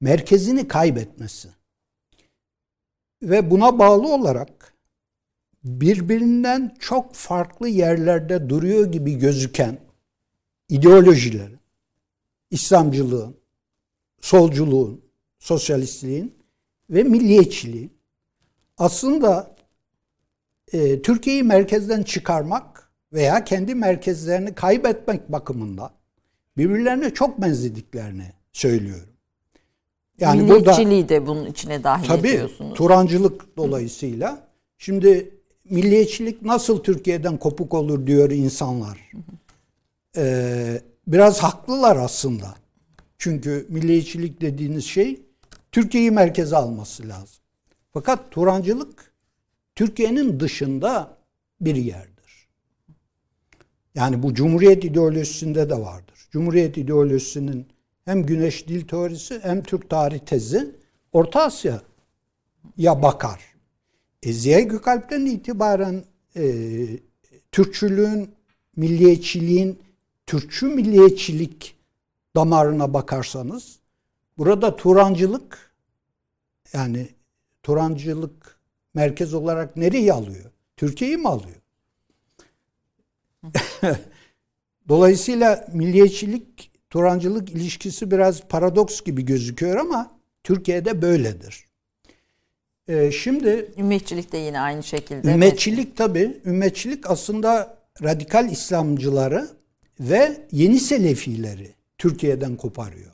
merkezini 0.00 0.68
kaybetmesi 0.68 1.48
ve 3.22 3.50
buna 3.50 3.78
bağlı 3.78 4.14
olarak 4.14 4.55
birbirinden 5.66 6.76
çok 6.78 7.14
farklı 7.14 7.68
yerlerde 7.68 8.48
duruyor 8.48 8.92
gibi 8.92 9.18
gözüken 9.18 9.78
ideolojilerin, 10.68 11.58
İslamcılığın, 12.50 13.36
solculuğun, 14.20 15.00
sosyalistliğin 15.38 16.34
ve 16.90 17.02
milliyetçiliğin 17.02 17.92
aslında 18.78 19.56
e, 20.72 21.02
Türkiye'yi 21.02 21.42
merkezden 21.42 22.02
çıkarmak 22.02 22.90
veya 23.12 23.44
kendi 23.44 23.74
merkezlerini 23.74 24.54
kaybetmek 24.54 25.32
bakımından 25.32 25.90
birbirlerine 26.56 27.14
çok 27.14 27.42
benzediklerini 27.42 28.32
söylüyorum. 28.52 29.08
Yani 30.20 30.42
Milliyetçiliği 30.42 31.08
de 31.08 31.26
bunun 31.26 31.46
içine 31.46 31.84
dahil 31.84 32.08
tabii, 32.08 32.28
ediyorsunuz. 32.28 32.78
Turancılık 32.78 33.56
dolayısıyla. 33.56 34.48
Şimdi 34.78 35.35
milliyetçilik 35.70 36.42
nasıl 36.42 36.82
Türkiye'den 36.82 37.36
kopuk 37.36 37.74
olur 37.74 38.06
diyor 38.06 38.30
insanlar. 38.30 39.10
Ee, 40.16 40.80
biraz 41.06 41.42
haklılar 41.42 41.96
aslında. 41.96 42.54
Çünkü 43.18 43.66
milliyetçilik 43.68 44.40
dediğiniz 44.40 44.84
şey 44.84 45.20
Türkiye'yi 45.72 46.10
merkeze 46.10 46.56
alması 46.56 47.08
lazım. 47.08 47.38
Fakat 47.92 48.30
Turancılık 48.30 49.12
Türkiye'nin 49.74 50.40
dışında 50.40 51.16
bir 51.60 51.74
yerdir. 51.74 52.48
Yani 53.94 54.22
bu 54.22 54.34
Cumhuriyet 54.34 54.84
ideolojisinde 54.84 55.70
de 55.70 55.80
vardır. 55.80 56.28
Cumhuriyet 56.30 56.76
ideolojisinin 56.76 57.66
hem 58.04 58.26
Güneş 58.26 58.68
Dil 58.68 58.88
Teorisi 58.88 59.40
hem 59.42 59.62
Türk 59.62 59.90
Tarih 59.90 60.18
Tezi 60.18 60.74
Orta 61.12 61.42
Asya'ya 61.42 63.02
bakar. 63.02 63.55
E, 64.26 64.32
Ziya 64.32 64.60
Gökalp'ten 64.60 65.26
itibaren 65.26 66.04
e, 66.36 66.84
Türkçülüğün, 67.52 68.34
milliyetçiliğin, 68.76 69.78
Türkçü 70.26 70.66
milliyetçilik 70.66 71.76
damarına 72.36 72.94
bakarsanız 72.94 73.78
burada 74.38 74.76
Turancılık 74.76 75.72
yani 76.72 77.08
Turancılık 77.62 78.60
merkez 78.94 79.34
olarak 79.34 79.76
nereyi 79.76 80.12
alıyor? 80.12 80.50
Türkiye'yi 80.76 81.16
mi 81.16 81.28
alıyor? 81.28 81.60
Dolayısıyla 84.88 85.66
milliyetçilik 85.72 86.70
Turancılık 86.90 87.50
ilişkisi 87.50 88.10
biraz 88.10 88.48
paradoks 88.48 89.00
gibi 89.00 89.24
gözüküyor 89.24 89.76
ama 89.76 90.18
Türkiye'de 90.44 91.02
böyledir. 91.02 91.66
Ee, 92.88 93.10
şimdi 93.12 93.70
ümmetçilik 93.78 94.32
de 94.32 94.38
yine 94.38 94.60
aynı 94.60 94.82
şekilde. 94.82 95.28
Ümmetçilik 95.32 95.96
tabi. 95.96 96.40
Ümmetçilik 96.44 97.10
aslında 97.10 97.78
radikal 98.02 98.50
İslamcıları 98.50 99.48
ve 100.00 100.46
yeni 100.52 100.80
Selefileri 100.80 101.74
Türkiye'den 101.98 102.56
koparıyor. 102.56 103.12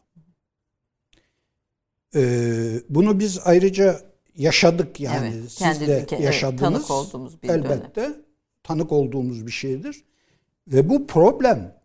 Ee, 2.15 2.81
bunu 2.89 3.19
biz 3.19 3.39
ayrıca 3.45 4.01
yaşadık 4.37 5.01
yani. 5.01 5.33
Evet, 5.37 5.53
Siz 5.53 5.81
de 5.81 6.03
ülke, 6.03 6.17
yaşadınız. 6.17 6.63
Evet, 6.63 6.73
tanık 6.73 6.91
olduğumuz 6.91 7.43
bir 7.43 7.49
Elbette 7.49 8.01
dönem. 8.01 8.17
tanık 8.63 8.93
olduğumuz 8.93 9.47
bir 9.47 9.53
şeydir. 9.53 10.05
Ve 10.69 10.89
bu 10.89 11.07
problem 11.07 11.79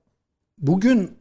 bugün 0.58 1.12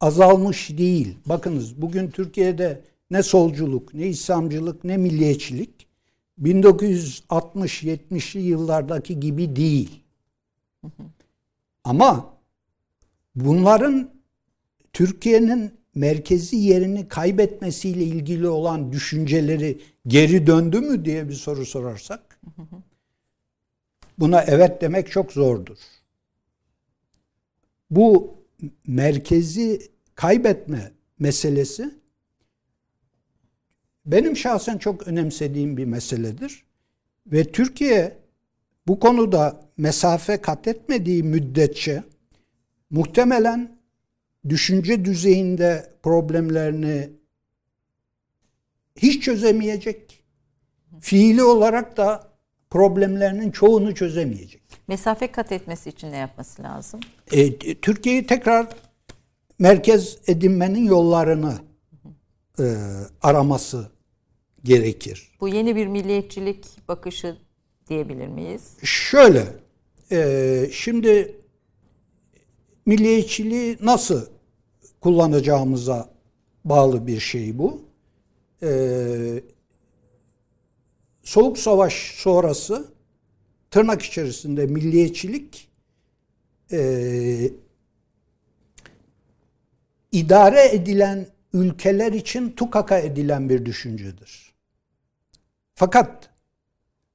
azalmış 0.00 0.70
değil. 0.78 1.18
Bakınız 1.26 1.82
bugün 1.82 2.10
Türkiye'de 2.10 2.80
ne 3.10 3.22
solculuk, 3.22 3.94
ne 3.94 4.06
İslamcılık, 4.06 4.84
ne 4.84 4.96
milliyetçilik 4.96 5.86
1960-70'li 6.42 8.40
yıllardaki 8.40 9.20
gibi 9.20 9.56
değil. 9.56 10.00
Ama 11.84 12.34
bunların 13.34 14.10
Türkiye'nin 14.92 15.74
merkezi 15.94 16.56
yerini 16.56 17.08
kaybetmesiyle 17.08 18.04
ilgili 18.04 18.48
olan 18.48 18.92
düşünceleri 18.92 19.80
geri 20.06 20.46
döndü 20.46 20.80
mü 20.80 21.04
diye 21.04 21.28
bir 21.28 21.34
soru 21.34 21.66
sorarsak 21.66 22.40
buna 24.18 24.42
evet 24.42 24.82
demek 24.82 25.10
çok 25.10 25.32
zordur. 25.32 25.78
Bu 27.90 28.34
merkezi 28.86 29.90
kaybetme 30.14 30.92
meselesi 31.18 31.94
benim 34.06 34.36
şahsen 34.36 34.78
çok 34.78 35.08
önemsediğim 35.08 35.76
bir 35.76 35.84
meseledir. 35.84 36.64
Ve 37.26 37.44
Türkiye 37.44 38.18
bu 38.86 39.00
konuda 39.00 39.60
mesafe 39.76 40.36
kat 40.36 40.68
etmediği 40.68 41.22
müddetçe 41.22 42.04
muhtemelen 42.90 43.78
düşünce 44.48 45.04
düzeyinde 45.04 45.92
problemlerini 46.02 47.10
hiç 48.96 49.22
çözemeyecek. 49.22 50.24
Fiili 51.00 51.42
olarak 51.42 51.96
da 51.96 52.32
problemlerinin 52.70 53.50
çoğunu 53.50 53.94
çözemeyecek. 53.94 54.62
Mesafe 54.88 55.32
kat 55.32 55.52
etmesi 55.52 55.88
için 55.90 56.12
ne 56.12 56.16
yapması 56.16 56.62
lazım? 56.62 57.00
E, 57.32 57.56
Türkiye'yi 57.80 58.26
tekrar 58.26 58.68
merkez 59.58 60.18
edinmenin 60.26 60.84
yollarını 60.84 61.54
e, 62.58 62.64
araması 63.22 63.93
gerekir. 64.64 65.28
Bu 65.40 65.48
yeni 65.48 65.76
bir 65.76 65.86
milliyetçilik 65.86 66.88
bakışı 66.88 67.36
diyebilir 67.88 68.26
miyiz? 68.26 68.62
Şöyle, 68.82 69.46
e, 70.12 70.68
şimdi 70.72 71.36
milliyetçiliği 72.86 73.78
nasıl 73.80 74.26
kullanacağımıza 75.00 76.10
bağlı 76.64 77.06
bir 77.06 77.20
şey 77.20 77.58
bu. 77.58 77.82
E, 78.62 78.70
Soğuk 81.22 81.58
Savaş 81.58 82.14
sonrası 82.16 82.88
tırnak 83.70 84.02
içerisinde 84.02 84.66
milliyetçilik 84.66 85.68
e, 86.72 87.50
idare 90.12 90.68
edilen 90.68 91.26
ülkeler 91.52 92.12
için 92.12 92.50
tukaka 92.50 92.98
edilen 92.98 93.48
bir 93.48 93.64
düşüncedir. 93.64 94.53
Fakat 95.74 96.30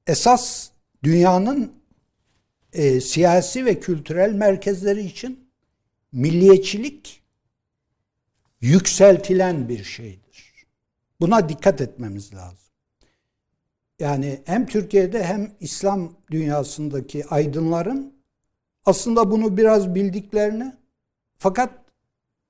esas 0.06 0.70
dünyanın 1.02 1.72
e, 2.72 3.00
siyasi 3.00 3.64
ve 3.64 3.80
kültürel 3.80 4.32
merkezleri 4.32 5.00
için 5.00 5.50
milliyetçilik 6.12 7.22
yükseltilen 8.60 9.68
bir 9.68 9.84
şeydir. 9.84 10.66
Buna 11.20 11.48
dikkat 11.48 11.80
etmemiz 11.80 12.34
lazım. 12.34 12.58
Yani 13.98 14.42
hem 14.44 14.66
Türkiye'de 14.66 15.24
hem 15.24 15.52
İslam 15.60 16.16
dünyasındaki 16.30 17.26
aydınların 17.26 18.14
aslında 18.86 19.30
bunu 19.30 19.56
biraz 19.56 19.94
bildiklerini 19.94 20.72
fakat 21.38 21.70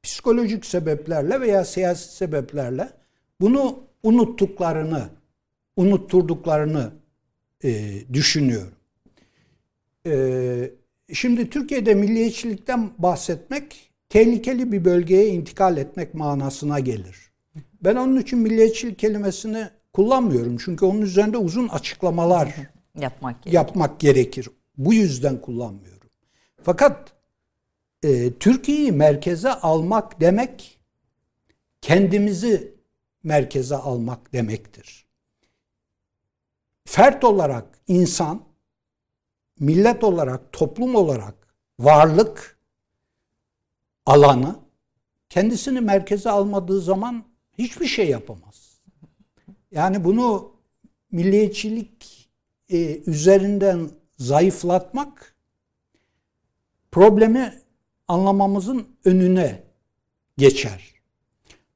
psikolojik 0.03 0.67
sebeplerle 0.67 1.41
veya 1.41 1.65
siyasi 1.65 2.17
sebeplerle 2.17 2.93
bunu 3.41 3.85
unuttuklarını, 4.03 5.09
unutturduklarını 5.81 6.93
e, 7.65 7.93
düşünüyorum. 8.13 8.73
E, 10.07 10.71
şimdi 11.13 11.51
Türkiye'de 11.51 11.95
milliyetçilikten 11.95 12.91
bahsetmek 12.99 13.91
tehlikeli 14.09 14.73
bir 14.73 14.85
bölgeye 14.85 15.29
intikal 15.29 15.77
etmek 15.77 16.15
manasına 16.15 16.81
gelir. 16.81 17.17
Ben 17.83 17.97
onun 17.97 18.21
için 18.21 18.39
milliyetçilik 18.39 18.99
kelimesini 18.99 19.69
kullanmıyorum. 19.93 20.57
Çünkü 20.65 20.85
onun 20.85 21.03
üzerinde 21.03 21.39
uzun 21.39 21.69
açıklamalar 21.69 22.55
yapmak 23.01 23.43
gerekir. 23.43 23.55
Yapmak 23.57 24.01
gerekir. 24.01 24.49
Bu 24.77 24.95
yüzden 24.95 25.41
kullanmıyorum. 25.41 26.09
Fakat 26.63 27.13
e, 28.03 28.33
Türkiye'yi 28.33 28.93
merkeze 28.93 29.51
almak 29.51 30.21
demek 30.21 30.81
kendimizi 31.81 32.75
merkeze 33.23 33.77
almak 33.77 34.33
demektir. 34.33 35.00
Fert 36.91 37.25
olarak 37.25 37.79
insan 37.89 38.43
millet 39.61 40.05
olarak, 40.05 40.53
toplum 40.53 40.95
olarak 40.95 41.35
varlık 41.81 42.59
alanı 44.07 44.57
kendisini 45.29 45.81
merkeze 45.81 46.31
almadığı 46.31 46.81
zaman 46.81 47.25
hiçbir 47.59 47.87
şey 47.87 48.09
yapamaz. 48.09 48.81
Yani 49.71 50.05
bunu 50.05 50.53
milliyetçilik 51.13 52.29
e, 52.69 53.01
üzerinden 53.07 53.91
zayıflatmak 54.19 55.35
problemi 56.91 57.63
anlamamızın 58.09 58.87
önüne 59.05 59.63
geçer. 60.39 60.95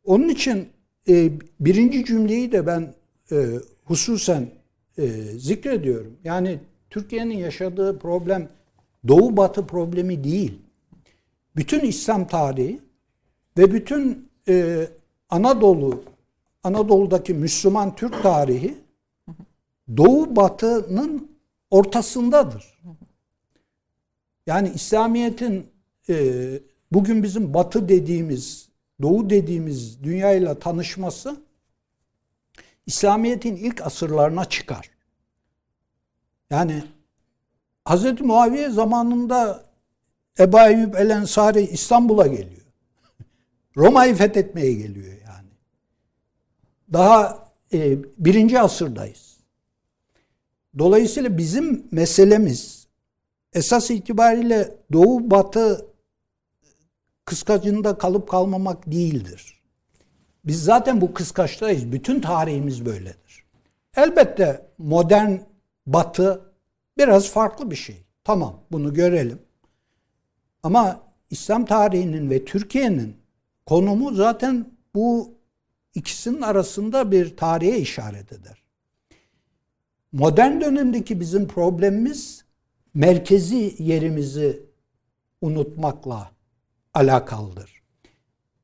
Onun 0.05 0.29
için 0.29 0.69
e, 1.09 1.33
birinci 1.61 2.05
cümleyi 2.05 2.53
de 2.53 2.67
ben 2.67 2.95
e, 3.33 3.37
hususen 3.85 4.64
e, 4.99 5.07
zikrediyorum. 5.39 6.17
Yani 6.25 6.59
Türkiye'nin 6.91 7.39
yaşadığı 7.39 7.99
problem 7.99 8.49
Doğu 9.09 9.37
Batı 9.37 9.67
problemi 9.67 10.25
değil. 10.25 10.59
Bütün 11.57 11.81
İslam 11.81 12.27
tarihi 12.27 12.81
ve 13.59 13.73
bütün 13.73 14.29
e, 14.49 14.89
Anadolu 15.31 16.05
Anadolu'daki 16.63 17.35
Müslüman 17.35 17.95
Türk 17.95 18.23
tarihi 18.23 18.75
Doğu 19.97 20.37
Batı'nın 20.37 21.31
ortasındadır. 21.71 22.75
Yani 24.47 24.73
İslamiyet'in 24.75 25.67
e, 26.09 26.15
bugün 26.93 27.23
bizim 27.23 27.55
Batı 27.55 27.89
dediğimiz, 27.89 28.69
Doğu 29.03 29.31
dediğimiz 29.31 30.03
dünyayla 30.03 30.59
tanışması 30.59 31.37
İslamiyet'in 32.87 33.57
ilk 33.57 33.87
asırlarına 33.87 34.45
çıkar. 34.45 34.91
Yani 36.51 36.85
Hz. 37.89 38.21
Muaviye 38.21 38.71
zamanında 38.71 39.65
Ebu 40.39 40.61
Eyyub 40.61 40.95
El 40.95 41.11
Ensari 41.11 41.61
İstanbul'a 41.61 42.27
geliyor. 42.27 42.67
Roma'yı 43.77 44.15
fethetmeye 44.15 44.73
geliyor 44.73 45.13
yani. 45.13 45.49
Daha 46.93 47.49
e, 47.73 47.99
birinci 48.19 48.61
asırdayız. 48.61 49.37
Dolayısıyla 50.79 51.39
bizim 51.39 51.87
meselemiz 51.91 52.87
esas 53.53 53.91
itibariyle 53.91 54.77
Doğu 54.93 55.31
Batı 55.31 55.87
kıskacında 57.25 57.99
kalıp 57.99 58.29
kalmamak 58.29 58.91
değildir. 58.91 59.64
Biz 60.45 60.65
zaten 60.65 61.01
bu 61.01 61.15
kıskaçtayız. 61.15 61.93
Bütün 61.93 62.21
tarihimiz 62.21 62.87
böyledir. 62.87 63.45
Elbette 63.97 64.67
modern 64.79 65.37
Batı 65.87 66.53
biraz 66.99 67.31
farklı 67.31 67.71
bir 67.71 67.77
şey. 67.77 68.05
Tamam 68.25 68.61
bunu 68.73 68.95
görelim. 68.95 69.39
Ama 70.63 71.01
İslam 71.31 71.65
tarihinin 71.65 72.31
ve 72.31 72.45
Türkiye'nin 72.45 73.17
konumu 73.67 74.15
zaten 74.15 74.67
bu 74.95 75.35
ikisinin 75.95 76.43
arasında 76.43 77.13
bir 77.13 77.37
tarihe 77.37 77.79
işaret 77.79 78.33
eder. 78.33 78.65
Modern 80.13 80.61
dönemdeki 80.61 81.21
bizim 81.21 81.49
problemimiz 81.49 82.45
merkezi 82.95 83.75
yerimizi 83.79 84.63
unutmakla 85.41 86.31
alakalıdır. 86.95 87.83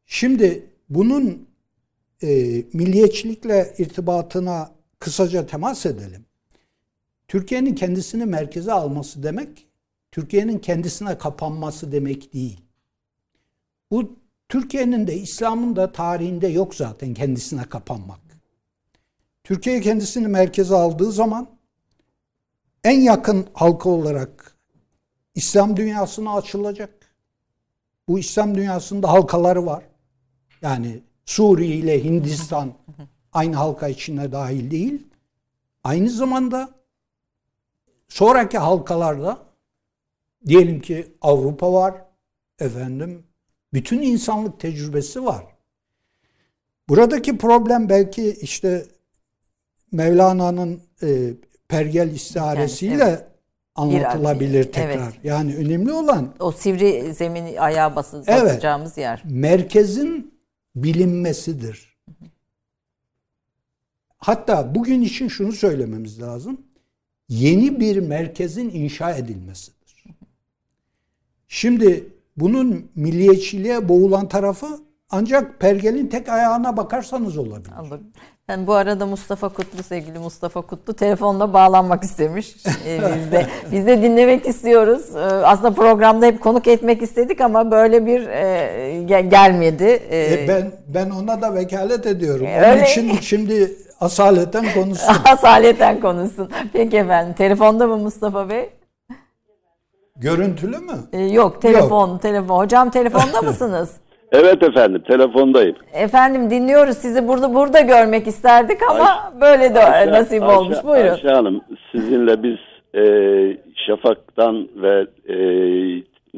Şimdi 0.06 0.70
bunun 0.88 1.49
e, 2.22 2.28
milliyetçilikle 2.72 3.74
irtibatına 3.78 4.70
kısaca 4.98 5.46
temas 5.46 5.86
edelim. 5.86 6.24
Türkiye'nin 7.28 7.74
kendisini 7.74 8.24
merkeze 8.24 8.72
alması 8.72 9.22
demek, 9.22 9.68
Türkiye'nin 10.12 10.58
kendisine 10.58 11.18
kapanması 11.18 11.92
demek 11.92 12.34
değil. 12.34 12.60
Bu 13.90 14.16
Türkiye'nin 14.48 15.06
de 15.06 15.16
İslam'ın 15.16 15.76
da 15.76 15.92
tarihinde 15.92 16.48
yok 16.48 16.74
zaten 16.74 17.14
kendisine 17.14 17.64
kapanmak. 17.64 18.20
Türkiye 19.44 19.80
kendisini 19.80 20.28
merkeze 20.28 20.74
aldığı 20.74 21.12
zaman 21.12 21.48
en 22.84 23.00
yakın 23.00 23.46
halka 23.52 23.88
olarak 23.88 24.56
İslam 25.34 25.76
dünyasına 25.76 26.34
açılacak. 26.34 27.14
Bu 28.08 28.18
İslam 28.18 28.54
dünyasında 28.54 29.08
halkaları 29.08 29.66
var. 29.66 29.84
Yani 30.62 31.02
Suriye 31.30 31.76
ile 31.76 32.04
Hindistan 32.04 32.72
aynı 33.32 33.56
halka 33.56 33.88
içine 33.88 34.32
dahil 34.32 34.70
değil. 34.70 35.06
Aynı 35.84 36.10
zamanda 36.10 36.70
sonraki 38.08 38.58
halkalarda 38.58 39.38
diyelim 40.46 40.80
ki 40.80 41.06
Avrupa 41.20 41.72
var, 41.72 41.94
efendim 42.58 43.22
bütün 43.72 44.02
insanlık 44.02 44.60
tecrübesi 44.60 45.24
var. 45.24 45.44
Buradaki 46.88 47.38
problem 47.38 47.88
belki 47.88 48.30
işte 48.30 48.86
Mevlana'nın 49.92 50.80
e, 51.02 51.30
pergel 51.68 52.10
istiharesiyle 52.10 53.04
evet. 53.04 53.26
anlatılabilir 53.74 54.64
tekrar. 54.64 54.90
evet. 54.90 55.14
Yani 55.24 55.56
önemli 55.56 55.92
olan 55.92 56.34
O 56.40 56.52
sivri 56.52 57.14
zemini 57.14 57.60
ayağa 57.60 57.96
bası, 57.96 58.24
Evet. 58.26 58.44
basacağımız 58.44 58.98
yer. 58.98 59.22
merkezin 59.24 60.29
bilinmesidir. 60.76 61.96
Hatta 64.18 64.74
bugün 64.74 65.02
için 65.02 65.28
şunu 65.28 65.52
söylememiz 65.52 66.22
lazım. 66.22 66.60
Yeni 67.28 67.80
bir 67.80 67.96
merkezin 67.96 68.70
inşa 68.70 69.10
edilmesidir. 69.10 70.04
Şimdi 71.48 72.08
bunun 72.36 72.90
milliyetçiliğe 72.94 73.88
boğulan 73.88 74.28
tarafı 74.28 74.80
ancak 75.10 75.60
pergelin 75.60 76.06
tek 76.06 76.28
ayağına 76.28 76.76
bakarsanız 76.76 77.38
olabilir. 77.38 77.72
Anladım. 77.76 78.12
Yani 78.50 78.66
bu 78.66 78.74
arada 78.74 79.06
Mustafa 79.06 79.48
Kutlu, 79.48 79.82
sevgili 79.82 80.18
Mustafa 80.18 80.60
Kutlu 80.60 80.94
telefonla 80.94 81.52
bağlanmak 81.52 82.02
istemiş. 82.04 82.56
Ee, 82.86 83.00
biz 83.16 83.32
de 83.32 83.46
biz 83.72 83.86
de 83.86 84.02
dinlemek 84.02 84.46
istiyoruz. 84.46 85.16
Ee, 85.16 85.18
aslında 85.20 85.74
programda 85.74 86.26
hep 86.26 86.40
konuk 86.40 86.66
etmek 86.66 87.02
istedik 87.02 87.40
ama 87.40 87.70
böyle 87.70 88.06
bir 88.06 88.28
e, 88.28 89.02
gel- 89.06 89.30
gelmedi. 89.30 89.84
Ee, 90.10 90.34
E 90.44 90.48
ben 90.48 90.72
ben 90.88 91.10
ona 91.10 91.42
da 91.42 91.54
vekalet 91.54 92.06
ediyorum. 92.06 92.46
E, 92.46 92.58
Onun 92.58 92.70
öyle. 92.70 92.90
için 92.90 93.12
şimdi 93.20 93.72
asaleten 94.00 94.66
konuşsun. 94.74 95.14
asaleten 95.32 96.00
konuşsun. 96.00 96.50
Peki 96.72 96.96
efendim. 96.96 97.34
Telefonda 97.34 97.86
mı 97.86 97.96
Mustafa 97.96 98.48
Bey? 98.48 98.70
Görüntülü 100.16 100.78
mü? 100.78 100.92
Ee, 101.12 101.18
yok, 101.20 101.62
telefon, 101.62 102.18
telefon. 102.18 102.58
Hocam 102.58 102.90
telefonda 102.90 103.42
mısınız? 103.50 103.90
Evet 104.32 104.62
efendim 104.62 105.02
telefondayım. 105.08 105.76
Efendim 105.92 106.50
dinliyoruz 106.50 106.96
sizi 106.96 107.28
burada 107.28 107.54
burada 107.54 107.80
görmek 107.80 108.26
isterdik 108.26 108.78
ama 108.90 109.32
böyle 109.40 109.74
de 109.74 109.78
Ayşe- 109.78 110.10
nasip 110.12 110.42
Ayşe- 110.42 110.56
olmuş. 110.56 110.76
Buyurun. 110.84 111.08
Ayşe 111.08 111.28
Hanım 111.28 111.60
sizinle 111.92 112.42
biz 112.42 112.56
e, 112.94 113.02
Şafak'tan 113.86 114.68
ve 114.76 115.06
e, 115.28 115.36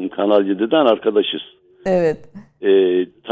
Kanal 0.08 0.46
7'den 0.46 0.86
arkadaşız. 0.86 1.42
Evet. 1.86 2.18
E, 2.62 2.68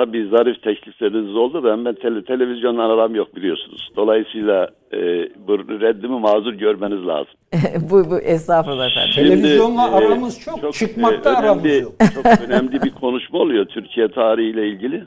tabii 0.01 0.29
zarif 0.29 0.63
teklifleriniz 0.63 1.37
oldu 1.37 1.63
da 1.63 1.87
ben 1.87 1.95
tele, 1.95 2.25
televizyondan 2.25 2.91
aram 2.91 3.15
yok 3.15 3.37
biliyorsunuz. 3.37 3.91
Dolayısıyla 3.97 4.71
e, 4.93 4.99
bu 5.47 5.59
reddimi 5.59 6.19
mazur 6.21 6.53
görmeniz 6.53 7.07
lazım. 7.07 7.35
bu 7.91 8.11
bu 8.11 8.19
estağfurullah 8.19 8.91
efendim. 8.91 9.13
Televizyonla 9.15 9.89
e, 9.89 9.91
aramız 9.91 10.41
çok, 10.41 10.73
çıkmakta 10.73 11.37
aramız 11.37 11.65
önemli, 11.65 11.83
yok. 11.83 11.93
Çok 12.15 12.27
önemli 12.49 12.83
bir 12.83 12.91
konuşma 12.91 13.39
oluyor 13.39 13.65
Türkiye 13.65 14.09
tarihiyle 14.09 14.69
ilgili. 14.69 15.05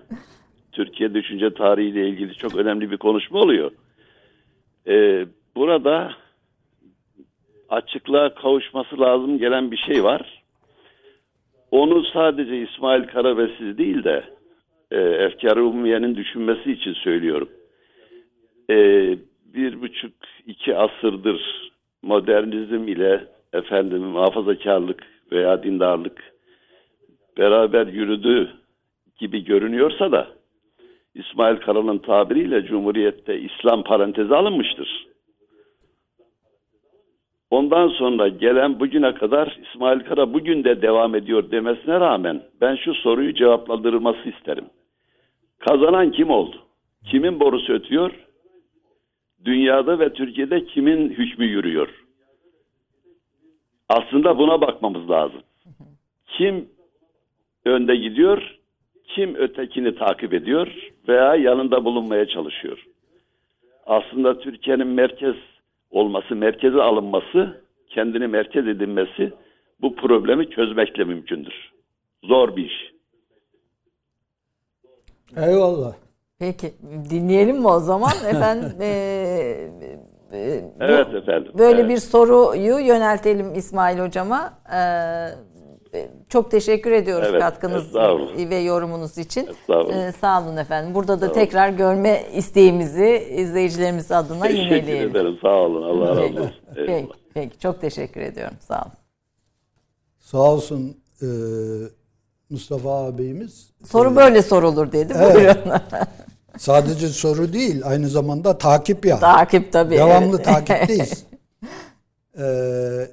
Türkiye 0.71 1.13
düşünce 1.13 1.53
tarihiyle 1.53 2.09
ilgili 2.09 2.33
çok 2.33 2.55
önemli 2.55 2.91
bir 2.91 2.97
konuşma 2.97 3.39
oluyor. 3.39 3.71
Ee, 4.87 5.25
burada 5.55 6.11
açıklığa 7.69 8.33
kavuşması 8.35 8.99
lazım 8.99 9.37
gelen 9.37 9.71
bir 9.71 9.77
şey 9.77 10.03
var. 10.03 10.43
Onu 11.71 12.03
sadece 12.13 12.61
İsmail 12.61 13.03
Kara 13.03 13.37
ve 13.37 13.47
siz 13.57 13.77
değil 13.77 14.03
de 14.03 14.23
e, 14.93 14.99
Efkar-ı 14.99 16.15
düşünmesi 16.15 16.71
için 16.71 16.93
söylüyorum. 16.93 17.49
E, 18.69 18.75
bir 19.53 19.81
buçuk, 19.81 20.13
iki 20.47 20.75
asırdır 20.75 21.71
modernizm 22.01 22.87
ile 22.87 23.27
efendim 23.53 24.01
muhafazakarlık 24.03 25.03
veya 25.31 25.63
dindarlık 25.63 26.33
beraber 27.37 27.87
yürüdü 27.87 28.49
gibi 29.19 29.43
görünüyorsa 29.43 30.11
da 30.11 30.27
İsmail 31.15 31.57
Kara'nın 31.57 31.97
tabiriyle 31.97 32.65
Cumhuriyet'te 32.65 33.39
İslam 33.39 33.83
parantezi 33.83 34.35
alınmıştır. 34.35 35.07
Ondan 37.51 37.87
sonra 37.87 38.27
gelen 38.27 38.79
bugüne 38.79 39.13
kadar 39.13 39.57
İsmail 39.63 39.99
Kara 39.99 40.33
bugün 40.33 40.63
de 40.63 40.81
devam 40.81 41.15
ediyor 41.15 41.51
demesine 41.51 41.99
rağmen 41.99 42.41
ben 42.61 42.75
şu 42.75 42.93
soruyu 42.93 43.33
cevaplandırılması 43.33 44.29
isterim. 44.29 44.65
Kazanan 45.67 46.11
kim 46.11 46.29
oldu? 46.29 46.55
Kimin 47.05 47.39
borusu 47.39 47.73
ötüyor? 47.73 48.11
Dünyada 49.45 49.99
ve 49.99 50.13
Türkiye'de 50.13 50.65
kimin 50.65 51.09
hükmü 51.09 51.45
yürüyor? 51.45 51.89
Aslında 53.89 54.37
buna 54.37 54.61
bakmamız 54.61 55.09
lazım. 55.09 55.41
Kim 56.27 56.69
önde 57.65 57.95
gidiyor, 57.95 58.59
kim 59.07 59.35
ötekini 59.35 59.95
takip 59.95 60.33
ediyor 60.33 60.67
veya 61.07 61.35
yanında 61.35 61.85
bulunmaya 61.85 62.27
çalışıyor. 62.27 62.85
Aslında 63.85 64.39
Türkiye'nin 64.39 64.87
merkez 64.87 65.35
olması, 65.91 66.35
merkeze 66.35 66.81
alınması, 66.81 67.61
kendini 67.89 68.27
merkez 68.27 68.67
edinmesi 68.67 69.33
bu 69.81 69.95
problemi 69.95 70.49
çözmekle 70.49 71.03
mümkündür. 71.03 71.71
Zor 72.23 72.55
bir 72.55 72.65
iş. 72.65 72.92
Eyvallah. 75.37 75.93
Peki 76.39 76.73
dinleyelim 77.09 77.59
mi 77.59 77.67
o 77.67 77.79
zaman 77.79 78.11
efendim? 78.29 78.71
e, 78.81 78.85
e, 80.33 80.63
bu- 80.69 80.83
Evet 80.83 81.07
efendim. 81.13 81.51
Böyle 81.57 81.81
Evet. 81.81 81.89
bir 81.89 81.97
soruyu 81.97 82.79
yöneltelim 82.79 83.55
İsmail 83.55 83.99
hocama. 83.99 84.53
Ee, 84.73 85.29
çok 86.29 86.51
teşekkür 86.51 86.91
ediyoruz 86.91 87.27
Evet, 87.31 87.41
katkınız 87.41 87.95
ve 88.49 88.55
yorumunuz 88.55 89.17
için. 89.17 89.49
Ee, 89.91 90.11
sağ 90.11 90.41
olun 90.43 90.57
efendim. 90.57 90.95
Burada 90.95 91.21
da 91.21 91.31
tekrar 91.31 91.69
görme 91.69 92.23
isteğimizi 92.33 93.27
izleyicilerimiz 93.35 94.11
adına 94.11 94.43
Teşekkür 94.43 94.63
yineleyelim. 94.75 95.09
ederim. 95.11 95.37
Sağ 95.41 95.55
olun. 95.55 95.83
Allah 95.83 96.09
razı 96.09 96.21
Peki, 96.21 96.39
olsun. 96.41 96.53
peki, 96.75 97.07
peki. 97.33 97.59
Çok 97.59 97.81
teşekkür 97.81 98.21
ediyorum. 98.21 98.57
Sağ 98.59 98.81
olun. 98.81 98.91
Sağ 100.19 100.51
olsun 100.53 100.97
e, 101.21 101.27
Mustafa 102.53 103.05
abimiz. 103.05 103.69
Soru 103.85 104.15
böyle 104.15 104.41
sorulur 104.41 104.91
dedi. 104.91 105.13
Evet. 105.17 105.35
Buyurun. 105.35 105.79
Sadece 106.57 107.07
soru 107.09 107.53
değil, 107.53 107.81
aynı 107.85 108.09
zamanda 108.09 108.57
takip 108.57 109.05
yani. 109.05 109.19
Takip 109.19 109.73
tabii. 109.73 109.95
Devamlı 109.95 110.35
evet. 110.35 110.45
takipteyiz. 110.45 111.25
Ee, 112.37 113.07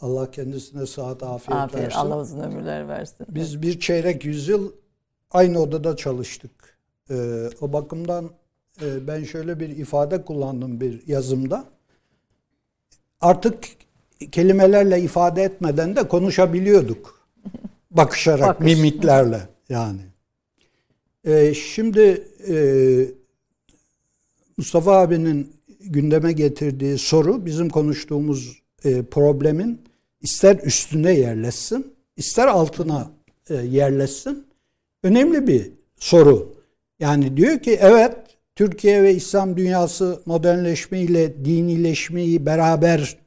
Allah 0.00 0.30
kendisine 0.30 0.86
sıhhat, 0.86 1.22
afiyet, 1.22 1.60
Aferin. 1.60 1.84
versin. 1.84 1.98
Allah 1.98 2.18
uzun 2.18 2.40
ömürler 2.40 2.88
versin. 2.88 3.26
Biz 3.30 3.62
bir 3.62 3.80
çeyrek 3.80 4.24
yüzyıl 4.24 4.72
aynı 5.30 5.58
odada 5.58 5.96
çalıştık. 5.96 6.50
Ee, 7.10 7.14
o 7.60 7.72
bakımdan 7.72 8.30
e, 8.82 9.06
ben 9.06 9.24
şöyle 9.24 9.60
bir 9.60 9.68
ifade 9.68 10.24
kullandım 10.24 10.80
bir 10.80 11.06
yazımda. 11.06 11.64
Artık 13.20 13.64
kelimelerle 14.32 15.00
ifade 15.00 15.42
etmeden 15.42 15.96
de 15.96 16.08
konuşabiliyorduk. 16.08 17.13
Bakışarak, 17.94 18.60
Bakış. 18.60 18.64
mimiklerle 18.64 19.40
yani. 19.68 20.00
Ee, 21.24 21.54
şimdi 21.54 22.26
e, 22.48 22.56
Mustafa 24.56 24.98
abinin 24.98 25.52
gündeme 25.80 26.32
getirdiği 26.32 26.98
soru 26.98 27.46
bizim 27.46 27.68
konuştuğumuz 27.68 28.62
e, 28.84 29.02
problemin 29.02 29.82
ister 30.20 30.56
üstüne 30.56 31.12
yerleşsin, 31.12 31.94
ister 32.16 32.46
altına 32.46 33.10
e, 33.50 33.54
yerleşsin. 33.54 34.46
Önemli 35.02 35.46
bir 35.46 35.70
soru. 35.98 36.54
Yani 37.00 37.36
diyor 37.36 37.58
ki 37.58 37.78
evet 37.80 38.16
Türkiye 38.56 39.02
ve 39.02 39.14
İslam 39.14 39.56
dünyası 39.56 40.22
modernleşmeyle 40.26 41.44
dinileşmeyi 41.44 42.46
beraber 42.46 43.18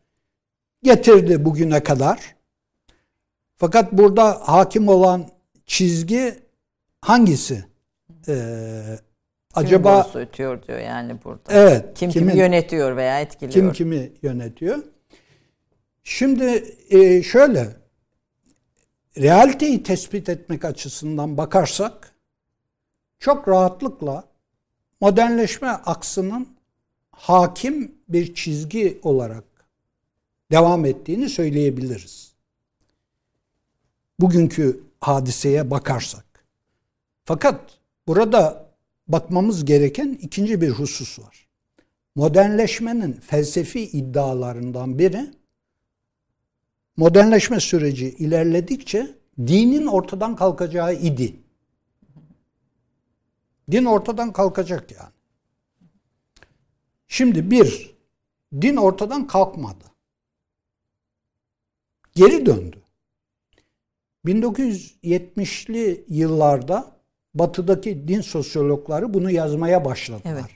getirdi 0.84 1.46
bugüne 1.46 1.84
kadar. 1.84 2.37
Fakat 3.58 3.92
burada 3.94 4.34
hakim 4.50 4.88
olan 4.88 5.30
çizgi 5.66 6.36
hangisi? 7.02 7.66
Ee, 8.28 9.00
Acaba 9.56 10.04
borusu 10.04 10.20
ötüyor 10.20 10.64
diyor 10.68 10.80
yani 10.80 11.24
burada. 11.24 11.42
evet 11.50 11.94
Kim 12.00 12.10
kimin- 12.12 12.30
kimi 12.30 12.40
yönetiyor 12.40 12.96
veya 12.98 13.22
etkiliyor. 13.22 13.54
kim 13.54 13.72
kimi 13.72 14.12
yönetiyor? 14.22 14.84
Şimdi 16.04 16.76
e, 16.90 17.24
şöyle 17.24 17.68
realiteyi 19.18 19.84
tespit 19.84 20.30
etmek 20.30 20.66
açısından 20.66 21.38
bakarsak 21.38 22.12
çok 23.20 23.48
rahatlıkla 23.48 24.24
modernleşme 25.02 25.68
aksının 25.68 26.48
hakim 27.12 27.96
bir 28.10 28.34
çizgi 28.36 29.00
olarak 29.04 29.44
devam 30.52 30.86
ettiğini 30.86 31.30
söyleyebiliriz. 31.30 32.27
Bugünkü 34.20 34.84
hadiseye 35.02 35.72
bakarsak. 35.72 36.26
Fakat 37.26 37.80
burada 38.08 38.70
bakmamız 39.08 39.66
gereken 39.66 40.18
ikinci 40.22 40.62
bir 40.62 40.70
husus 40.70 41.20
var 41.20 41.48
modernleşmenin 42.18 43.14
felsefi 43.14 43.80
iddialarından 43.82 45.00
biri 45.00 45.32
modernleşme 46.98 47.60
süreci 47.60 48.10
ilerledikçe 48.10 49.16
dinin 49.40 49.86
ortadan 49.88 50.36
kalkacağı 50.36 50.94
idi. 50.94 51.40
Din 53.72 53.86
ortadan 53.86 54.34
kalkacak 54.34 54.92
yani. 54.92 55.14
Şimdi 57.08 57.52
bir, 57.52 57.96
din 58.54 58.76
ortadan 58.76 59.28
kalkmadı. 59.28 59.86
Geri 62.16 62.46
döndü. 62.46 62.82
1970'li 64.26 66.06
yıllarda 66.08 66.86
batıdaki 67.34 68.08
din 68.08 68.22
sosyologları 68.22 69.14
bunu 69.14 69.32
yazmaya 69.32 69.86
başladılar. 69.86 70.32
Evet. 70.34 70.52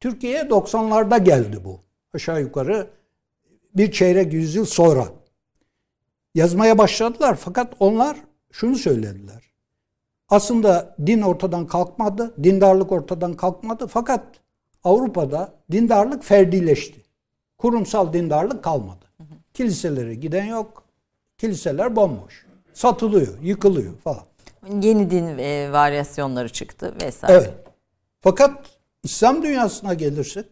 Türkiye'ye 0.00 0.42
90'larda 0.42 1.24
geldi 1.24 1.56
bu. 1.64 1.80
Aşağı 2.14 2.40
yukarı 2.40 2.86
bir 3.74 3.92
çeyrek 3.92 4.32
yüzyıl 4.32 4.64
sonra. 4.64 5.08
Yazmaya 6.34 6.78
başladılar 6.78 7.36
fakat 7.40 7.74
onlar 7.80 8.16
şunu 8.52 8.76
söylediler. 8.76 9.42
Aslında 10.28 10.96
din 11.06 11.22
ortadan 11.22 11.66
kalkmadı, 11.66 12.34
dindarlık 12.42 12.92
ortadan 12.92 13.34
kalkmadı 13.34 13.86
fakat 13.86 14.24
Avrupa'da 14.84 15.54
dindarlık 15.72 16.24
ferdileşti. 16.24 17.02
Kurumsal 17.58 18.12
dindarlık 18.12 18.64
kalmadı. 18.64 19.04
Kiliselere 19.54 20.14
giden 20.14 20.44
yok. 20.44 20.82
Kiliseler 21.38 21.96
bomboş. 21.96 22.46
Satılıyor, 22.74 23.42
yıkılıyor 23.42 23.98
falan. 23.98 24.24
Yeni 24.82 25.10
din 25.10 25.38
e, 25.38 25.72
varyasyonları 25.72 26.48
çıktı 26.48 26.94
vesaire. 27.02 27.36
Evet. 27.36 27.54
Fakat 28.20 28.66
İslam 29.02 29.42
dünyasına 29.42 29.94
gelirsek, 29.94 30.46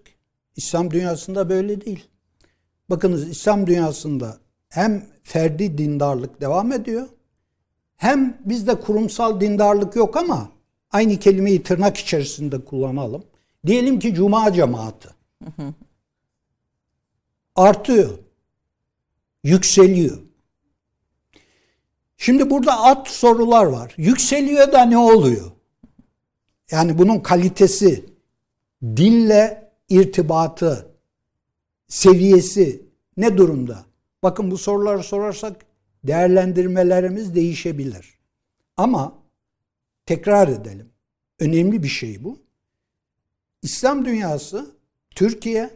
İslam 0.56 0.90
dünyasında 0.90 1.48
böyle 1.48 1.80
değil. 1.80 2.08
Bakınız 2.90 3.28
İslam 3.28 3.66
dünyasında 3.66 4.36
hem 4.68 5.06
ferdi 5.22 5.78
dindarlık 5.78 6.40
devam 6.40 6.72
ediyor, 6.72 7.08
hem 7.96 8.38
bizde 8.44 8.74
kurumsal 8.74 9.40
dindarlık 9.40 9.96
yok 9.96 10.16
ama 10.16 10.48
aynı 10.90 11.18
kelimeyi 11.18 11.62
tırnak 11.62 11.96
içerisinde 11.96 12.64
kullanalım. 12.64 13.24
Diyelim 13.66 13.98
ki 13.98 14.14
cuma 14.14 14.52
cemaati. 14.52 15.08
Artıyor. 17.56 18.10
Yükseliyor. 19.44 20.18
Şimdi 22.22 22.50
burada 22.50 22.82
at 22.82 23.08
sorular 23.08 23.64
var. 23.66 23.94
Yükseliyor 23.96 24.72
da 24.72 24.84
ne 24.84 24.98
oluyor? 24.98 25.50
Yani 26.70 26.98
bunun 26.98 27.20
kalitesi, 27.20 28.04
dinle 28.82 29.72
irtibatı, 29.88 30.88
seviyesi 31.88 32.86
ne 33.16 33.36
durumda? 33.36 33.84
Bakın 34.22 34.50
bu 34.50 34.58
soruları 34.58 35.02
sorarsak 35.02 35.56
değerlendirmelerimiz 36.04 37.34
değişebilir. 37.34 38.18
Ama 38.76 39.18
tekrar 40.06 40.48
edelim. 40.48 40.88
Önemli 41.38 41.82
bir 41.82 41.88
şey 41.88 42.24
bu. 42.24 42.38
İslam 43.62 44.04
dünyası, 44.04 44.70
Türkiye 45.10 45.70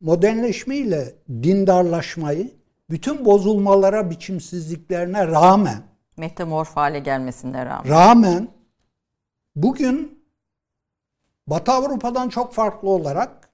modernleşme 0.00 0.76
ile 0.76 1.14
dindarlaşmayı 1.28 2.61
bütün 2.92 3.24
bozulmalara, 3.24 4.10
biçimsizliklerine 4.10 5.26
rağmen 5.26 5.82
Metamorf 6.16 6.76
hale 6.76 6.98
gelmesine 6.98 7.66
rağmen. 7.66 7.90
rağmen 7.90 8.48
bugün 9.56 10.24
Batı 11.46 11.72
Avrupa'dan 11.72 12.28
çok 12.28 12.54
farklı 12.54 12.90
olarak 12.90 13.50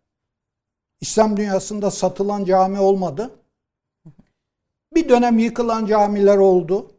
İslam 1.00 1.36
dünyasında 1.36 1.90
satılan 1.90 2.44
cami 2.44 2.80
olmadı. 2.80 3.30
Bir 4.94 5.08
dönem 5.08 5.38
yıkılan 5.38 5.86
camiler 5.86 6.36
oldu. 6.36 6.90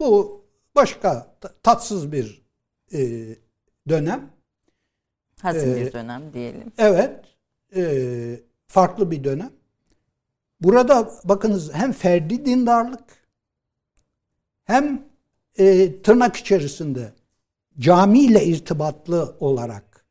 Bu 0.00 0.40
başka 0.74 1.34
tatsız 1.62 2.12
bir 2.12 2.42
e, 2.92 3.00
dönem. 3.88 4.30
Hazin 5.42 5.76
Ee, 5.76 5.76
bir 5.76 5.92
dönem 5.92 6.32
diyelim. 6.32 6.72
Evet, 6.78 7.24
e, 7.76 7.82
farklı 8.66 9.10
bir 9.10 9.24
dönem. 9.24 9.57
Burada 10.60 11.10
bakınız 11.24 11.74
hem 11.74 11.92
ferdi 11.92 12.44
dindarlık 12.44 13.04
hem 14.64 15.04
e, 15.58 16.02
tırnak 16.02 16.36
içerisinde 16.36 17.12
camiyle 17.78 18.44
irtibatlı 18.44 19.36
olarak 19.40 20.06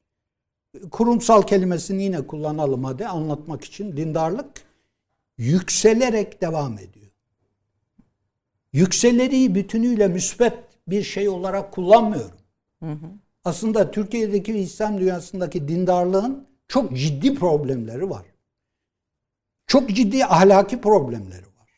kurumsal 0.92 1.42
kelimesini 1.42 2.04
yine 2.04 2.28
kullanalım 2.28 2.84
hadi 2.84 3.08
anlatmak 3.08 3.64
için 3.64 3.98
dindarlık 3.98 4.62
yükselerek 5.38 6.42
devam 6.42 6.74
ediyor. 6.74 7.12
yükseleriyi 8.74 9.56
bütünüyle 9.56 10.08
müsbet 10.08 10.54
bir 10.88 11.04
şey 11.04 11.30
olarak 11.30 11.74
kullanmıyorum. 11.74 12.38
Aslında 13.44 13.92
Türkiye'deki 13.92 14.58
İslam 14.58 14.98
dünyasındaki 14.98 15.68
dindarlığın 15.68 16.48
çok 16.68 16.98
ciddi 16.98 17.36
problemleri 17.36 18.10
var. 18.10 18.26
Çok 19.68 19.90
ciddi 19.90 20.26
ahlaki 20.26 20.82
problemleri 20.82 21.46
var. 21.46 21.70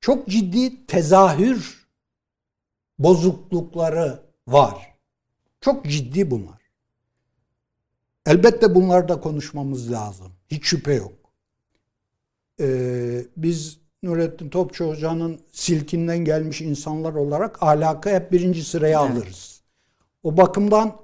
Çok 0.00 0.28
ciddi 0.28 0.86
tezahür 0.86 1.88
bozuklukları 2.98 4.22
var. 4.48 4.96
Çok 5.60 5.86
ciddi 5.86 6.30
bunlar. 6.30 6.62
Elbette 8.26 8.74
bunlarda 8.74 9.20
konuşmamız 9.20 9.92
lazım. 9.92 10.32
Hiç 10.50 10.66
şüphe 10.66 10.94
yok. 10.94 11.12
Ee, 12.60 13.24
biz 13.36 13.78
Nurettin 14.02 14.50
Topçu 14.50 14.88
Hoca'nın 14.88 15.40
silkinden 15.52 16.18
gelmiş 16.18 16.60
insanlar 16.60 17.14
olarak 17.14 17.62
ahlakı 17.62 18.10
hep 18.10 18.32
birinci 18.32 18.64
sıraya 18.64 19.00
alırız. 19.00 19.62
O 20.22 20.36
bakımdan 20.36 20.96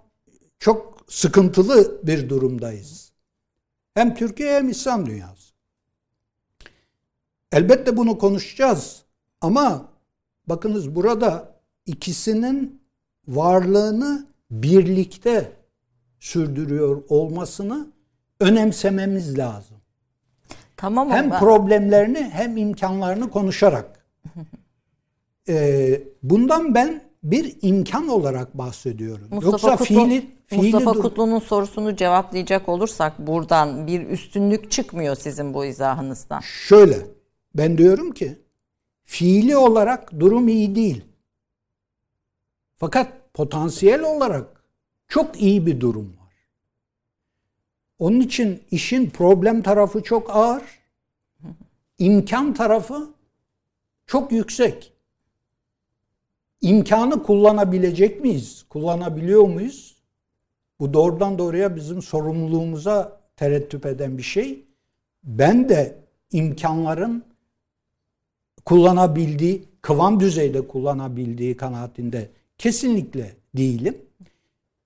çok 0.59 1.05
sıkıntılı 1.09 2.06
bir 2.06 2.28
durumdayız. 2.28 3.12
Hem 3.94 4.15
Türkiye 4.15 4.55
hem 4.55 4.69
İslam 4.69 5.06
dünyası. 5.06 5.38
Elbette 7.53 7.97
bunu 7.97 8.19
konuşacağız 8.19 9.03
ama 9.41 9.89
bakınız 10.47 10.95
burada 10.95 11.55
ikisinin 11.87 12.83
varlığını 13.29 14.27
birlikte 14.51 15.53
sürdürüyor 16.20 17.03
olmasını 17.09 17.87
önemsememiz 18.41 19.39
lazım. 19.39 19.77
Tamam 20.77 21.11
Hem 21.11 21.25
ama 21.25 21.39
problemlerini 21.39 22.31
hem 22.33 22.57
imkanlarını 22.57 23.31
konuşarak. 23.31 24.05
Ee, 25.51 26.03
bundan 26.23 26.75
ben 26.75 27.03
bir 27.23 27.57
imkan 27.62 28.09
olarak 28.09 28.59
bahsediyorum. 28.59 29.29
Mustafa, 29.31 29.51
Yoksa 29.51 29.70
Kutlu, 29.70 29.85
fiili, 29.85 30.27
fiili 30.47 30.62
Mustafa 30.62 30.95
dur- 30.95 31.03
Kutlu'nun 31.03 31.39
sorusunu 31.39 31.97
cevaplayacak 31.97 32.69
olursak 32.69 33.19
buradan 33.19 33.87
bir 33.87 34.07
üstünlük 34.09 34.70
çıkmıyor 34.70 35.16
sizin 35.16 35.55
bu 35.55 35.65
izahınızdan. 35.65 36.41
Şöyle, 36.41 36.97
ben 37.55 37.79
diyorum 37.79 38.12
ki 38.12 38.39
fiili 39.05 39.57
olarak 39.57 40.20
durum 40.20 40.49
iyi 40.49 40.75
değil. 40.75 41.05
Fakat 42.77 43.35
potansiyel 43.35 44.03
olarak 44.03 44.65
çok 45.09 45.43
iyi 45.43 45.66
bir 45.66 45.81
durum 45.81 46.16
var. 46.20 46.35
Onun 47.99 48.20
için 48.20 48.62
işin 48.70 49.11
problem 49.11 49.62
tarafı 49.62 50.03
çok 50.03 50.37
ağır, 50.37 50.62
imkan 51.99 52.55
tarafı 52.55 53.11
çok 54.07 54.33
yüksek. 54.33 54.93
İmkanı 56.61 57.23
kullanabilecek 57.23 58.20
miyiz? 58.20 58.65
Kullanabiliyor 58.69 59.43
muyuz? 59.43 59.97
Bu 60.81 60.95
doğrudan 60.95 61.39
doğruya 61.39 61.77
bizim 61.77 62.03
sorumluluğumuza 62.03 63.20
terettüp 63.37 63.87
eden 63.87 64.19
bir 64.19 64.23
şey. 64.23 64.65
Ben 65.25 65.69
de 65.69 65.99
imkanların 66.33 67.25
kullanabildiği, 68.69 69.65
kıvam 69.82 70.20
düzeyde 70.20 70.66
kullanabildiği 70.66 71.57
kanaatinde 71.57 72.28
kesinlikle 72.59 73.36
değilim. 73.57 73.99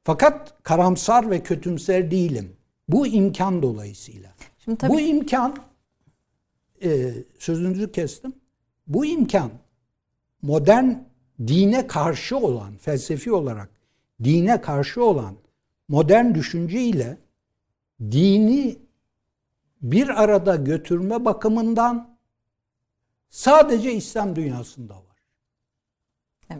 Fakat 0.05 0.63
karamsar 0.63 1.31
ve 1.31 1.43
kötümser 1.43 2.11
değilim. 2.11 2.53
Bu 2.89 3.07
imkan 3.07 3.63
dolayısıyla. 3.63 4.31
Şimdi 4.59 4.79
tabii 4.79 4.93
Bu 4.93 5.01
imkan, 5.01 5.57
e, 6.85 7.13
sözünüzü 7.39 7.93
kestim. 7.93 8.33
Bu 8.87 9.07
imkan 9.07 9.51
modern 10.43 10.91
dine 11.47 11.87
karşı 11.87 12.37
olan, 12.37 12.77
felsefi 12.77 13.33
olarak 13.33 13.71
dine 14.25 14.61
karşı 14.61 15.05
olan 15.05 15.35
modern 15.89 16.35
düşünce 16.35 16.81
ile 16.81 17.19
dini 18.01 18.77
bir 19.83 20.23
arada 20.23 20.57
götürme 20.57 21.25
bakımından 21.25 22.12
sadece 23.33 23.93
İslam 23.93 24.37
dünyasında 24.37 24.95
var. 24.95 25.17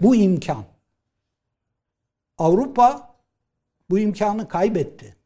Bu 0.03 0.17
imkan. 0.17 0.65
Avrupa 2.39 3.17
bu 3.91 3.99
imkanı 3.99 4.49
kaybetti. 4.49 5.17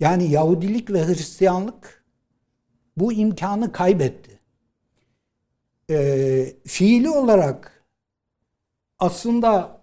Yani 0.00 0.30
Yahudilik 0.30 0.90
ve 0.90 1.06
Hristiyanlık 1.06 2.04
bu 2.96 3.12
imkanı 3.12 3.72
kaybetti. 3.72 4.40
Ee, 5.90 6.56
fiili 6.66 7.10
olarak 7.10 7.84
aslında 8.98 9.80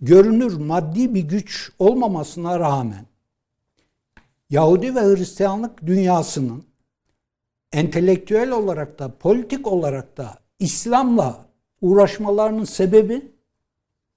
görünür 0.00 0.56
maddi 0.56 1.14
bir 1.14 1.22
güç 1.22 1.72
olmamasına 1.78 2.60
rağmen 2.60 3.06
Yahudi 4.50 4.94
ve 4.94 5.00
Hristiyanlık 5.00 5.86
dünyasının 5.86 6.69
entelektüel 7.72 8.50
olarak 8.50 8.98
da 8.98 9.18
politik 9.18 9.66
olarak 9.66 10.16
da 10.16 10.38
İslam'la 10.58 11.46
uğraşmalarının 11.80 12.64
sebebi 12.64 13.22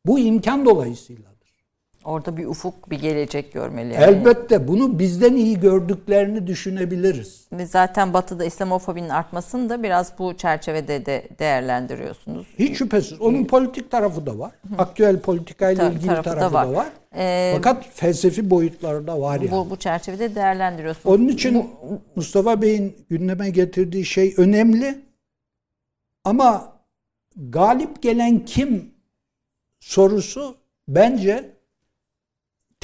bu 0.05 0.19
imkan 0.19 0.65
dolayısıyladır. 0.65 1.32
Orada 2.03 2.37
bir 2.37 2.45
ufuk, 2.45 2.89
bir 2.89 2.99
gelecek 2.99 3.53
görmeli. 3.53 3.93
Yani. 3.93 4.03
Elbette 4.03 4.67
bunu 4.67 4.99
bizden 4.99 5.33
iyi 5.35 5.59
gördüklerini 5.59 6.47
düşünebiliriz. 6.47 7.47
Ve 7.51 7.65
zaten 7.65 8.13
Batı'da 8.13 8.45
İslamofobinin 8.45 9.09
artmasını 9.09 9.69
da 9.69 9.83
biraz 9.83 10.19
bu 10.19 10.37
çerçevede 10.37 11.05
de 11.05 11.27
değerlendiriyorsunuz. 11.39 12.47
Hiç 12.59 12.77
şüphesiz. 12.77 13.21
Onun 13.21 13.45
politik 13.45 13.91
tarafı 13.91 14.25
da 14.25 14.39
var. 14.39 14.51
Aktüel 14.77 15.19
politikayla 15.19 15.83
Ta- 15.87 15.93
ilgili 15.93 16.07
tarafı 16.07 16.23
tarafı, 16.23 16.41
da 16.41 16.53
var. 16.53 16.67
da 16.67 16.73
var. 16.73 16.87
Ee, 17.15 17.51
Fakat 17.55 17.85
felsefi 17.93 18.49
boyutları 18.49 19.07
da 19.07 19.21
var 19.21 19.39
yani. 19.39 19.51
Bu, 19.51 19.69
bu 19.69 19.75
çerçevede 19.75 20.35
değerlendiriyorsunuz. 20.35 21.15
Onun 21.15 21.27
için 21.27 21.69
Mustafa 22.15 22.61
Bey'in 22.61 22.95
gündeme 23.09 23.49
getirdiği 23.49 24.05
şey 24.05 24.33
önemli. 24.37 24.95
Ama 26.25 26.73
galip 27.35 28.01
gelen 28.01 28.45
kim 28.45 28.93
sorusu 29.79 30.55
bence 30.87 31.52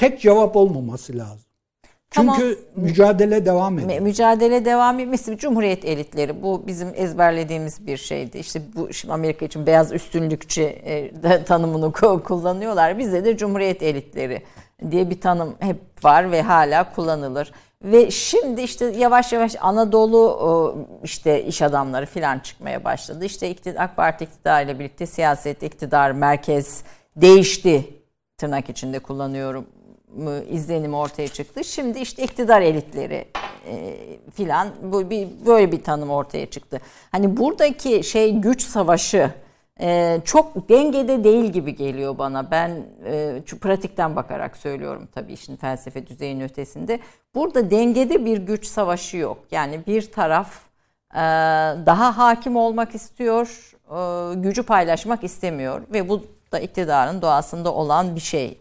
tek 0.00 0.20
cevap 0.20 0.56
olmaması 0.56 1.18
lazım. 1.18 1.50
Tamam. 2.10 2.36
Çünkü 2.38 2.58
mücadele 2.76 3.46
devam 3.46 3.78
ediyor. 3.78 4.00
mücadele 4.00 4.64
devam 4.64 4.98
etmesi 4.98 5.36
Cumhuriyet 5.36 5.84
elitleri 5.84 6.42
bu 6.42 6.66
bizim 6.66 6.88
ezberlediğimiz 6.94 7.86
bir 7.86 7.96
şeydi. 7.96 8.38
İşte 8.38 8.62
bu 8.76 8.92
şimdi 8.92 9.14
Amerika 9.14 9.44
için 9.44 9.66
beyaz 9.66 9.92
üstünlükçü 9.92 10.62
e, 10.62 11.12
tanımını 11.44 11.92
kullanıyorlar. 12.22 12.98
Bizde 12.98 13.24
de 13.24 13.36
Cumhuriyet 13.36 13.82
elitleri 13.82 14.42
diye 14.90 15.10
bir 15.10 15.20
tanım 15.20 15.54
hep 15.58 15.76
var 16.04 16.32
ve 16.32 16.42
hala 16.42 16.92
kullanılır. 16.94 17.52
Ve 17.84 18.10
şimdi 18.10 18.60
işte 18.60 18.84
yavaş 18.84 19.32
yavaş 19.32 19.56
Anadolu 19.60 20.88
işte 21.04 21.44
iş 21.44 21.62
adamları 21.62 22.06
filan 22.06 22.38
çıkmaya 22.38 22.84
başladı. 22.84 23.24
İşte 23.24 23.54
AK 23.78 23.96
Parti 23.96 24.24
iktidarıyla 24.24 24.78
birlikte 24.78 25.06
siyaset, 25.06 25.62
iktidar, 25.62 26.10
merkez 26.10 26.82
değişti 27.16 27.84
tırnak 28.38 28.70
içinde 28.70 28.98
kullanıyorum 28.98 29.66
izlenimi 30.50 30.96
ortaya 30.96 31.28
çıktı. 31.28 31.64
Şimdi 31.64 31.98
işte 31.98 32.22
iktidar 32.22 32.62
elitleri 32.62 33.24
e, 33.66 33.96
filan 34.34 34.68
bu 34.82 35.10
bir 35.10 35.28
böyle 35.46 35.72
bir 35.72 35.82
tanım 35.82 36.10
ortaya 36.10 36.46
çıktı. 36.46 36.80
Hani 37.12 37.36
buradaki 37.36 38.04
şey 38.04 38.32
güç 38.32 38.62
savaşı 38.62 39.30
e, 39.80 40.20
çok 40.24 40.68
dengede 40.68 41.24
değil 41.24 41.44
gibi 41.44 41.76
geliyor 41.76 42.18
bana. 42.18 42.50
Ben 42.50 42.70
e, 43.06 43.42
şu 43.46 43.58
pratikten 43.58 44.16
bakarak 44.16 44.56
söylüyorum 44.56 45.08
tabii 45.14 45.32
işin 45.32 45.56
felsefe 45.56 46.06
düzeyinin 46.06 46.44
ötesinde. 46.44 47.00
Burada 47.34 47.70
dengede 47.70 48.24
bir 48.24 48.38
güç 48.38 48.66
savaşı 48.66 49.16
yok. 49.16 49.38
Yani 49.50 49.80
bir 49.86 50.12
taraf 50.12 50.60
daha 51.86 52.18
hakim 52.18 52.56
olmak 52.56 52.94
istiyor, 52.94 53.74
gücü 54.34 54.62
paylaşmak 54.62 55.24
istemiyor 55.24 55.82
ve 55.92 56.08
bu 56.08 56.22
da 56.52 56.58
iktidarın 56.58 57.22
doğasında 57.22 57.74
olan 57.74 58.14
bir 58.14 58.20
şey. 58.20 58.58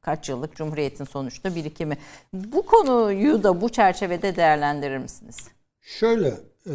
Kaç 0.00 0.28
yıllık 0.28 0.56
cumhuriyetin 0.56 1.04
sonuçta 1.04 1.54
birikimi. 1.54 1.98
Bu 2.32 2.66
konuyu 2.66 3.42
da 3.42 3.60
bu 3.60 3.68
çerçevede 3.68 4.36
değerlendirir 4.36 4.98
misiniz? 4.98 5.36
Şöyle 5.80 6.34
e, 6.66 6.74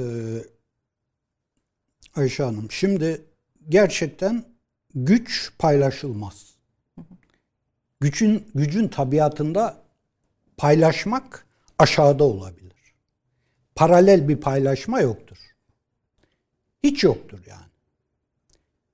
Ayşe 2.15 2.43
Hanım 2.43 2.71
şimdi 2.71 3.21
gerçekten 3.69 4.45
güç 4.95 5.51
paylaşılmaz. 5.59 6.55
Gücün 7.99 8.47
gücün 8.55 8.87
tabiatında 8.87 9.77
paylaşmak 10.57 11.45
aşağıda 11.79 12.23
olabilir. 12.23 12.95
Paralel 13.75 14.27
bir 14.27 14.37
paylaşma 14.37 15.01
yoktur. 15.01 15.37
Hiç 16.83 17.03
yoktur 17.03 17.39
yani. 17.47 17.64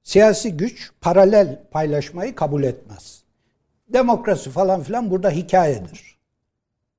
Siyasi 0.03 0.57
güç 0.57 0.91
paralel 1.01 1.69
paylaşmayı 1.71 2.35
kabul 2.35 2.63
etmez. 2.63 3.23
Demokrasi 3.89 4.49
falan 4.49 4.83
filan 4.83 5.11
burada 5.11 5.29
hikayedir. 5.29 6.17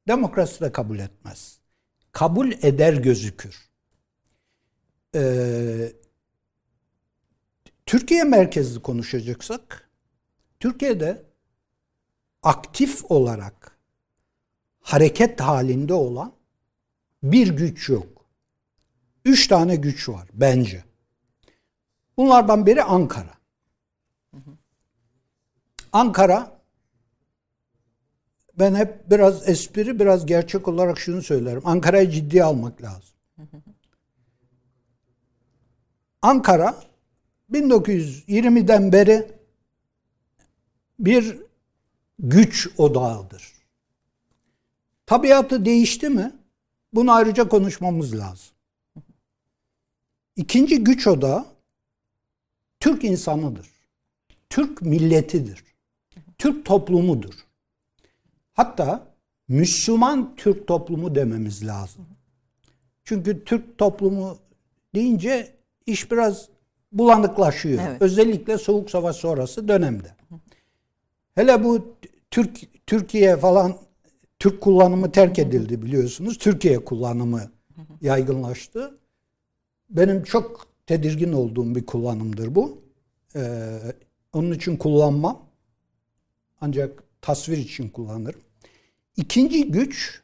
Demokrasi 0.09 0.61
de 0.61 0.73
kabul 0.73 0.99
etmez. 0.99 1.59
Kabul 2.13 2.53
eder 2.53 2.95
gözükür. 2.95 3.71
Ee, 5.15 5.93
Türkiye 7.87 8.25
merkezli 8.25 8.83
konuşacaksak, 8.83 9.91
Türkiye'de 10.61 11.23
aktif 12.43 13.11
olarak 13.11 13.79
hareket 14.81 15.41
halinde 15.41 15.95
olan 15.95 16.33
bir 17.23 17.49
güç 17.49 17.89
yok. 17.89 18.27
Üç 19.25 19.49
tane 19.49 19.77
güç 19.77 20.09
var 20.09 20.29
bence. 20.33 20.85
Bunlardan 22.17 22.67
biri 22.67 22.83
Ankara. 22.83 23.35
Ankara 25.93 26.61
ben 28.59 28.75
hep 28.75 29.11
biraz 29.11 29.49
espri 29.49 30.01
biraz 30.01 30.27
gerçek 30.27 30.69
olarak 30.69 30.99
şunu 30.99 31.23
söylerim. 31.23 31.63
Ankara'yı 31.65 32.11
ciddiye 32.11 32.45
almak 32.45 32.83
lazım. 32.83 33.15
Ankara 36.23 36.77
1920'den 37.53 38.93
beri 38.93 39.33
bir 40.99 41.39
güç 42.19 42.69
odağıdır. 42.79 43.53
Tabiatı 45.07 45.65
değişti 45.65 46.09
mi? 46.09 46.33
Bunu 46.93 47.13
ayrıca 47.13 47.49
konuşmamız 47.49 48.19
lazım. 48.19 48.49
İkinci 50.37 50.85
güç 50.85 51.07
odağı 51.07 51.52
Türk 52.83 53.05
insanıdır. 53.05 53.71
Türk 54.51 54.83
milletidir. 54.83 55.65
Türk 56.39 56.65
toplumudur. 56.65 57.35
Hatta 58.53 59.15
Müslüman 59.49 60.37
Türk 60.37 60.67
toplumu 60.67 61.15
dememiz 61.15 61.67
lazım. 61.67 62.07
Çünkü 63.05 63.45
Türk 63.45 63.79
toplumu 63.79 64.39
deyince 64.95 65.53
iş 65.87 66.11
biraz 66.11 66.49
bulanıklaşıyor. 66.93 67.83
Evet. 67.89 68.03
Özellikle 68.03 68.59
Soğuk 68.59 68.91
Savaş 68.91 69.17
sonrası 69.17 69.69
dönemde. 69.69 70.15
Hele 71.35 71.65
bu 71.65 71.97
Türk 72.31 72.87
Türkiye 72.87 73.37
falan 73.37 73.77
Türk 74.39 74.61
kullanımı 74.61 75.13
terk 75.13 75.39
edildi 75.39 75.83
biliyorsunuz. 75.83 76.39
Türkiye 76.39 76.85
kullanımı 76.85 77.51
yaygınlaştı. 78.01 78.99
Benim 79.91 80.23
çok 80.25 80.72
tedirgin 80.93 81.33
olduğum 81.33 81.75
bir 81.75 81.87
kullanımdır 81.87 82.55
bu. 82.55 82.83
Ee, 83.37 83.79
onun 84.33 84.53
için 84.53 84.77
kullanmam. 84.77 85.47
Ancak 86.61 87.03
tasvir 87.21 87.59
için 87.59 87.89
kullanırım. 87.89 88.41
İkinci 89.17 89.71
güç 89.71 90.23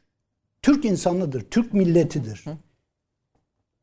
Türk 0.61 0.85
insanıdır, 0.85 1.41
Türk 1.41 1.73
milletidir. 1.73 2.45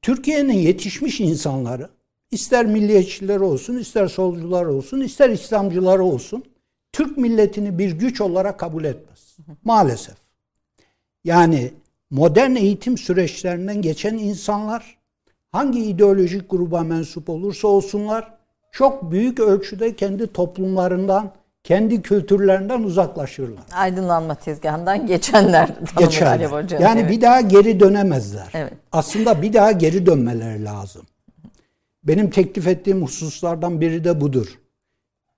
Türkiye'nin 0.03 0.53
yetişmiş 0.53 1.21
insanları 1.21 1.91
ister 2.31 2.67
milliyetçiler 2.67 3.41
olsun, 3.41 3.77
ister 3.77 4.09
solcular 4.09 4.65
olsun, 4.65 5.01
ister 5.01 5.31
İslamcılar 5.31 5.99
olsun 5.99 6.45
Türk 6.93 7.19
milletini 7.19 7.79
bir 7.79 7.93
güç 7.93 8.21
olarak 8.21 8.61
kabul 8.61 8.85
etmez. 8.85 9.37
Maalesef. 9.65 10.17
Yani 11.25 11.73
modern 12.11 12.55
eğitim 12.55 12.99
süreçlerinden 12.99 13.83
geçen 13.83 14.19
insanlar 14.19 14.96
hangi 15.57 15.85
ideolojik 15.85 16.51
gruba 16.51 16.83
mensup 16.83 17.29
olursa 17.29 17.69
olsunlar 17.69 18.33
çok 18.73 19.11
büyük 19.11 19.41
ölçüde 19.41 19.97
kendi 19.97 20.33
toplumlarından, 20.33 21.33
kendi 21.65 22.03
kültürlerinden 22.03 22.83
uzaklaşırlar. 22.83 23.63
Aydınlanma 23.75 24.35
tezgahından 24.35 25.07
geçenler. 25.07 25.69
Hocam, 25.95 26.83
Yani 26.83 27.01
evet. 27.01 27.11
bir 27.11 27.21
daha 27.21 27.41
geri 27.41 27.81
dönemezler. 27.81 28.49
Evet. 28.55 28.73
Aslında 28.93 29.43
bir 29.43 29.53
daha 29.53 29.73
geri 29.73 30.07
dönmeleri 30.07 30.65
lazım. 30.65 31.03
Benim 32.05 32.31
teklif 32.31 32.67
ettiğim 32.67 33.03
hususlardan 33.03 33.81
biri 33.81 34.05
de 34.05 34.21
budur. 34.21 34.59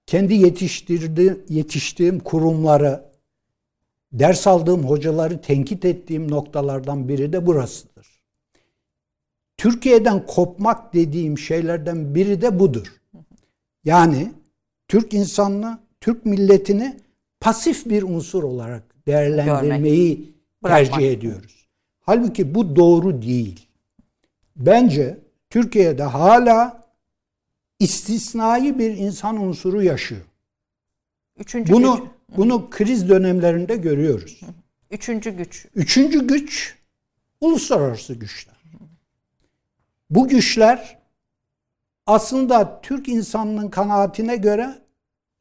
Kendi 0.06 0.34
yetiştirdi, 0.34 1.44
yetiştiğim 1.48 2.20
kurumları, 2.20 3.04
ders 4.12 4.46
aldığım 4.46 4.84
hocaları 4.84 5.40
tenkit 5.40 5.84
ettiğim 5.84 6.30
noktalardan 6.30 7.08
biri 7.08 7.32
de 7.32 7.46
burasıdır. 7.46 8.17
Türkiye'den 9.58 10.26
kopmak 10.26 10.94
dediğim 10.94 11.38
şeylerden 11.38 12.14
biri 12.14 12.42
de 12.42 12.58
budur. 12.58 12.86
Yani 13.84 14.32
Türk 14.88 15.14
insanını, 15.14 15.78
Türk 16.00 16.26
milletini 16.26 16.96
pasif 17.40 17.86
bir 17.86 18.02
unsur 18.02 18.42
olarak 18.42 18.82
değerlendirmeyi 19.06 20.32
tercih 20.64 21.10
ediyoruz. 21.12 21.68
Halbuki 22.00 22.54
bu 22.54 22.76
doğru 22.76 23.22
değil. 23.22 23.66
Bence 24.56 25.18
Türkiye'de 25.50 26.02
hala 26.02 26.84
istisnai 27.80 28.78
bir 28.78 28.90
insan 28.90 29.36
unsuru 29.36 29.82
yaşıyor. 29.82 30.20
Üçüncü 31.38 31.72
Bunu 31.72 31.96
güç. 31.96 32.38
bunu 32.38 32.70
kriz 32.70 33.08
dönemlerinde 33.08 33.76
görüyoruz. 33.76 34.40
Üçüncü 34.90 35.30
güç. 35.30 35.66
Üçüncü 35.74 36.26
güç 36.26 36.76
uluslararası 37.40 38.14
güçler. 38.14 38.57
Bu 40.10 40.28
güçler 40.28 40.98
aslında 42.06 42.80
Türk 42.80 43.08
insanının 43.08 43.68
kanaatine 43.68 44.36
göre 44.36 44.78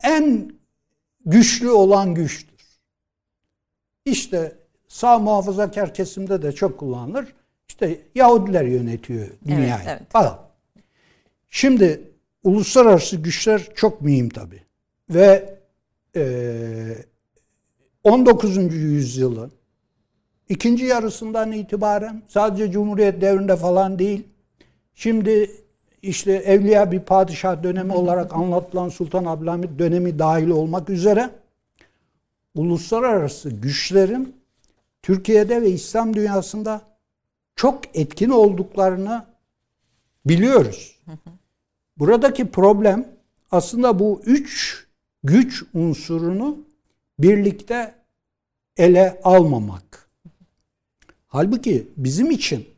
en 0.04 0.52
güçlü 1.26 1.70
olan 1.70 2.16
güçtür. 2.16 2.58
İşte 4.06 4.56
sağ 4.88 5.20
muhafazakar 5.20 5.94
kesimde 5.94 6.42
de 6.42 6.52
çok 6.52 6.80
kullanılır. 6.80 7.34
İşte 7.70 8.02
Yahudiler 8.16 8.66
yönetiyor 8.66 9.28
dünyayı 9.46 9.84
evet. 9.88 10.02
falan. 10.10 10.40
Şimdi 11.50 12.12
uluslararası 12.44 13.18
güçler 13.18 13.68
çok 13.76 14.02
mühim 14.02 14.30
tabii. 14.30 14.64
Ve 15.10 15.60
eee 16.16 17.06
19. 18.04 18.58
yüzyılın 18.74 19.52
ikinci 20.50 20.86
yarısından 20.86 21.52
itibaren 21.52 22.22
sadece 22.28 22.72
Cumhuriyet 22.72 23.22
devrinde 23.22 23.56
falan 23.56 24.00
değil, 24.00 24.28
şimdi 24.98 25.52
işte 26.02 26.32
evliya 26.32 26.92
bir 26.92 27.00
padişah 27.00 27.64
dönemi 27.64 27.94
olarak 27.94 28.34
anlatılan 28.34 28.90
Sultan 28.90 29.26
Abdülhamit 29.26 29.80
dönemi 29.80 30.20
dahil 30.20 30.50
olmak 30.50 30.90
üzere 30.90 31.30
uluslararası 32.56 33.50
güçlerin 33.50 34.36
Türkiye'de 35.02 35.62
ve 35.62 35.70
İslam 35.70 36.14
dünyasında 36.16 36.82
çok 37.56 37.98
etkin 37.98 38.30
olduklarını 38.30 39.26
biliyoruz. 40.26 41.00
Buradaki 41.98 42.52
problem 42.52 43.08
aslında 43.52 44.00
bu 44.00 44.22
üç 44.26 44.86
güç 45.24 45.64
unsurunu 45.74 46.58
birlikte 47.20 47.96
ele 48.78 49.20
almamak. 49.24 50.10
Halbuki 51.28 51.88
bizim 51.98 52.32
için 52.32 52.77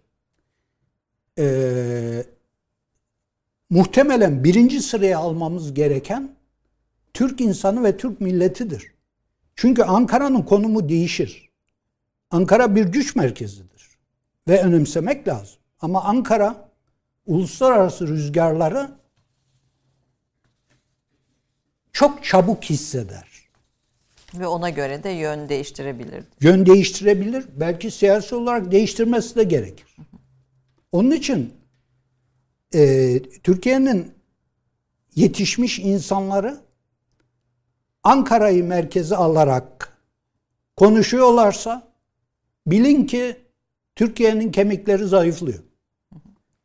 eee, 1.39 2.25
muhtemelen 3.69 4.43
birinci 4.43 4.81
sıraya 4.81 5.19
almamız 5.19 5.73
gereken 5.73 6.35
Türk 7.13 7.41
insanı 7.41 7.83
ve 7.83 7.97
Türk 7.97 8.21
milletidir. 8.21 8.91
Çünkü 9.55 9.83
Ankara'nın 9.83 10.41
konumu 10.41 10.89
değişir. 10.89 11.49
Ankara 12.31 12.75
bir 12.75 12.85
güç 12.85 13.15
merkezidir 13.15 13.89
ve 14.47 14.61
önemsemek 14.61 15.27
lazım. 15.27 15.55
Ama 15.81 16.03
Ankara 16.03 16.69
uluslararası 17.25 18.07
rüzgarları 18.07 18.91
çok 21.93 22.23
çabuk 22.23 22.63
hisseder. 22.63 23.27
Ve 24.33 24.47
ona 24.47 24.69
göre 24.69 25.03
de 25.03 25.09
yön 25.09 25.49
değiştirebilir. 25.49 26.23
Yön 26.41 26.65
değiştirebilir. 26.65 27.45
Belki 27.55 27.91
siyasi 27.91 28.35
olarak 28.35 28.71
değiştirmesi 28.71 29.35
de 29.35 29.43
gerekir. 29.43 29.95
Onun 30.91 31.11
için 31.11 31.53
e, 32.73 33.19
Türkiye'nin 33.43 34.13
yetişmiş 35.15 35.79
insanları 35.79 36.57
Ankara'yı 38.03 38.63
merkeze 38.63 39.15
alarak 39.15 39.97
konuşuyorlarsa 40.77 41.87
bilin 42.67 43.05
ki 43.05 43.35
Türkiye'nin 43.95 44.51
kemikleri 44.51 45.07
zayıflıyor. 45.07 45.63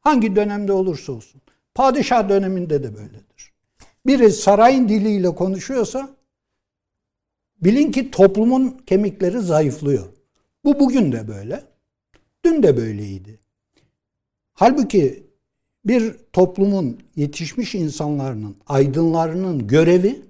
Hangi 0.00 0.36
dönemde 0.36 0.72
olursa 0.72 1.12
olsun. 1.12 1.40
Padişah 1.74 2.28
döneminde 2.28 2.82
de 2.82 2.94
böyledir. 2.94 3.52
Biri 4.06 4.30
sarayın 4.30 4.88
diliyle 4.88 5.34
konuşuyorsa 5.34 6.16
bilin 7.62 7.92
ki 7.92 8.10
toplumun 8.10 8.82
kemikleri 8.86 9.40
zayıflıyor. 9.40 10.06
Bu 10.64 10.80
bugün 10.80 11.12
de 11.12 11.28
böyle. 11.28 11.64
Dün 12.44 12.62
de 12.62 12.76
böyleydi. 12.76 13.43
Halbuki 14.54 15.22
bir 15.84 16.16
toplumun 16.32 17.00
yetişmiş 17.16 17.74
insanların, 17.74 18.56
aydınlarının 18.66 19.66
görevi 19.66 20.22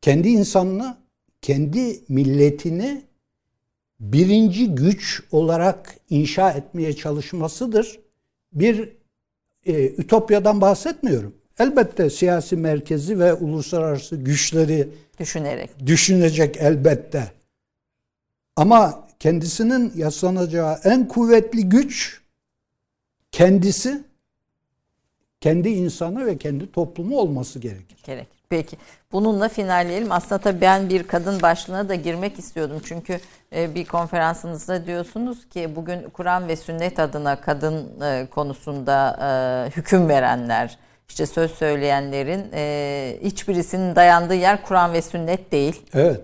kendi 0.00 0.28
insanını, 0.28 0.96
kendi 1.42 2.00
milletini 2.08 3.02
birinci 4.00 4.74
güç 4.74 5.22
olarak 5.32 5.96
inşa 6.10 6.50
etmeye 6.50 6.96
çalışmasıdır. 6.96 8.00
Bir 8.52 8.92
e, 9.66 9.86
ütopyadan 9.86 10.60
bahsetmiyorum. 10.60 11.34
Elbette 11.58 12.10
siyasi 12.10 12.56
merkezi 12.56 13.18
ve 13.18 13.34
uluslararası 13.34 14.16
güçleri 14.16 14.88
Düşünerek. 15.18 15.86
düşünecek 15.86 16.56
elbette. 16.56 17.32
Ama 18.56 19.08
kendisinin 19.20 19.92
yaslanacağı 19.96 20.80
en 20.84 21.08
kuvvetli 21.08 21.68
güç 21.68 22.23
kendisi, 23.34 24.04
kendi 25.40 25.68
insanı 25.68 26.26
ve 26.26 26.38
kendi 26.38 26.72
toplumu 26.72 27.18
olması 27.18 27.58
gerekir. 27.58 27.98
Gerek. 28.04 28.28
Peki. 28.48 28.76
Bununla 29.12 29.48
finalleyelim. 29.48 30.12
Aslında 30.12 30.38
tabii 30.38 30.60
ben 30.60 30.88
bir 30.88 31.02
kadın 31.02 31.42
başlığına 31.42 31.88
da 31.88 31.94
girmek 31.94 32.38
istiyordum. 32.38 32.80
Çünkü 32.84 33.20
e, 33.56 33.74
bir 33.74 33.84
konferansınızda 33.84 34.86
diyorsunuz 34.86 35.48
ki 35.48 35.76
bugün 35.76 36.10
Kur'an 36.10 36.48
ve 36.48 36.56
sünnet 36.56 36.98
adına 36.98 37.40
kadın 37.40 38.00
e, 38.00 38.26
konusunda 38.30 39.18
e, 39.22 39.70
hüküm 39.70 40.08
verenler, 40.08 40.78
işte 41.08 41.26
söz 41.26 41.50
söyleyenlerin 41.50 42.42
hiçbirisinin 43.24 43.96
dayandığı 43.96 44.34
yer 44.34 44.62
Kur'an 44.62 44.92
ve 44.92 45.02
sünnet 45.02 45.52
değil. 45.52 45.82
Evet. 45.94 46.20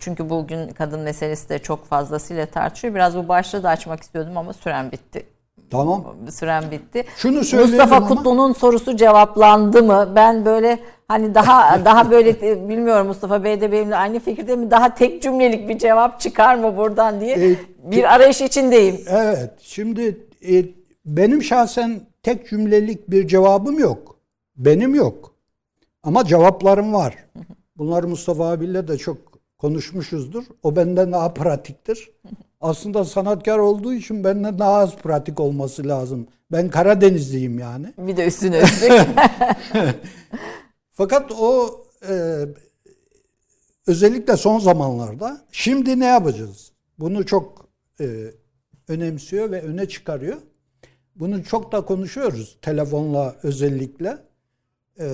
Çünkü 0.00 0.30
bugün 0.30 0.68
kadın 0.68 1.00
meselesi 1.00 1.48
de 1.48 1.58
çok 1.58 1.86
fazlasıyla 1.86 2.46
tartışıyor. 2.46 2.94
Biraz 2.94 3.16
bu 3.16 3.28
başlığı 3.28 3.62
da 3.62 3.68
açmak 3.68 4.02
istiyordum 4.02 4.36
ama 4.36 4.52
süren 4.52 4.92
bitti. 4.92 5.33
Tamam. 5.74 6.04
Süren 6.30 6.70
bitti. 6.70 7.04
Şunu 7.16 7.44
söyleyelim 7.44 7.76
Mustafa 7.80 8.08
Kutlu'nun 8.08 8.52
sorusu 8.52 8.96
cevaplandı 8.96 9.82
mı? 9.82 10.12
Ben 10.16 10.44
böyle 10.44 10.78
hani 11.08 11.34
daha 11.34 11.84
daha 11.84 12.10
böyle 12.10 12.40
bilmiyorum 12.68 13.06
Mustafa 13.06 13.44
Bey 13.44 13.60
de 13.60 13.72
benimle 13.72 13.96
aynı 13.96 14.20
fikirde 14.20 14.56
mi? 14.56 14.70
Daha 14.70 14.94
tek 14.94 15.22
cümlelik 15.22 15.68
bir 15.68 15.78
cevap 15.78 16.20
çıkar 16.20 16.54
mı 16.54 16.76
buradan 16.76 17.20
diye 17.20 17.50
E, 17.50 17.56
bir 17.90 18.14
arayış 18.14 18.40
içindeyim. 18.40 19.00
Evet. 19.08 19.50
Şimdi 19.60 20.18
e, 20.48 20.64
benim 21.06 21.42
şahsen 21.42 22.00
tek 22.22 22.48
cümlelik 22.48 23.10
bir 23.10 23.28
cevabım 23.28 23.78
yok. 23.78 24.16
Benim 24.56 24.94
yok. 24.94 25.34
Ama 26.02 26.24
cevaplarım 26.24 26.92
var. 26.94 27.14
Bunları 27.78 28.08
Mustafa 28.08 28.50
abiyle 28.50 28.88
de 28.88 28.98
çok 28.98 29.16
konuşmuşuzdur. 29.58 30.44
O 30.62 30.76
benden 30.76 31.12
daha 31.12 31.34
pratiktir. 31.34 32.10
Aslında 32.64 33.04
sanatkar 33.04 33.58
olduğu 33.58 33.94
için 33.94 34.24
benden 34.24 34.58
daha 34.58 34.74
az 34.74 34.96
pratik 34.96 35.40
olması 35.40 35.88
lazım. 35.88 36.26
Ben 36.52 36.70
Karadenizliyim 36.70 37.58
yani. 37.58 37.94
Bir 37.98 38.16
de 38.16 38.26
üstüne 38.26 38.60
üstlük. 38.60 38.92
Fakat 40.92 41.32
o 41.32 41.80
e, 42.08 42.44
özellikle 43.86 44.36
son 44.36 44.58
zamanlarda 44.58 45.40
şimdi 45.52 46.00
ne 46.00 46.04
yapacağız? 46.04 46.72
Bunu 46.98 47.26
çok 47.26 47.68
e, 48.00 48.06
önemsiyor 48.88 49.50
ve 49.50 49.62
öne 49.62 49.88
çıkarıyor. 49.88 50.36
Bunu 51.16 51.44
çok 51.44 51.72
da 51.72 51.84
konuşuyoruz 51.84 52.58
telefonla 52.62 53.36
özellikle. 53.42 54.18
E, 55.00 55.06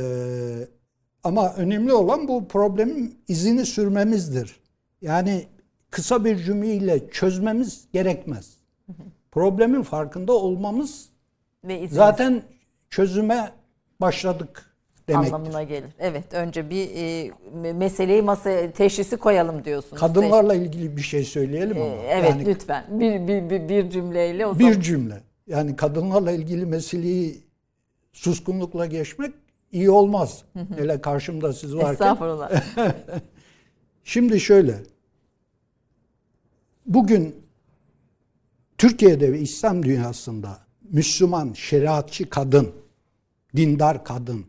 ama 1.25 1.55
önemli 1.55 1.93
olan 1.93 2.29
bu 2.29 2.49
problemin 2.49 3.19
izini 3.29 3.67
sürmemizdir. 3.67 4.61
Yani 5.03 5.47
kısa 5.91 6.25
bir 6.25 6.37
cümleyle 6.37 7.11
çözmemiz 7.11 7.85
gerekmez. 7.93 8.57
Problemin 9.33 9.83
farkında 9.83 10.33
olmamız 10.33 11.09
Ve 11.65 11.89
zaten 11.89 12.43
çözüme 12.91 13.53
başladık 14.01 14.67
demektir. 15.09 15.33
anlamına 15.35 15.63
gelir. 15.63 15.91
Evet 15.99 16.35
önce 16.35 16.71
bir 16.71 16.91
e, 16.91 17.27
me- 17.63 17.73
meseleyi 17.73 18.23
masaya 18.23 18.73
teşhisi 18.73 19.17
koyalım 19.17 19.65
diyorsunuz. 19.65 20.01
Kadınlarla 20.01 20.55
ilgili 20.55 20.97
bir 20.97 21.03
şey 21.03 21.25
söyleyelim 21.25 21.77
E, 21.77 21.81
ama. 21.81 22.03
evet 22.09 22.31
yani 22.31 22.47
lütfen 22.47 22.85
bir, 23.01 23.29
bir, 23.29 23.51
bir, 23.51 23.69
bir 23.69 23.91
cümleyle 23.91 24.47
o 24.47 24.55
zaman. 24.55 24.71
bir 24.73 24.81
cümle. 24.81 25.21
Yani 25.47 25.77
kadınlarla 25.77 26.33
ilgili 26.33 26.67
meseleyi 26.67 27.41
suskunlukla 28.13 28.87
geçmek 28.87 29.35
iyi 29.73 29.91
olmaz. 29.91 30.43
Hele 30.77 31.01
karşımda 31.01 31.53
siz 31.53 31.77
varken. 31.77 31.93
Estağfurullah. 31.93 32.51
Şimdi 34.05 34.41
şöyle. 34.41 34.75
Bugün 36.91 37.37
Türkiye'de 38.79 39.33
ve 39.33 39.41
İslam 39.41 39.83
dünyasında 39.83 40.59
Müslüman, 40.83 41.53
şeriatçı 41.53 42.31
kadın, 42.31 42.73
dindar 43.57 44.05
kadın 44.05 44.45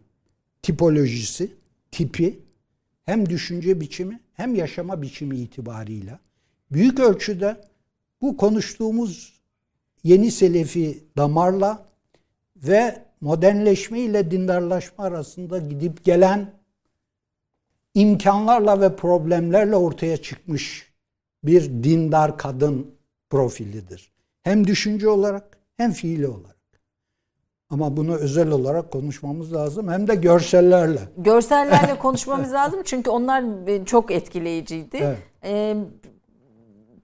tipolojisi, 0.61 1.51
tipi 1.91 2.39
hem 3.05 3.29
düşünce 3.29 3.81
biçimi 3.81 4.19
hem 4.33 4.55
yaşama 4.55 5.01
biçimi 5.01 5.37
itibarıyla 5.37 6.19
büyük 6.71 6.99
ölçüde 6.99 7.61
bu 8.21 8.37
konuştuğumuz 8.37 9.41
yeni 10.03 10.31
selefi 10.31 11.03
damarla 11.17 11.87
ve 12.55 13.05
modernleşme 13.21 13.99
ile 13.99 14.31
dindarlaşma 14.31 15.03
arasında 15.03 15.57
gidip 15.57 16.03
gelen 16.03 16.53
imkanlarla 17.93 18.81
ve 18.81 18.95
problemlerle 18.95 19.75
ortaya 19.75 20.17
çıkmış 20.17 20.90
bir 21.43 21.83
dindar 21.83 22.37
kadın 22.37 22.95
profilidir. 23.29 24.11
Hem 24.43 24.67
düşünce 24.67 25.09
olarak 25.09 25.57
hem 25.77 25.91
fiili 25.91 26.27
olarak. 26.27 26.57
Ama 27.69 27.97
bunu 27.97 28.15
özel 28.15 28.49
olarak 28.51 28.91
konuşmamız 28.91 29.53
lazım 29.53 29.87
hem 29.87 30.07
de 30.07 30.15
görsellerle. 30.15 30.99
Görsellerle 31.17 31.99
konuşmamız 31.99 32.53
lazım 32.53 32.81
çünkü 32.85 33.09
onlar 33.09 33.43
çok 33.85 34.11
etkileyiciydi. 34.11 34.97
Evet. 34.97 35.17
Ee, 35.43 35.75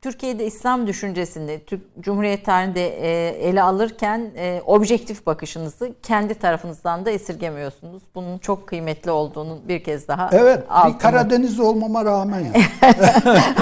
Türkiye'de 0.01 0.45
İslam 0.45 0.87
düşüncesini 0.87 1.59
Türk 1.65 1.81
Cumhuriyet 1.99 2.45
tarihinde 2.45 2.87
e, 2.87 3.29
ele 3.49 3.63
alırken 3.63 4.31
e, 4.37 4.61
objektif 4.65 5.25
bakışınızı 5.25 5.91
kendi 6.03 6.33
tarafınızdan 6.35 7.05
da 7.05 7.11
esirgemiyorsunuz. 7.11 8.03
Bunun 8.15 8.37
çok 8.37 8.67
kıymetli 8.67 9.11
olduğunu 9.11 9.59
bir 9.67 9.83
kez 9.83 10.07
daha 10.07 10.29
Evet, 10.33 10.63
bir 10.69 10.75
altını- 10.75 10.97
Karadenizli 10.97 11.61
olmama 11.61 12.05
rağmen 12.05 12.39
yani. 12.39 12.63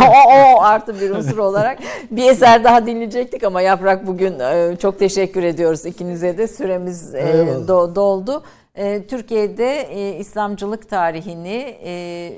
o, 0.01 0.29
o 0.57 0.61
artı 0.61 0.99
bir 1.01 1.09
unsur 1.09 1.37
olarak 1.37 1.79
bir 2.11 2.29
eser 2.29 2.63
daha 2.63 2.85
dinleyecektik 2.85 3.43
ama 3.43 3.61
Yaprak 3.61 4.07
bugün 4.07 4.39
e, 4.39 4.75
çok 4.81 4.99
teşekkür 4.99 5.43
ediyoruz 5.43 5.85
ikinize 5.85 6.37
de 6.37 6.47
süremiz 6.47 7.15
e, 7.15 7.19
do- 7.67 7.95
doldu. 7.95 8.43
E, 8.75 9.07
Türkiye'de 9.07 9.81
e, 9.81 10.17
İslamcılık 10.17 10.89
tarihini 10.89 11.77
e, 11.85 12.33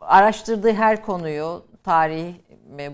araştırdığı 0.00 0.72
her 0.72 1.02
konuyu 1.02 1.62
tarih 1.84 2.34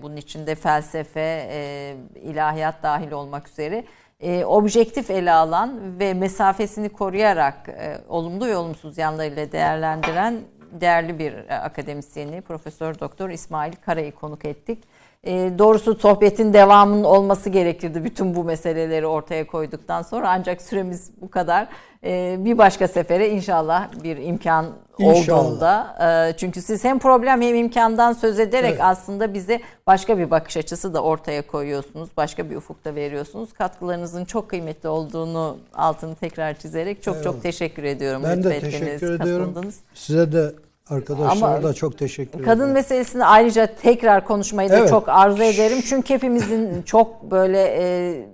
bunun 0.01 0.15
içinde 0.15 0.55
felsefe, 0.55 1.47
e, 1.51 1.95
ilahiyat 2.21 2.83
dahil 2.83 3.11
olmak 3.11 3.49
üzere 3.49 3.85
e, 4.19 4.45
objektif 4.45 5.09
ele 5.09 5.31
alan 5.31 5.99
ve 5.99 6.13
mesafesini 6.13 6.89
koruyarak 6.89 7.69
e, 7.69 7.97
olumlu 8.09 8.47
ve 8.47 8.57
olumsuz 8.57 8.97
yanlarıyla 8.97 9.51
değerlendiren 9.51 10.39
değerli 10.71 11.19
bir 11.19 11.65
akademisyeni 11.65 12.41
Profesör 12.41 12.99
Doktor 12.99 13.29
İsmail 13.29 13.73
Kara'yı 13.85 14.11
konuk 14.11 14.45
ettik. 14.45 14.83
E, 15.25 15.51
doğrusu 15.59 15.95
sohbetin 15.95 16.53
devamının 16.53 17.03
olması 17.03 17.49
gerekirdi 17.49 18.03
bütün 18.03 18.35
bu 18.35 18.43
meseleleri 18.43 19.07
ortaya 19.07 19.47
koyduktan 19.47 20.01
sonra 20.01 20.29
ancak 20.29 20.61
süremiz 20.61 21.11
bu 21.21 21.29
kadar. 21.29 21.67
E, 22.03 22.35
bir 22.39 22.57
başka 22.57 22.87
sefere 22.87 23.29
inşallah 23.29 24.03
bir 24.03 24.17
imkan 24.17 24.65
İnşallah. 24.99 25.39
olduğunda 25.45 25.97
e, 26.29 26.37
çünkü 26.37 26.61
siz 26.61 26.83
hem 26.83 26.99
problem 26.99 27.41
hem 27.41 27.55
imkandan 27.55 28.13
söz 28.13 28.39
ederek 28.39 28.69
Evet. 28.69 28.81
aslında 28.83 29.33
bize 29.33 29.61
başka 29.87 30.17
bir 30.17 30.31
bakış 30.31 30.57
açısı 30.57 30.93
da 30.93 31.03
ortaya 31.03 31.47
koyuyorsunuz. 31.47 32.09
Başka 32.17 32.49
bir 32.49 32.55
ufukta 32.55 32.95
veriyorsunuz. 32.95 33.53
Katkılarınızın 33.53 34.25
çok 34.25 34.49
kıymetli 34.49 34.89
olduğunu 34.89 35.57
altını 35.73 36.15
tekrar 36.15 36.53
çizerek 36.53 37.03
çok 37.03 37.23
çok 37.23 37.43
teşekkür 37.43 37.83
ediyorum. 37.83 38.21
Ben 38.23 38.43
de 38.43 38.59
teşekkür 38.59 38.87
ediyorum. 38.87 39.17
katıldınız. 39.17 39.79
Size 39.93 40.31
de 40.31 40.51
arkadaşlara 40.89 41.63
da 41.63 41.73
çok 41.73 41.97
teşekkür 41.97 42.31
ederim. 42.39 42.45
Kadın 42.45 42.69
meselesini 42.69 43.25
ayrıca 43.25 43.67
tekrar 43.75 44.25
konuşmayı 44.25 44.69
da 44.69 44.77
Evet. 44.77 44.89
çok 44.89 45.09
arzu 45.09 45.43
ederim. 45.43 45.81
Çünkü 45.81 46.13
hepimizin 46.13 46.81
çok 46.81 47.31
böyle 47.31 47.61
e, 47.79 48.27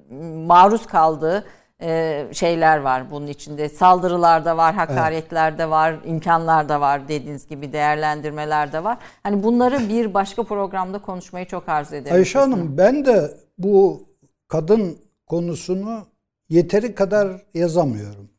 maruz 0.47 0.85
kaldığı 0.85 1.45
e, 1.81 2.27
şeyler 2.31 2.77
var 2.77 3.11
bunun 3.11 3.27
içinde. 3.27 3.69
Saldırılar 3.69 4.45
da 4.45 4.57
var, 4.57 4.75
hakaretler 4.75 5.57
de 5.57 5.69
var, 5.69 5.95
imkanlar 6.05 6.69
da 6.69 6.81
var 6.81 7.07
dediğiniz 7.07 7.47
gibi 7.47 7.73
değerlendirmeler 7.73 8.71
de 8.73 8.83
var. 8.83 8.97
Hani 9.23 9.43
bunları 9.43 9.89
bir 9.89 10.13
başka 10.13 10.43
programda 10.43 10.99
konuşmayı 11.01 11.45
çok 11.45 11.69
arzu 11.69 11.95
ederim. 11.95 12.15
Ayşe 12.15 12.39
Hanım 12.39 12.77
ben 12.77 13.05
de 13.05 13.37
bu 13.57 14.03
kadın 14.47 14.97
konusunu 15.25 16.05
yeteri 16.49 16.95
kadar 16.95 17.43
yazamıyorum. 17.53 18.29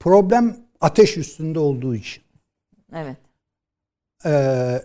Problem 0.00 0.56
ateş 0.80 1.16
üstünde 1.16 1.58
olduğu 1.58 1.94
için. 1.94 2.22
Evet. 2.96 3.16
Ee, 4.26 4.82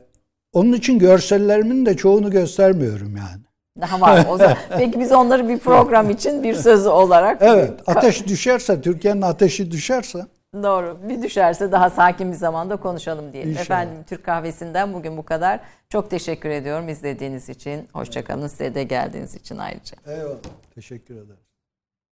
onun 0.53 0.73
için 0.73 0.99
görsellerimin 0.99 1.85
de 1.85 1.97
çoğunu 1.97 2.31
göstermiyorum 2.31 3.17
yani. 3.17 3.41
Daha 3.81 4.01
var 4.01 4.25
o 4.29 4.37
zaman. 4.37 4.57
Peki 4.77 4.99
biz 4.99 5.11
onları 5.11 5.49
bir 5.49 5.59
program 5.59 6.09
için 6.09 6.43
bir 6.43 6.53
sözü 6.53 6.89
olarak 6.89 7.41
Evet, 7.41 7.73
ateş 7.87 8.27
düşerse, 8.27 8.81
Türkiye'nin 8.81 9.21
ateşi 9.21 9.71
düşerse 9.71 10.25
Doğru. 10.63 10.97
Bir 11.09 11.21
düşerse 11.21 11.71
daha 11.71 11.89
sakin 11.89 12.31
bir 12.31 12.37
zamanda 12.37 12.75
konuşalım 12.75 13.33
diyelim. 13.33 13.49
İnşallah. 13.49 13.63
Efendim 13.63 14.03
Türk 14.07 14.23
Kahvesi'nden 14.23 14.93
bugün 14.93 15.17
bu 15.17 15.25
kadar. 15.25 15.59
Çok 15.89 16.09
teşekkür 16.09 16.49
ediyorum 16.49 16.89
izlediğiniz 16.89 17.49
için. 17.49 17.87
Hoşçakalın. 17.93 18.47
Size 18.47 18.75
de 18.75 18.83
geldiğiniz 18.83 19.35
için 19.35 19.57
ayrıca. 19.57 19.97
eyvallah. 20.05 20.37
Teşekkür 20.75 21.15
ederim. 21.15 21.45